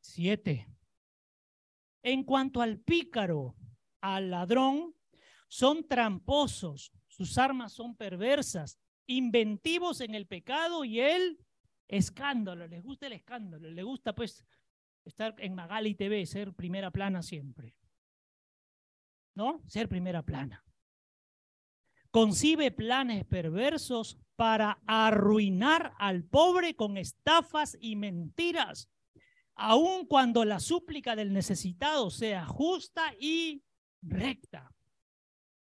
Siete. 0.00 0.68
En 2.02 2.24
cuanto 2.24 2.62
al 2.62 2.78
pícaro, 2.78 3.56
al 4.00 4.30
ladrón, 4.30 4.94
son 5.48 5.86
tramposos, 5.86 6.92
sus 7.08 7.36
armas 7.36 7.72
son 7.72 7.96
perversas, 7.96 8.78
inventivos 9.06 10.00
en 10.00 10.14
el 10.14 10.26
pecado 10.26 10.84
y 10.84 11.00
el 11.00 11.38
escándalo. 11.88 12.66
Les 12.66 12.82
gusta 12.82 13.08
el 13.08 13.14
escándalo, 13.14 13.70
les 13.70 13.84
gusta 13.84 14.14
pues 14.14 14.44
estar 15.04 15.34
en 15.38 15.54
Magali 15.54 15.94
TV, 15.94 16.24
ser 16.24 16.54
primera 16.54 16.90
plana 16.90 17.22
siempre. 17.22 17.74
¿No? 19.34 19.62
Ser 19.66 19.88
primera 19.88 20.22
plana. 20.22 20.64
Concibe 22.10 22.70
planes 22.70 23.24
perversos 23.24 24.18
para 24.36 24.80
arruinar 24.86 25.92
al 25.98 26.24
pobre 26.24 26.74
con 26.74 26.96
estafas 26.96 27.76
y 27.80 27.94
mentiras 27.96 28.88
aun 29.60 30.06
cuando 30.06 30.44
la 30.46 30.58
súplica 30.58 31.14
del 31.14 31.34
necesitado 31.34 32.10
sea 32.10 32.46
justa 32.46 33.14
y 33.20 33.62
recta. 34.00 34.74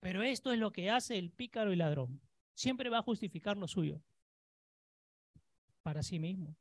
Pero 0.01 0.23
esto 0.23 0.53
es 0.53 0.59
lo 0.59 0.73
que 0.73 0.91
hace 0.91 1.19
el 1.19 1.31
pícaro 1.31 1.71
y 1.73 1.77
ladrón. 1.77 2.21
Siempre 2.55 2.89
va 2.89 2.99
a 2.99 3.03
justificar 3.03 3.59
lo 3.59 3.69
suyo. 3.69 4.03
Para 5.83 6.03
sí 6.03 6.19
mismo. 6.19 6.57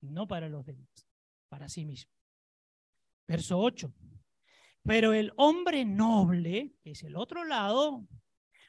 No 0.00 0.28
para 0.28 0.48
los 0.48 0.64
demás. 0.64 1.08
Para 1.48 1.68
sí 1.68 1.84
mismo. 1.84 2.12
Verso 3.26 3.58
8. 3.58 3.92
Pero 4.84 5.14
el 5.14 5.32
hombre 5.36 5.84
noble, 5.84 6.76
que 6.80 6.92
es 6.92 7.02
el 7.02 7.16
otro 7.16 7.44
lado, 7.44 8.06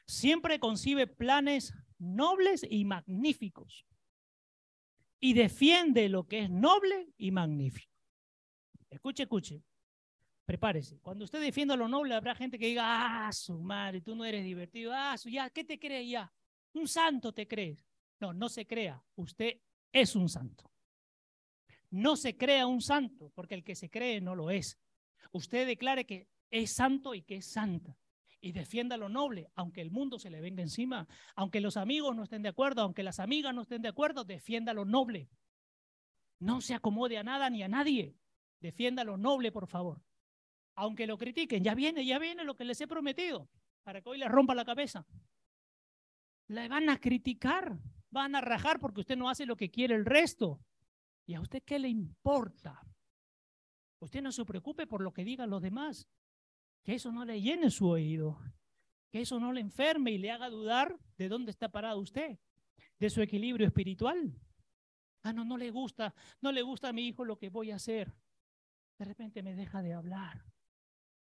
siempre 0.04 0.58
concibe 0.58 1.06
planes 1.06 1.72
nobles 1.98 2.66
y 2.68 2.84
magníficos 2.84 3.86
y 5.20 5.34
defiende 5.34 6.08
lo 6.08 6.26
que 6.26 6.40
es 6.40 6.50
noble 6.50 7.12
y 7.16 7.30
magnífico. 7.30 7.92
Escuche, 8.90 9.24
escuche. 9.24 9.62
Prepárese. 10.44 10.98
Cuando 11.00 11.24
usted 11.24 11.40
defienda 11.40 11.76
lo 11.76 11.88
noble, 11.88 12.14
habrá 12.14 12.34
gente 12.34 12.58
que 12.58 12.68
diga, 12.68 13.26
ah, 13.26 13.32
su 13.32 13.58
madre, 13.58 14.00
tú 14.00 14.14
no 14.14 14.24
eres 14.24 14.44
divertido. 14.44 14.92
Ah, 14.94 15.16
su, 15.18 15.28
ya, 15.28 15.50
¿qué 15.50 15.62
te 15.62 15.78
crees 15.78 16.08
ya? 16.08 16.32
Un 16.72 16.88
santo 16.88 17.32
te 17.32 17.46
crees. 17.46 17.86
No, 18.18 18.32
no 18.32 18.48
se 18.48 18.66
crea. 18.66 19.02
Usted 19.16 19.60
es 19.92 20.16
un 20.16 20.28
santo. 20.28 20.70
No 21.90 22.16
se 22.16 22.36
crea 22.36 22.66
un 22.66 22.80
santo, 22.80 23.30
porque 23.34 23.54
el 23.54 23.64
que 23.64 23.74
se 23.74 23.90
cree 23.90 24.20
no 24.20 24.34
lo 24.34 24.50
es. 24.50 24.78
Usted 25.32 25.66
declare 25.66 26.06
que 26.06 26.28
es 26.50 26.72
santo 26.72 27.14
y 27.14 27.22
que 27.22 27.36
es 27.36 27.46
santa. 27.46 27.96
Y 28.40 28.52
defienda 28.52 28.96
lo 28.96 29.08
noble, 29.08 29.50
aunque 29.54 29.80
el 29.80 29.90
mundo 29.90 30.18
se 30.18 30.30
le 30.30 30.40
venga 30.40 30.62
encima, 30.62 31.06
aunque 31.34 31.60
los 31.60 31.76
amigos 31.76 32.14
no 32.14 32.22
estén 32.22 32.42
de 32.42 32.48
acuerdo, 32.48 32.82
aunque 32.82 33.02
las 33.02 33.18
amigas 33.18 33.54
no 33.54 33.62
estén 33.62 33.82
de 33.82 33.88
acuerdo, 33.88 34.24
defienda 34.24 34.72
lo 34.72 34.84
noble. 34.84 35.28
No 36.38 36.60
se 36.60 36.74
acomode 36.74 37.18
a 37.18 37.24
nada 37.24 37.50
ni 37.50 37.62
a 37.62 37.68
nadie. 37.68 38.14
Defienda 38.60 39.04
lo 39.04 39.16
noble, 39.16 39.50
por 39.50 39.66
favor. 39.66 40.02
Aunque 40.74 41.06
lo 41.06 41.18
critiquen, 41.18 41.64
ya 41.64 41.74
viene, 41.74 42.06
ya 42.06 42.18
viene 42.18 42.44
lo 42.44 42.54
que 42.54 42.64
les 42.64 42.80
he 42.80 42.86
prometido, 42.86 43.48
para 43.82 44.00
que 44.00 44.08
hoy 44.08 44.18
les 44.18 44.28
rompa 44.28 44.54
la 44.54 44.64
cabeza. 44.64 45.06
Le 46.46 46.68
van 46.68 46.88
a 46.88 46.98
criticar, 46.98 47.78
van 48.10 48.36
a 48.36 48.40
rajar 48.40 48.78
porque 48.78 49.00
usted 49.00 49.16
no 49.16 49.28
hace 49.28 49.46
lo 49.46 49.56
que 49.56 49.70
quiere 49.70 49.96
el 49.96 50.04
resto. 50.04 50.60
¿Y 51.26 51.34
a 51.34 51.40
usted 51.40 51.62
qué 51.64 51.78
le 51.78 51.88
importa? 51.88 52.80
Usted 53.98 54.22
no 54.22 54.30
se 54.30 54.44
preocupe 54.44 54.86
por 54.86 55.02
lo 55.02 55.12
que 55.12 55.24
digan 55.24 55.50
los 55.50 55.60
demás. 55.60 56.08
Que 56.88 56.94
eso 56.94 57.12
no 57.12 57.26
le 57.26 57.38
llene 57.38 57.70
su 57.70 57.86
oído. 57.86 58.40
Que 59.10 59.20
eso 59.20 59.38
no 59.38 59.52
le 59.52 59.60
enferme 59.60 60.12
y 60.12 60.16
le 60.16 60.30
haga 60.30 60.48
dudar 60.48 60.98
de 61.18 61.28
dónde 61.28 61.50
está 61.50 61.70
parado 61.70 62.00
usted, 62.00 62.38
de 62.98 63.10
su 63.10 63.20
equilibrio 63.20 63.66
espiritual. 63.66 64.34
Ah, 65.22 65.34
no, 65.34 65.44
no 65.44 65.58
le 65.58 65.70
gusta, 65.70 66.14
no 66.40 66.50
le 66.50 66.62
gusta 66.62 66.88
a 66.88 66.94
mi 66.94 67.06
hijo 67.06 67.26
lo 67.26 67.36
que 67.36 67.50
voy 67.50 67.72
a 67.72 67.76
hacer. 67.76 68.14
De 68.96 69.04
repente 69.04 69.42
me 69.42 69.54
deja 69.54 69.82
de 69.82 69.92
hablar. 69.92 70.46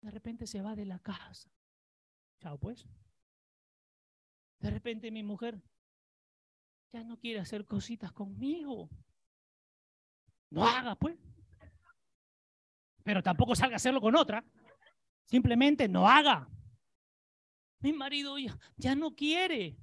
De 0.01 0.11
repente 0.11 0.49
se 0.49 0.61
va 0.61 0.75
de 0.75 0.85
la 0.85 0.99
casa. 0.99 1.49
Chao, 2.41 2.59
pues. 2.59 2.85
De 4.59 4.69
repente 4.69 5.13
mi 5.13 5.23
mujer 5.23 5.63
ya 6.93 7.05
no 7.05 7.21
quiere 7.21 7.39
hacer 7.39 7.67
cositas 7.67 8.11
conmigo. 8.11 8.91
No 10.51 10.67
haga, 10.67 10.97
pues. 10.97 11.17
Pero 13.05 13.23
tampoco 13.23 13.55
salga 13.55 13.75
a 13.75 13.77
hacerlo 13.77 14.01
con 14.01 14.17
otra. 14.17 14.45
Simplemente 15.33 15.89
no 15.89 16.07
haga. 16.07 16.47
Mi 17.81 17.95
marido 17.95 18.39
ya, 18.39 18.59
ya 18.77 18.95
no 18.95 19.15
quiere. 19.17 19.79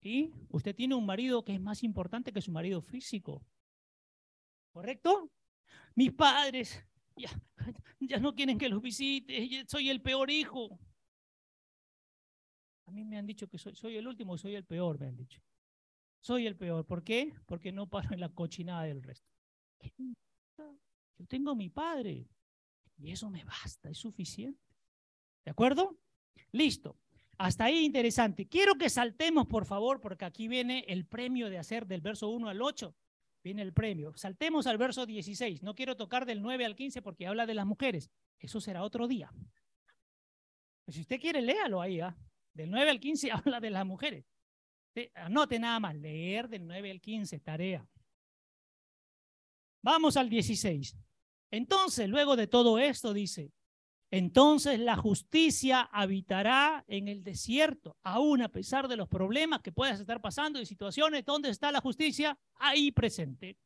Y 0.00 0.32
usted 0.48 0.74
tiene 0.74 0.94
un 0.94 1.04
marido 1.04 1.44
que 1.44 1.52
es 1.52 1.60
más 1.60 1.82
importante 1.82 2.32
que 2.32 2.40
su 2.40 2.50
marido 2.50 2.80
físico. 2.80 3.44
¿Correcto? 4.72 5.30
Mis 5.94 6.14
padres 6.14 6.82
ya, 7.14 7.28
ya 8.00 8.18
no 8.18 8.34
quieren 8.34 8.56
que 8.56 8.70
los 8.70 8.80
visite. 8.80 9.66
Soy 9.68 9.90
el 9.90 10.00
peor 10.00 10.30
hijo. 10.30 10.80
A 12.86 12.92
mí 12.92 13.04
me 13.04 13.18
han 13.18 13.26
dicho 13.26 13.46
que 13.48 13.58
soy, 13.58 13.76
soy 13.76 13.98
el 13.98 14.08
último, 14.08 14.38
soy 14.38 14.54
el 14.54 14.64
peor, 14.64 14.98
me 14.98 15.08
han 15.08 15.16
dicho. 15.16 15.42
Soy 16.22 16.46
el 16.46 16.56
peor. 16.56 16.86
¿Por 16.86 17.04
qué? 17.04 17.34
Porque 17.44 17.70
no 17.70 17.86
paro 17.86 18.14
en 18.14 18.20
la 18.20 18.30
cochinada 18.30 18.84
del 18.84 19.02
resto. 19.02 19.30
Yo 21.18 21.26
tengo 21.28 21.50
a 21.50 21.54
mi 21.54 21.68
padre 21.68 22.30
y 22.98 23.10
eso 23.10 23.30
me 23.30 23.44
basta, 23.44 23.90
es 23.90 23.98
suficiente. 23.98 24.60
¿De 25.44 25.50
acuerdo? 25.50 25.98
Listo. 26.52 26.98
Hasta 27.38 27.64
ahí 27.64 27.84
interesante. 27.84 28.48
Quiero 28.48 28.76
que 28.76 28.88
saltemos, 28.88 29.46
por 29.46 29.66
favor, 29.66 30.00
porque 30.00 30.24
aquí 30.24 30.48
viene 30.48 30.84
el 30.88 31.06
premio 31.06 31.50
de 31.50 31.58
hacer 31.58 31.86
del 31.86 32.00
verso 32.00 32.28
1 32.30 32.48
al 32.48 32.62
8. 32.62 32.94
Viene 33.44 33.62
el 33.62 33.72
premio. 33.72 34.12
Saltemos 34.16 34.66
al 34.66 34.78
verso 34.78 35.06
16. 35.06 35.62
No 35.62 35.74
quiero 35.74 35.96
tocar 35.96 36.24
del 36.24 36.42
9 36.42 36.64
al 36.64 36.74
15 36.74 37.02
porque 37.02 37.26
habla 37.26 37.46
de 37.46 37.54
las 37.54 37.66
mujeres. 37.66 38.10
Eso 38.38 38.60
será 38.60 38.82
otro 38.82 39.06
día. 39.06 39.30
Pues 40.84 40.94
si 40.94 41.02
usted 41.02 41.20
quiere, 41.20 41.42
léalo 41.42 41.80
ahí. 41.80 42.00
¿ah? 42.00 42.16
Del 42.54 42.70
9 42.70 42.90
al 42.90 43.00
15 43.00 43.30
habla 43.32 43.60
de 43.60 43.70
las 43.70 43.86
mujeres. 43.86 44.24
Anote 45.14 45.58
nada 45.58 45.78
más, 45.78 45.94
leer 45.94 46.48
del 46.48 46.66
9 46.66 46.90
al 46.90 47.00
15, 47.02 47.38
tarea. 47.40 47.86
Vamos 49.82 50.16
al 50.16 50.30
16. 50.30 50.96
Entonces, 51.50 52.08
luego 52.08 52.36
de 52.36 52.46
todo 52.46 52.78
esto, 52.78 53.12
dice, 53.12 53.52
entonces 54.10 54.78
la 54.78 54.96
justicia 54.96 55.80
habitará 55.80 56.84
en 56.86 57.08
el 57.08 57.24
desierto, 57.24 57.96
aún 58.02 58.42
a 58.42 58.48
pesar 58.48 58.88
de 58.88 58.96
los 58.96 59.08
problemas 59.08 59.62
que 59.62 59.72
puedas 59.72 59.98
estar 59.98 60.20
pasando 60.20 60.60
y 60.60 60.66
situaciones. 60.66 61.24
¿Dónde 61.24 61.50
está 61.50 61.72
la 61.72 61.80
justicia? 61.80 62.38
Ahí 62.54 62.92
presente. 62.92 63.58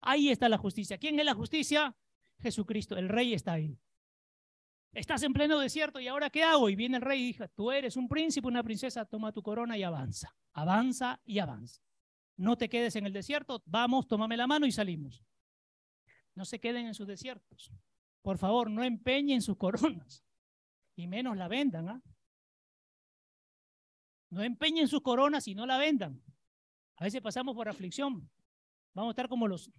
Ahí 0.00 0.30
está 0.30 0.48
la 0.48 0.58
justicia. 0.58 0.98
¿Quién 0.98 1.18
es 1.18 1.24
la 1.24 1.34
justicia? 1.34 1.94
Jesucristo, 2.40 2.96
el 2.96 3.08
rey 3.08 3.34
está 3.34 3.52
ahí. 3.52 3.78
Estás 4.92 5.22
en 5.22 5.32
pleno 5.32 5.58
desierto 5.58 6.00
y 6.00 6.08
ahora 6.08 6.30
¿qué 6.30 6.42
hago? 6.42 6.70
Y 6.70 6.76
viene 6.76 6.96
el 6.96 7.02
rey 7.02 7.20
y 7.20 7.26
dice, 7.28 7.48
tú 7.48 7.70
eres 7.70 7.96
un 7.96 8.08
príncipe, 8.08 8.48
una 8.48 8.62
princesa, 8.62 9.04
toma 9.04 9.32
tu 9.32 9.42
corona 9.42 9.76
y 9.76 9.82
avanza. 9.82 10.34
Avanza 10.54 11.20
y 11.24 11.38
avanza. 11.40 11.82
No 12.36 12.56
te 12.56 12.68
quedes 12.68 12.96
en 12.96 13.04
el 13.04 13.12
desierto, 13.12 13.62
vamos, 13.66 14.08
tómame 14.08 14.36
la 14.36 14.46
mano 14.46 14.64
y 14.64 14.72
salimos. 14.72 15.22
No 16.38 16.44
se 16.44 16.60
queden 16.60 16.86
en 16.86 16.94
sus 16.94 17.08
desiertos. 17.08 17.72
Por 18.22 18.38
favor, 18.38 18.70
no 18.70 18.84
empeñen 18.84 19.42
sus 19.42 19.56
coronas 19.56 20.24
y 20.94 21.08
menos 21.08 21.36
la 21.36 21.48
vendan. 21.48 21.88
¿ah? 21.88 22.02
No 24.30 24.44
empeñen 24.44 24.86
sus 24.86 25.02
coronas 25.02 25.48
y 25.48 25.56
no 25.56 25.66
la 25.66 25.78
vendan. 25.78 26.22
A 26.94 27.04
veces 27.06 27.20
pasamos 27.22 27.56
por 27.56 27.68
aflicción. 27.68 28.30
Vamos 28.94 29.10
a 29.10 29.14
estar 29.14 29.28
como 29.28 29.48
los 29.48 29.72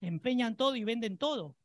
empeñan 0.00 0.56
todo 0.56 0.74
y 0.74 0.82
venden 0.82 1.16
todo. 1.16 1.56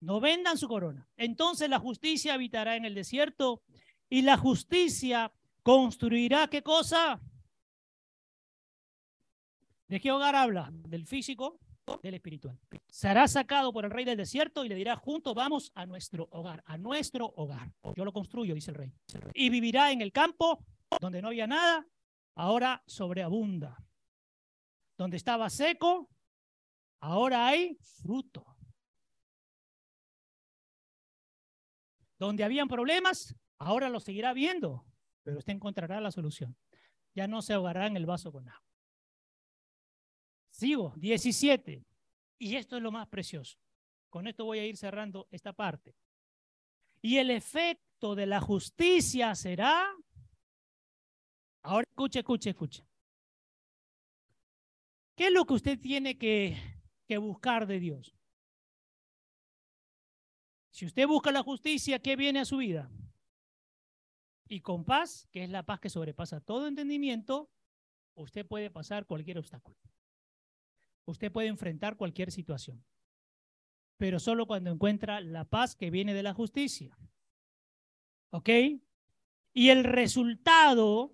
No 0.00 0.20
vendan 0.20 0.58
su 0.58 0.68
corona. 0.68 1.08
Entonces 1.16 1.70
la 1.70 1.78
justicia 1.78 2.34
habitará 2.34 2.76
en 2.76 2.84
el 2.84 2.94
desierto 2.94 3.62
y 4.10 4.20
la 4.20 4.36
justicia 4.36 5.32
construirá 5.62 6.48
qué 6.48 6.62
cosa? 6.62 7.22
¿De 9.88 9.98
qué 9.98 10.12
hogar 10.12 10.36
habla? 10.36 10.68
¿Del 10.70 11.06
físico? 11.06 11.58
Del 12.02 12.14
espiritual. 12.14 12.58
Será 12.88 13.26
sacado 13.28 13.72
por 13.72 13.84
el 13.84 13.90
rey 13.90 14.04
del 14.04 14.16
desierto 14.16 14.64
y 14.64 14.68
le 14.68 14.74
dirá, 14.74 14.96
juntos 14.96 15.34
vamos 15.34 15.72
a 15.74 15.86
nuestro 15.86 16.28
hogar, 16.30 16.62
a 16.66 16.78
nuestro 16.78 17.26
hogar. 17.36 17.72
Yo 17.94 18.04
lo 18.04 18.12
construyo, 18.12 18.54
dice 18.54 18.70
el 18.70 18.76
rey. 18.76 18.92
Y 19.34 19.50
vivirá 19.50 19.90
en 19.90 20.00
el 20.00 20.12
campo 20.12 20.64
donde 21.00 21.22
no 21.22 21.28
había 21.28 21.46
nada, 21.46 21.86
ahora 22.34 22.82
sobreabunda. 22.86 23.76
Donde 24.96 25.16
estaba 25.16 25.48
seco, 25.50 26.10
ahora 27.00 27.46
hay 27.46 27.76
fruto. 28.02 28.44
Donde 32.18 32.44
habían 32.44 32.68
problemas, 32.68 33.34
ahora 33.58 33.88
lo 33.88 33.98
seguirá 33.98 34.34
viendo, 34.34 34.84
pero 35.22 35.38
usted 35.38 35.54
encontrará 35.54 36.00
la 36.00 36.10
solución. 36.10 36.56
Ya 37.14 37.26
no 37.26 37.40
se 37.40 37.54
ahogará 37.54 37.86
en 37.86 37.96
el 37.96 38.06
vaso 38.06 38.30
con 38.30 38.48
agua. 38.48 38.69
Sigo, 40.60 40.92
17. 40.98 41.86
Y 42.38 42.56
esto 42.56 42.76
es 42.76 42.82
lo 42.82 42.92
más 42.92 43.08
precioso. 43.08 43.58
Con 44.10 44.26
esto 44.26 44.44
voy 44.44 44.58
a 44.58 44.66
ir 44.66 44.76
cerrando 44.76 45.26
esta 45.30 45.54
parte. 45.54 45.96
Y 47.00 47.16
el 47.16 47.30
efecto 47.30 48.14
de 48.14 48.26
la 48.26 48.42
justicia 48.42 49.34
será... 49.34 49.90
Ahora 51.62 51.86
escuche, 51.88 52.18
escuche, 52.18 52.50
escuche. 52.50 52.86
¿Qué 55.16 55.28
es 55.28 55.32
lo 55.32 55.46
que 55.46 55.54
usted 55.54 55.80
tiene 55.80 56.18
que, 56.18 56.58
que 57.06 57.16
buscar 57.16 57.66
de 57.66 57.80
Dios? 57.80 58.14
Si 60.68 60.84
usted 60.84 61.06
busca 61.06 61.32
la 61.32 61.42
justicia, 61.42 62.00
¿qué 62.00 62.16
viene 62.16 62.40
a 62.40 62.44
su 62.44 62.58
vida? 62.58 62.90
Y 64.46 64.60
con 64.60 64.84
paz, 64.84 65.26
que 65.32 65.42
es 65.42 65.48
la 65.48 65.62
paz 65.62 65.80
que 65.80 65.88
sobrepasa 65.88 66.42
todo 66.42 66.66
entendimiento, 66.66 67.50
usted 68.14 68.46
puede 68.46 68.70
pasar 68.70 69.06
cualquier 69.06 69.38
obstáculo. 69.38 69.78
Usted 71.04 71.32
puede 71.32 71.48
enfrentar 71.48 71.96
cualquier 71.96 72.30
situación. 72.30 72.84
Pero 73.96 74.18
solo 74.18 74.46
cuando 74.46 74.70
encuentra 74.70 75.20
la 75.20 75.44
paz 75.44 75.76
que 75.76 75.90
viene 75.90 76.14
de 76.14 76.22
la 76.22 76.34
justicia. 76.34 76.96
¿Ok? 78.30 78.48
Y 79.52 79.68
el 79.68 79.84
resultado, 79.84 81.12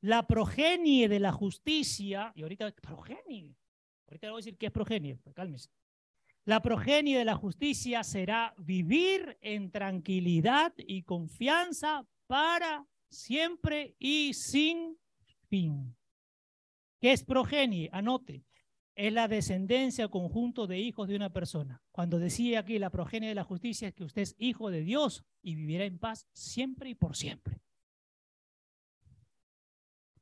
la 0.00 0.26
progenie 0.26 1.08
de 1.08 1.20
la 1.20 1.32
justicia, 1.32 2.32
y 2.34 2.42
ahorita, 2.42 2.72
progenie, 2.72 3.56
ahorita 4.08 4.26
le 4.26 4.30
voy 4.30 4.38
a 4.38 4.44
decir 4.44 4.58
qué 4.58 4.66
es 4.66 4.72
progenie, 4.72 5.16
pues 5.16 5.34
cálmese. 5.34 5.70
La 6.44 6.62
progenie 6.62 7.18
de 7.18 7.24
la 7.24 7.34
justicia 7.34 8.04
será 8.04 8.54
vivir 8.58 9.36
en 9.40 9.70
tranquilidad 9.70 10.72
y 10.76 11.02
confianza 11.02 12.06
para 12.26 12.86
siempre 13.10 13.96
y 13.98 14.32
sin 14.34 14.96
fin. 15.48 15.96
¿Qué 17.00 17.12
es 17.12 17.24
progenie? 17.24 17.88
Anote. 17.92 18.44
Es 18.96 19.12
la 19.12 19.28
descendencia 19.28 20.08
conjunto 20.08 20.66
de 20.66 20.78
hijos 20.78 21.06
de 21.06 21.16
una 21.16 21.30
persona. 21.30 21.82
Cuando 21.92 22.18
decía 22.18 22.60
aquí 22.60 22.78
la 22.78 22.90
progenie 22.90 23.28
de 23.28 23.34
la 23.34 23.44
justicia 23.44 23.88
es 23.88 23.94
que 23.94 24.04
usted 24.04 24.22
es 24.22 24.34
hijo 24.38 24.70
de 24.70 24.80
Dios 24.80 25.22
y 25.42 25.54
vivirá 25.54 25.84
en 25.84 25.98
paz 25.98 26.26
siempre 26.32 26.88
y 26.88 26.94
por 26.94 27.14
siempre. 27.14 27.60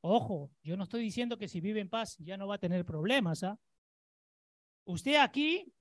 Ojo, 0.01 0.51
yo 0.63 0.77
no 0.77 0.83
estoy 0.83 1.03
diciendo 1.03 1.39
que 1.39 1.47
si 1.47 1.61
vive 1.61 1.81
en 1.81 1.89
paz 1.89 2.17
ya 2.19 2.37
no 2.37 2.49
va 2.49 2.57
a 2.57 2.59
tener 2.59 2.85
problemas. 2.85 3.45
¿ah? 3.45 3.59
Usted 4.85 5.17
aquí 5.17 5.73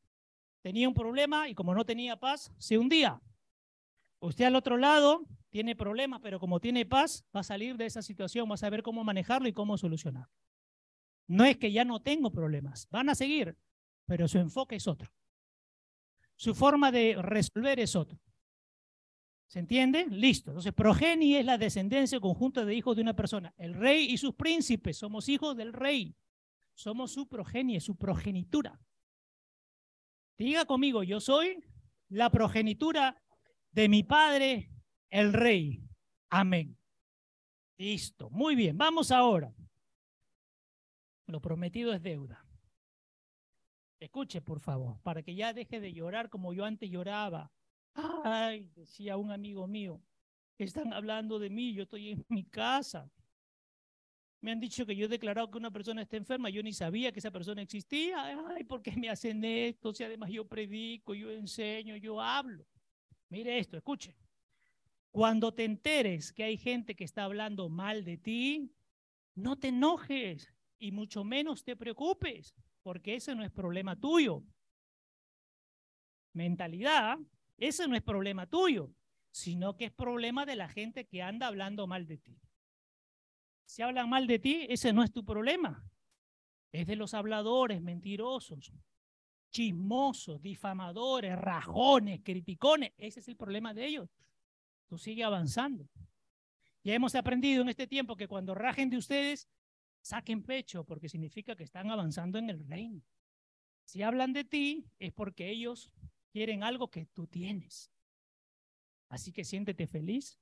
tenía 0.61 0.87
un 0.87 0.93
problema 0.93 1.49
y 1.49 1.55
como 1.55 1.73
no 1.73 1.83
tenía 1.85 2.19
paz, 2.19 2.53
se 2.59 2.77
hundía. 2.77 3.19
Usted 4.19 4.45
al 4.45 4.55
otro 4.55 4.77
lado 4.77 5.25
tiene 5.49 5.75
problemas, 5.75 6.21
pero 6.21 6.39
como 6.39 6.59
tiene 6.59 6.85
paz, 6.85 7.25
va 7.35 7.39
a 7.39 7.43
salir 7.43 7.75
de 7.75 7.87
esa 7.87 8.03
situación, 8.03 8.49
va 8.49 8.53
a 8.53 8.57
saber 8.57 8.83
cómo 8.83 9.03
manejarlo 9.03 9.49
y 9.49 9.53
cómo 9.53 9.77
solucionar. 9.77 10.29
No 11.27 11.45
es 11.45 11.57
que 11.57 11.71
ya 11.71 11.85
no 11.85 12.01
tengo 12.01 12.31
problemas, 12.31 12.87
van 12.89 13.09
a 13.09 13.15
seguir, 13.15 13.57
pero 14.05 14.27
su 14.27 14.37
enfoque 14.37 14.75
es 14.75 14.87
otro. 14.87 15.11
Su 16.35 16.53
forma 16.53 16.91
de 16.91 17.15
resolver 17.21 17.79
es 17.79 17.95
otro. 17.95 18.19
¿Se 19.47 19.59
entiende? 19.59 20.07
Listo. 20.09 20.49
Entonces, 20.49 20.73
progenie 20.73 21.39
es 21.39 21.45
la 21.45 21.59
descendencia 21.59 22.19
conjunta 22.19 22.65
de 22.65 22.73
hijos 22.73 22.95
de 22.95 23.03
una 23.03 23.15
persona. 23.15 23.53
El 23.57 23.75
rey 23.75 24.05
y 24.05 24.17
sus 24.17 24.33
príncipes 24.33 24.97
somos 24.97 25.29
hijos 25.29 25.55
del 25.55 25.73
rey. 25.73 26.15
Somos 26.73 27.11
su 27.11 27.27
progenie, 27.27 27.79
su 27.79 27.95
progenitura. 27.95 28.79
Diga 30.39 30.65
conmigo, 30.65 31.03
yo 31.03 31.19
soy 31.19 31.63
la 32.09 32.31
progenitura 32.31 33.21
de 33.71 33.89
mi 33.89 34.01
padre, 34.01 34.71
el 35.11 35.33
rey. 35.33 35.83
Amén. 36.31 36.75
Listo. 37.77 38.31
Muy 38.31 38.55
bien. 38.55 38.75
Vamos 38.75 39.11
ahora. 39.11 39.53
Lo 41.27 41.41
prometido 41.41 41.93
es 41.93 42.01
deuda. 42.01 42.45
Escuche, 43.99 44.41
por 44.41 44.59
favor, 44.59 44.99
para 45.01 45.23
que 45.23 45.33
ya 45.33 45.53
deje 45.53 45.79
de 45.79 45.93
llorar 45.93 46.29
como 46.29 46.53
yo 46.53 46.65
antes 46.65 46.89
lloraba. 46.89 47.51
Ay, 48.23 48.69
decía 48.75 49.17
un 49.17 49.31
amigo 49.31 49.65
mío, 49.67 50.01
están 50.57 50.93
hablando 50.93 51.39
de 51.39 51.49
mí, 51.49 51.73
yo 51.73 51.83
estoy 51.83 52.09
en 52.11 52.25
mi 52.29 52.43
casa. 52.43 53.09
Me 54.41 54.51
han 54.51 54.59
dicho 54.59 54.85
que 54.85 54.95
yo 54.95 55.05
he 55.05 55.09
declarado 55.09 55.49
que 55.49 55.57
una 55.57 55.71
persona 55.71 56.01
está 56.01 56.17
enferma, 56.17 56.49
yo 56.49 56.61
ni 56.61 56.73
sabía 56.73 57.13
que 57.13 57.19
esa 57.19 57.31
persona 57.31 57.61
existía. 57.61 58.25
Ay, 58.49 58.65
¿por 58.65 58.81
qué 58.81 58.91
me 58.91 59.09
hacen 59.09 59.43
esto? 59.45 59.93
Si 59.93 60.03
además 60.03 60.29
yo 60.29 60.45
predico, 60.45 61.13
yo 61.13 61.31
enseño, 61.31 61.95
yo 61.95 62.19
hablo. 62.19 62.67
Mire 63.29 63.57
esto, 63.57 63.77
escuche. 63.77 64.17
Cuando 65.11 65.53
te 65.53 65.63
enteres 65.63 66.33
que 66.33 66.43
hay 66.43 66.57
gente 66.57 66.95
que 66.95 67.05
está 67.05 67.23
hablando 67.23 67.69
mal 67.69 68.03
de 68.03 68.17
ti, 68.17 68.75
no 69.35 69.57
te 69.57 69.69
enojes 69.69 70.53
y 70.83 70.91
mucho 70.91 71.23
menos 71.23 71.63
te 71.63 71.77
preocupes, 71.77 72.53
porque 72.81 73.15
ese 73.15 73.33
no 73.35 73.43
es 73.43 73.51
problema 73.51 73.95
tuyo. 73.95 74.43
Mentalidad 76.33 77.17
ese 77.57 77.87
no 77.87 77.95
es 77.95 78.03
problema 78.03 78.47
tuyo, 78.47 78.91
sino 79.31 79.77
que 79.77 79.85
es 79.85 79.91
problema 79.93 80.45
de 80.45 80.57
la 80.57 80.67
gente 80.67 81.05
que 81.05 81.21
anda 81.21 81.47
hablando 81.47 81.87
mal 81.87 82.05
de 82.05 82.17
ti. 82.17 82.37
Si 83.65 83.81
hablan 83.81 84.09
mal 84.09 84.27
de 84.27 84.39
ti, 84.39 84.65
ese 84.69 84.91
no 84.91 85.03
es 85.03 85.11
tu 85.13 85.23
problema. 85.23 85.89
Es 86.73 86.87
de 86.87 86.97
los 86.97 87.13
habladores, 87.13 87.81
mentirosos, 87.81 88.73
chismosos, 89.51 90.41
difamadores, 90.41 91.39
rajones, 91.39 92.19
criticones. 92.21 92.91
Ese 92.97 93.21
es 93.21 93.27
el 93.29 93.37
problema 93.37 93.73
de 93.73 93.85
ellos. 93.85 94.09
Tú 94.87 94.97
sigue 94.97 95.23
avanzando. 95.23 95.87
Ya 96.83 96.93
hemos 96.93 97.15
aprendido 97.15 97.61
en 97.61 97.69
este 97.69 97.87
tiempo 97.87 98.17
que 98.17 98.27
cuando 98.27 98.53
rajen 98.53 98.89
de 98.89 98.97
ustedes, 98.97 99.47
saquen 100.03 100.43
pecho, 100.43 100.83
porque 100.83 101.09
significa 101.09 101.55
que 101.55 101.63
están 101.63 101.89
avanzando 101.89 102.37
en 102.37 102.49
el 102.49 102.67
reino. 102.67 103.01
Si 103.85 104.03
hablan 104.03 104.33
de 104.33 104.43
ti, 104.43 104.85
es 104.99 105.13
porque 105.13 105.49
ellos 105.49 105.91
quieren 106.31 106.63
algo 106.63 106.91
que 106.91 107.05
tú 107.07 107.25
tienes. 107.25 107.91
Así 109.09 109.31
que 109.31 109.43
siéntete 109.43 109.87
feliz 109.87 110.39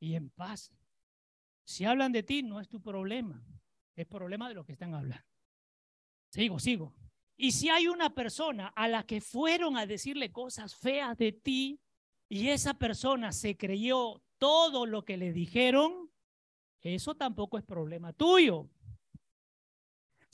y 0.00 0.14
en 0.14 0.30
paz. 0.30 0.72
Si 1.64 1.84
hablan 1.84 2.12
de 2.12 2.22
ti, 2.22 2.42
no 2.42 2.60
es 2.60 2.68
tu 2.68 2.80
problema, 2.80 3.44
es 3.96 4.06
problema 4.06 4.48
de 4.48 4.54
lo 4.54 4.64
que 4.64 4.72
están 4.72 4.94
hablando. 4.94 5.26
Sigo, 6.30 6.58
sigo. 6.58 6.94
Y 7.36 7.52
si 7.52 7.68
hay 7.68 7.88
una 7.88 8.14
persona 8.14 8.68
a 8.68 8.88
la 8.88 9.04
que 9.04 9.20
fueron 9.20 9.76
a 9.76 9.86
decirle 9.86 10.32
cosas 10.32 10.74
feas 10.76 11.18
de 11.18 11.32
ti 11.32 11.80
y 12.28 12.48
esa 12.48 12.74
persona 12.74 13.32
se 13.32 13.56
creyó 13.56 14.22
todo 14.38 14.86
lo 14.86 15.04
que 15.04 15.16
le 15.16 15.32
dijeron, 15.32 16.10
eso 16.94 17.14
tampoco 17.16 17.58
es 17.58 17.64
problema 17.64 18.12
tuyo, 18.12 18.68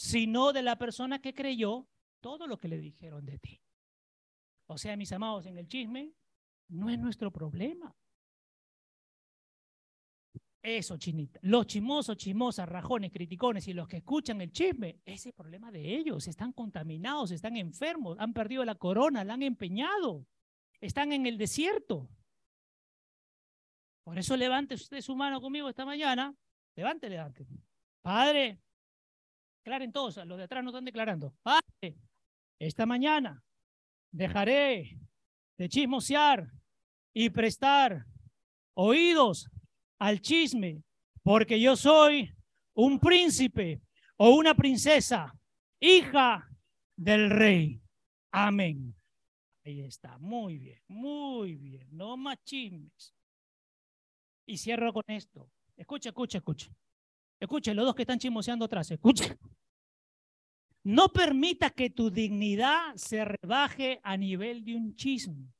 sino 0.02 0.52
de 0.52 0.62
la 0.62 0.76
persona 0.76 1.20
que 1.20 1.32
creyó 1.32 1.86
todo 2.20 2.48
lo 2.48 2.58
que 2.58 2.66
le 2.66 2.78
dijeron 2.78 3.24
de 3.24 3.38
ti. 3.38 3.62
O 4.66 4.76
sea, 4.76 4.96
mis 4.96 5.12
amados, 5.12 5.46
en 5.46 5.56
el 5.56 5.68
chisme 5.68 6.12
no 6.70 6.90
es 6.90 6.98
nuestro 6.98 7.30
problema. 7.30 7.94
Eso, 10.60 10.96
chinita. 10.96 11.38
Los 11.42 11.68
chismosos, 11.68 12.16
chismosas, 12.16 12.68
rajones, 12.68 13.12
criticones 13.12 13.68
y 13.68 13.74
los 13.74 13.86
que 13.86 13.98
escuchan 13.98 14.40
el 14.40 14.50
chisme, 14.50 15.00
ese 15.04 15.28
es 15.28 15.34
problema 15.36 15.70
de 15.70 15.96
ellos. 15.96 16.26
Están 16.26 16.52
contaminados, 16.52 17.30
están 17.30 17.56
enfermos, 17.56 18.18
han 18.18 18.32
perdido 18.32 18.64
la 18.64 18.74
corona, 18.74 19.22
la 19.22 19.34
han 19.34 19.42
empeñado, 19.42 20.26
están 20.80 21.12
en 21.12 21.26
el 21.26 21.38
desierto. 21.38 22.08
Por 24.02 24.18
eso 24.18 24.36
levante 24.36 24.74
usted 24.74 25.00
su 25.00 25.14
mano 25.14 25.40
conmigo 25.40 25.68
esta 25.68 25.84
mañana. 25.84 26.34
Levante, 26.74 27.08
levante. 27.08 27.46
Padre, 28.02 28.60
declaren 29.62 29.92
todos, 29.92 30.16
los 30.26 30.38
de 30.38 30.44
atrás 30.44 30.64
no 30.64 30.70
están 30.70 30.84
declarando. 30.84 31.34
Esta 32.58 32.84
mañana 32.84 33.42
dejaré 34.10 34.98
de 35.56 35.68
chismosear 35.68 36.50
y 37.14 37.30
prestar 37.30 38.04
oídos 38.74 39.48
al 40.00 40.20
chisme, 40.20 40.82
porque 41.22 41.60
yo 41.60 41.76
soy 41.76 42.34
un 42.74 42.98
príncipe 42.98 43.80
o 44.16 44.30
una 44.30 44.54
princesa, 44.54 45.32
hija 45.78 46.48
del 46.96 47.30
rey. 47.30 47.80
Amén. 48.32 48.94
Ahí 49.64 49.82
está, 49.82 50.18
muy 50.18 50.58
bien, 50.58 50.82
muy 50.88 51.54
bien, 51.54 51.86
no 51.92 52.16
más 52.16 52.42
chismes. 52.42 53.14
Y 54.44 54.58
cierro 54.58 54.92
con 54.92 55.04
esto. 55.06 55.48
Escucha, 55.76 56.08
escucha, 56.08 56.38
escucha. 56.38 56.68
Escucha, 57.42 57.74
los 57.74 57.84
dos 57.84 57.96
que 57.96 58.02
están 58.02 58.20
chismoseando 58.20 58.64
atrás, 58.64 58.90
escucha. 58.90 59.24
No 60.84 61.12
permita 61.12 61.70
que 61.70 61.90
tu 61.90 62.10
dignidad 62.10 62.96
se 62.96 63.24
rebaje 63.24 64.00
a 64.02 64.16
nivel 64.16 64.64
de 64.64 64.74
un 64.74 64.96
chisme. 64.96 65.54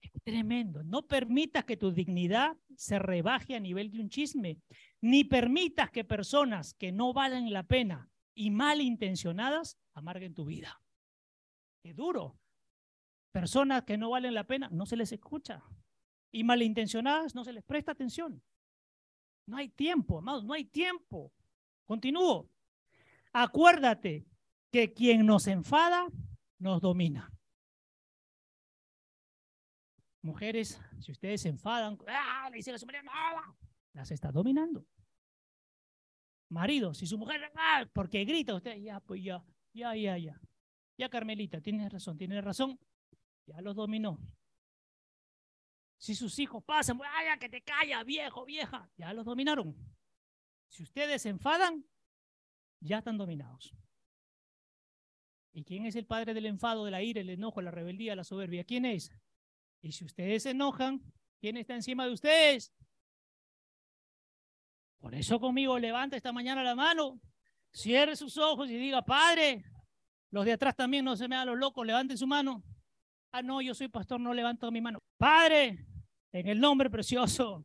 Es 0.00 0.12
tremendo. 0.22 0.84
No 0.84 1.08
permitas 1.08 1.64
que 1.64 1.76
tu 1.76 1.90
dignidad 1.90 2.56
se 2.76 3.00
rebaje 3.00 3.56
a 3.56 3.60
nivel 3.60 3.90
de 3.90 3.98
un 3.98 4.08
chisme. 4.08 4.60
Ni 5.00 5.24
permitas 5.24 5.90
que 5.90 6.04
personas 6.04 6.74
que 6.74 6.92
no 6.92 7.12
valen 7.12 7.52
la 7.52 7.64
pena 7.64 8.08
y 8.36 8.52
malintencionadas 8.52 9.76
amarguen 9.94 10.32
tu 10.32 10.44
vida. 10.44 10.80
Es 11.82 11.96
duro. 11.96 12.38
Personas 13.32 13.82
que 13.82 13.98
no 13.98 14.10
valen 14.10 14.34
la 14.34 14.46
pena 14.46 14.68
no 14.70 14.86
se 14.86 14.96
les 14.96 15.10
escucha. 15.10 15.64
Y 16.32 16.44
malintencionadas 16.44 17.34
no 17.34 17.42
se 17.42 17.52
les 17.52 17.64
presta 17.64 17.90
atención. 17.90 18.40
No 19.46 19.56
hay 19.56 19.68
tiempo, 19.68 20.18
amados, 20.18 20.44
no 20.44 20.54
hay 20.54 20.64
tiempo. 20.64 21.32
Continúo. 21.84 22.48
Acuérdate 23.32 24.26
que 24.70 24.92
quien 24.92 25.26
nos 25.26 25.46
enfada 25.46 26.08
nos 26.58 26.80
domina. 26.80 27.30
Mujeres, 30.22 30.80
si 31.00 31.12
ustedes 31.12 31.42
se 31.42 31.50
enfadan, 31.50 31.98
¡ah! 32.08 32.48
le 32.50 32.56
dicen 32.56 32.74
a 32.74 32.78
su 32.78 32.86
marido, 32.86 33.04
las 33.92 34.10
está 34.10 34.32
dominando. 34.32 34.86
Marido, 36.48 36.94
si 36.94 37.06
su 37.06 37.18
mujer, 37.18 37.52
¡ah! 37.56 37.86
porque 37.92 38.24
grita 38.24 38.54
usted, 38.54 38.76
ya, 38.76 39.00
pues 39.00 39.22
ya, 39.22 39.44
ya, 39.74 39.94
ya, 39.94 40.16
ya. 40.16 40.40
Ya, 40.96 41.08
Carmelita, 41.08 41.60
tienes 41.60 41.92
razón, 41.92 42.16
tienes 42.16 42.42
razón, 42.42 42.78
ya 43.46 43.60
los 43.60 43.74
dominó. 43.74 44.18
Si 46.04 46.14
sus 46.14 46.38
hijos 46.38 46.62
pasan, 46.62 47.00
¡ay, 47.02 47.38
que 47.38 47.48
te 47.48 47.62
calla, 47.62 48.04
viejo, 48.04 48.44
vieja! 48.44 48.90
Ya 48.98 49.14
los 49.14 49.24
dominaron. 49.24 49.74
Si 50.68 50.82
ustedes 50.82 51.22
se 51.22 51.30
enfadan, 51.30 51.82
ya 52.78 52.98
están 52.98 53.16
dominados. 53.16 53.74
¿Y 55.54 55.64
quién 55.64 55.86
es 55.86 55.96
el 55.96 56.04
padre 56.04 56.34
del 56.34 56.44
enfado, 56.44 56.84
de 56.84 56.90
la 56.90 57.02
ira, 57.02 57.22
el 57.22 57.30
enojo, 57.30 57.62
la 57.62 57.70
rebeldía, 57.70 58.14
la 58.14 58.22
soberbia? 58.22 58.64
¿Quién 58.64 58.84
es? 58.84 59.10
Y 59.80 59.92
si 59.92 60.04
ustedes 60.04 60.42
se 60.42 60.50
enojan, 60.50 61.00
¿quién 61.40 61.56
está 61.56 61.74
encima 61.74 62.04
de 62.04 62.12
ustedes? 62.12 62.70
Por 64.98 65.14
eso 65.14 65.40
conmigo 65.40 65.78
levanta 65.78 66.18
esta 66.18 66.32
mañana 66.32 66.62
la 66.62 66.74
mano, 66.74 67.18
cierre 67.72 68.14
sus 68.14 68.36
ojos 68.36 68.68
y 68.68 68.76
diga, 68.76 69.00
Padre, 69.00 69.64
los 70.28 70.44
de 70.44 70.52
atrás 70.52 70.76
también 70.76 71.06
no 71.06 71.16
se 71.16 71.28
me 71.28 71.36
dan 71.36 71.46
los 71.46 71.56
locos, 71.56 71.86
levanten 71.86 72.18
su 72.18 72.26
mano. 72.26 72.62
Ah, 73.32 73.40
no, 73.40 73.62
yo 73.62 73.72
soy 73.72 73.88
pastor, 73.88 74.20
no 74.20 74.34
levanto 74.34 74.70
mi 74.70 74.82
mano. 74.82 75.02
Padre, 75.16 75.86
en 76.34 76.48
el 76.48 76.60
nombre 76.60 76.90
precioso 76.90 77.64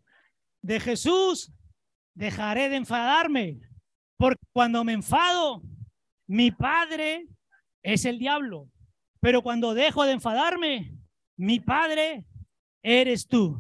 de 0.62 0.80
Jesús, 0.80 1.52
dejaré 2.14 2.70
de 2.70 2.76
enfadarme 2.76 3.60
porque 4.16 4.46
cuando 4.54 4.84
me 4.84 4.94
enfado, 4.94 5.64
mi 6.28 6.52
padre 6.52 7.28
es 7.82 8.06
el 8.06 8.20
diablo. 8.20 8.70
Pero 9.20 9.42
cuando 9.42 9.74
dejo 9.74 10.06
de 10.06 10.12
enfadarme, 10.12 10.94
mi 11.36 11.60
padre 11.60 12.26
eres 12.84 13.28
tú. 13.28 13.60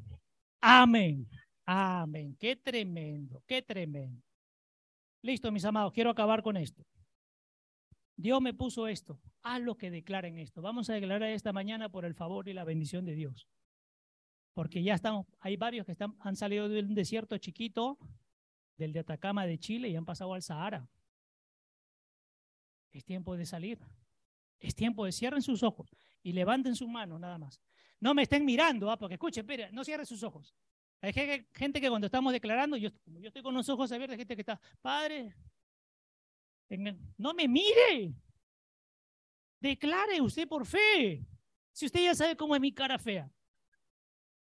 Amén. 0.62 1.28
Amén. 1.66 2.36
Qué 2.40 2.56
tremendo, 2.56 3.42
qué 3.48 3.62
tremendo. 3.62 4.22
Listo, 5.24 5.52
mis 5.52 5.66
amados, 5.66 5.92
quiero 5.92 6.12
acabar 6.12 6.44
con 6.44 6.56
esto. 6.56 6.84
Dios 8.16 8.42
me 8.42 8.54
puso 8.54 8.88
esto. 8.88 9.20
Haz 9.42 9.62
lo 9.62 9.76
que 9.76 9.90
declaren 9.90 10.38
esto. 10.38 10.62
Vamos 10.62 10.90
a 10.90 10.94
declarar 10.94 11.30
esta 11.30 11.52
mañana 11.52 11.90
por 11.90 12.06
el 12.06 12.14
favor 12.14 12.48
y 12.48 12.54
la 12.54 12.64
bendición 12.64 13.06
de 13.06 13.16
Dios. 13.16 13.48
Porque 14.60 14.84
ya 14.84 14.94
estamos, 14.94 15.26
hay 15.40 15.56
varios 15.56 15.86
que 15.86 15.94
están, 15.94 16.18
han 16.20 16.36
salido 16.36 16.68
de 16.68 16.84
desierto 16.84 17.38
chiquito 17.38 17.98
del 18.76 18.92
de 18.92 19.00
Atacama 19.00 19.46
de 19.46 19.58
Chile 19.58 19.88
y 19.88 19.96
han 19.96 20.04
pasado 20.04 20.34
al 20.34 20.42
Sahara. 20.42 20.86
Es 22.92 23.06
tiempo 23.06 23.38
de 23.38 23.46
salir. 23.46 23.80
Es 24.60 24.76
tiempo 24.76 25.06
de 25.06 25.14
cierren 25.14 25.42
sus 25.42 25.64
ojos 25.64 25.96
y 26.22 26.34
levanten 26.34 26.76
sus 26.76 26.90
manos 26.90 27.22
nada 27.22 27.38
más. 27.38 27.62
no 28.02 28.14
me 28.14 28.24
estén 28.24 28.44
mirando, 28.44 28.92
¿ah? 28.92 28.98
porque 28.98 29.14
escuchen, 29.14 29.46
espera, 29.46 29.72
no 29.72 29.86
cierre 29.86 30.06
sus 30.06 30.24
ojos. 30.24 30.54
Hay 31.00 31.14
gente 31.14 31.80
que 31.80 31.88
cuando 31.88 32.08
estamos 32.08 32.34
declarando, 32.34 32.76
yo, 32.76 32.90
yo 33.06 33.28
estoy 33.30 33.42
con 33.42 33.54
los 33.54 33.70
ojos 33.70 33.90
abiertos, 33.94 34.16
hay 34.16 34.20
gente 34.20 34.36
que 34.36 34.42
está, 34.42 34.60
Padre, 34.82 35.38
no 37.18 37.34
me 37.34 37.48
mire. 37.48 38.14
Declare 39.62 40.20
usted 40.20 40.50
por 40.50 40.66
fe. 40.66 41.26
Si 41.72 41.86
usted 41.86 42.04
ya 42.04 42.14
sabe 42.14 42.36
cómo 42.36 42.56
es 42.56 42.60
mi 42.60 42.74
cara 42.74 43.00
fea. 43.00 43.32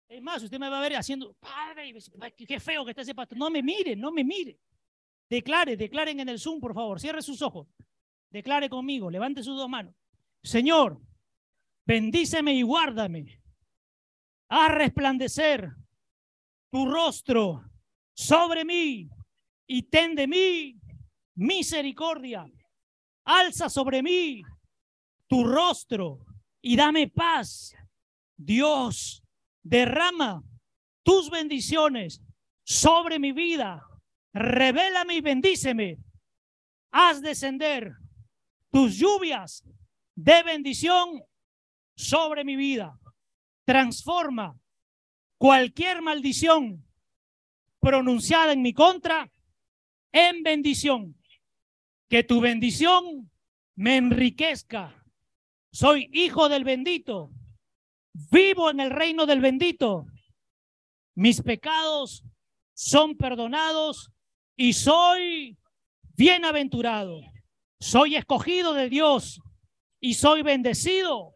Es 0.07 0.21
más, 0.21 0.43
usted 0.43 0.59
me 0.59 0.69
va 0.69 0.79
a 0.79 0.81
ver 0.81 0.95
haciendo, 0.95 1.33
padre, 1.33 1.93
qué 2.37 2.59
feo 2.59 2.85
que 2.85 2.91
está 2.91 3.01
ese 3.01 3.15
pastor. 3.15 3.37
No 3.37 3.49
me 3.49 3.63
mire, 3.63 3.95
no 3.95 4.11
me 4.11 4.23
mire. 4.23 4.59
Declare, 5.29 5.75
declaren 5.75 6.19
en 6.19 6.29
el 6.29 6.39
Zoom, 6.39 6.59
por 6.59 6.73
favor. 6.73 6.99
Cierre 6.99 7.21
sus 7.21 7.41
ojos. 7.41 7.67
Declare 8.29 8.69
conmigo, 8.69 9.09
levante 9.09 9.43
sus 9.43 9.57
dos 9.57 9.69
manos. 9.69 9.95
Señor, 10.43 11.01
bendíceme 11.85 12.53
y 12.53 12.61
guárdame. 12.61 13.41
Haz 14.49 14.71
resplandecer 14.71 15.71
tu 16.69 16.85
rostro 16.85 17.63
sobre 18.13 18.65
mí 18.65 19.09
y 19.65 19.83
ten 19.83 20.15
de 20.15 20.27
mí 20.27 20.79
misericordia. 21.35 22.45
Alza 23.25 23.69
sobre 23.69 24.03
mí 24.03 24.43
tu 25.27 25.43
rostro 25.43 26.25
y 26.61 26.75
dame 26.75 27.07
paz. 27.07 27.73
Dios, 28.35 29.22
derrama 29.63 30.43
tus 31.03 31.29
bendiciones 31.29 32.21
sobre 32.63 33.19
mi 33.19 33.31
vida. 33.31 33.85
Revélame 34.33 35.15
y 35.15 35.21
bendíceme. 35.21 35.97
Haz 36.91 37.21
descender 37.21 37.95
tus 38.71 38.97
lluvias 38.97 39.63
de 40.15 40.43
bendición 40.43 41.23
sobre 41.95 42.43
mi 42.43 42.55
vida. 42.55 42.99
Transforma 43.65 44.57
cualquier 45.37 46.01
maldición 46.01 46.85
pronunciada 47.79 48.53
en 48.53 48.61
mi 48.61 48.73
contra 48.73 49.31
en 50.11 50.43
bendición. 50.43 51.15
Que 52.09 52.23
tu 52.23 52.41
bendición 52.41 53.31
me 53.75 53.97
enriquezca. 53.97 55.03
Soy 55.71 56.09
hijo 56.13 56.47
del 56.49 56.63
bendito. 56.63 57.31
Vivo 58.13 58.69
en 58.69 58.79
el 58.79 58.91
reino 58.91 59.25
del 59.25 59.41
bendito. 59.41 60.05
Mis 61.15 61.41
pecados 61.41 62.23
son 62.73 63.17
perdonados 63.17 64.11
y 64.55 64.73
soy 64.73 65.57
bienaventurado. 66.15 67.21
Soy 67.79 68.15
escogido 68.15 68.73
de 68.73 68.89
Dios 68.89 69.41
y 69.99 70.13
soy 70.13 70.43
bendecido. 70.43 71.33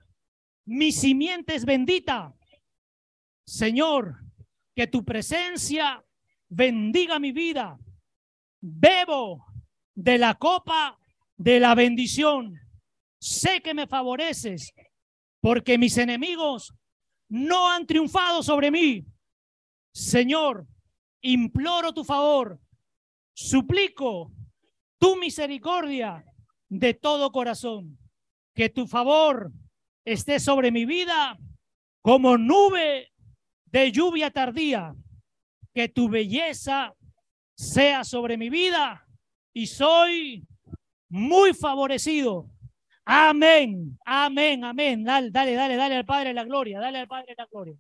Mi 0.66 0.92
simiente 0.92 1.56
es 1.56 1.66
bendita. 1.66 2.34
Señor, 3.46 4.18
que 4.76 4.88
tu 4.88 5.04
presencia 5.04 6.04
bendiga 6.50 7.20
mi 7.20 7.32
vida. 7.32 7.78
Bebo 8.62 9.46
de 9.96 10.18
la 10.18 10.36
copa 10.36 11.00
de 11.38 11.60
la 11.60 11.74
bendición. 11.74 12.60
Sé 13.20 13.62
que 13.62 13.74
me 13.74 13.88
favoreces 13.88 14.74
porque 15.42 15.78
mis 15.78 15.98
enemigos 15.98 16.74
no 17.30 17.70
han 17.70 17.86
triunfado 17.86 18.44
sobre 18.44 18.72
mí. 18.72 19.06
Señor, 19.94 20.66
imploro 21.22 21.94
tu 21.94 22.04
favor, 22.04 22.60
suplico 23.34 24.32
tu 25.00 25.16
misericordia 25.16 26.24
de 26.70 26.94
todo 26.94 27.32
corazón, 27.32 27.98
que 28.54 28.70
tu 28.70 28.88
favor 28.88 29.52
esté 30.06 30.40
sobre 30.40 30.72
mi 30.72 30.86
vida 30.86 31.38
como 32.02 32.38
nube 32.38 33.12
de 33.66 33.92
lluvia 33.92 34.32
tardía, 34.32 34.96
que 35.74 35.90
tu 35.90 36.10
belleza 36.10 36.96
sea 37.56 38.04
sobre 38.04 38.38
mi 38.38 38.50
vida 38.50 39.06
y 39.54 39.68
soy 39.68 40.48
muy 41.10 41.54
favorecido. 41.54 42.50
Amén, 43.10 43.98
amén, 44.06 44.64
amén. 44.66 45.04
Dale, 45.06 45.32
dale, 45.32 45.56
dale, 45.56 45.78
dale 45.78 45.96
al 45.96 46.06
Padre 46.06 46.34
la 46.34 46.44
gloria, 46.44 46.80
dale 46.80 47.00
al 47.00 47.08
Padre 47.08 47.36
la 47.38 47.48
gloria. 47.50 47.76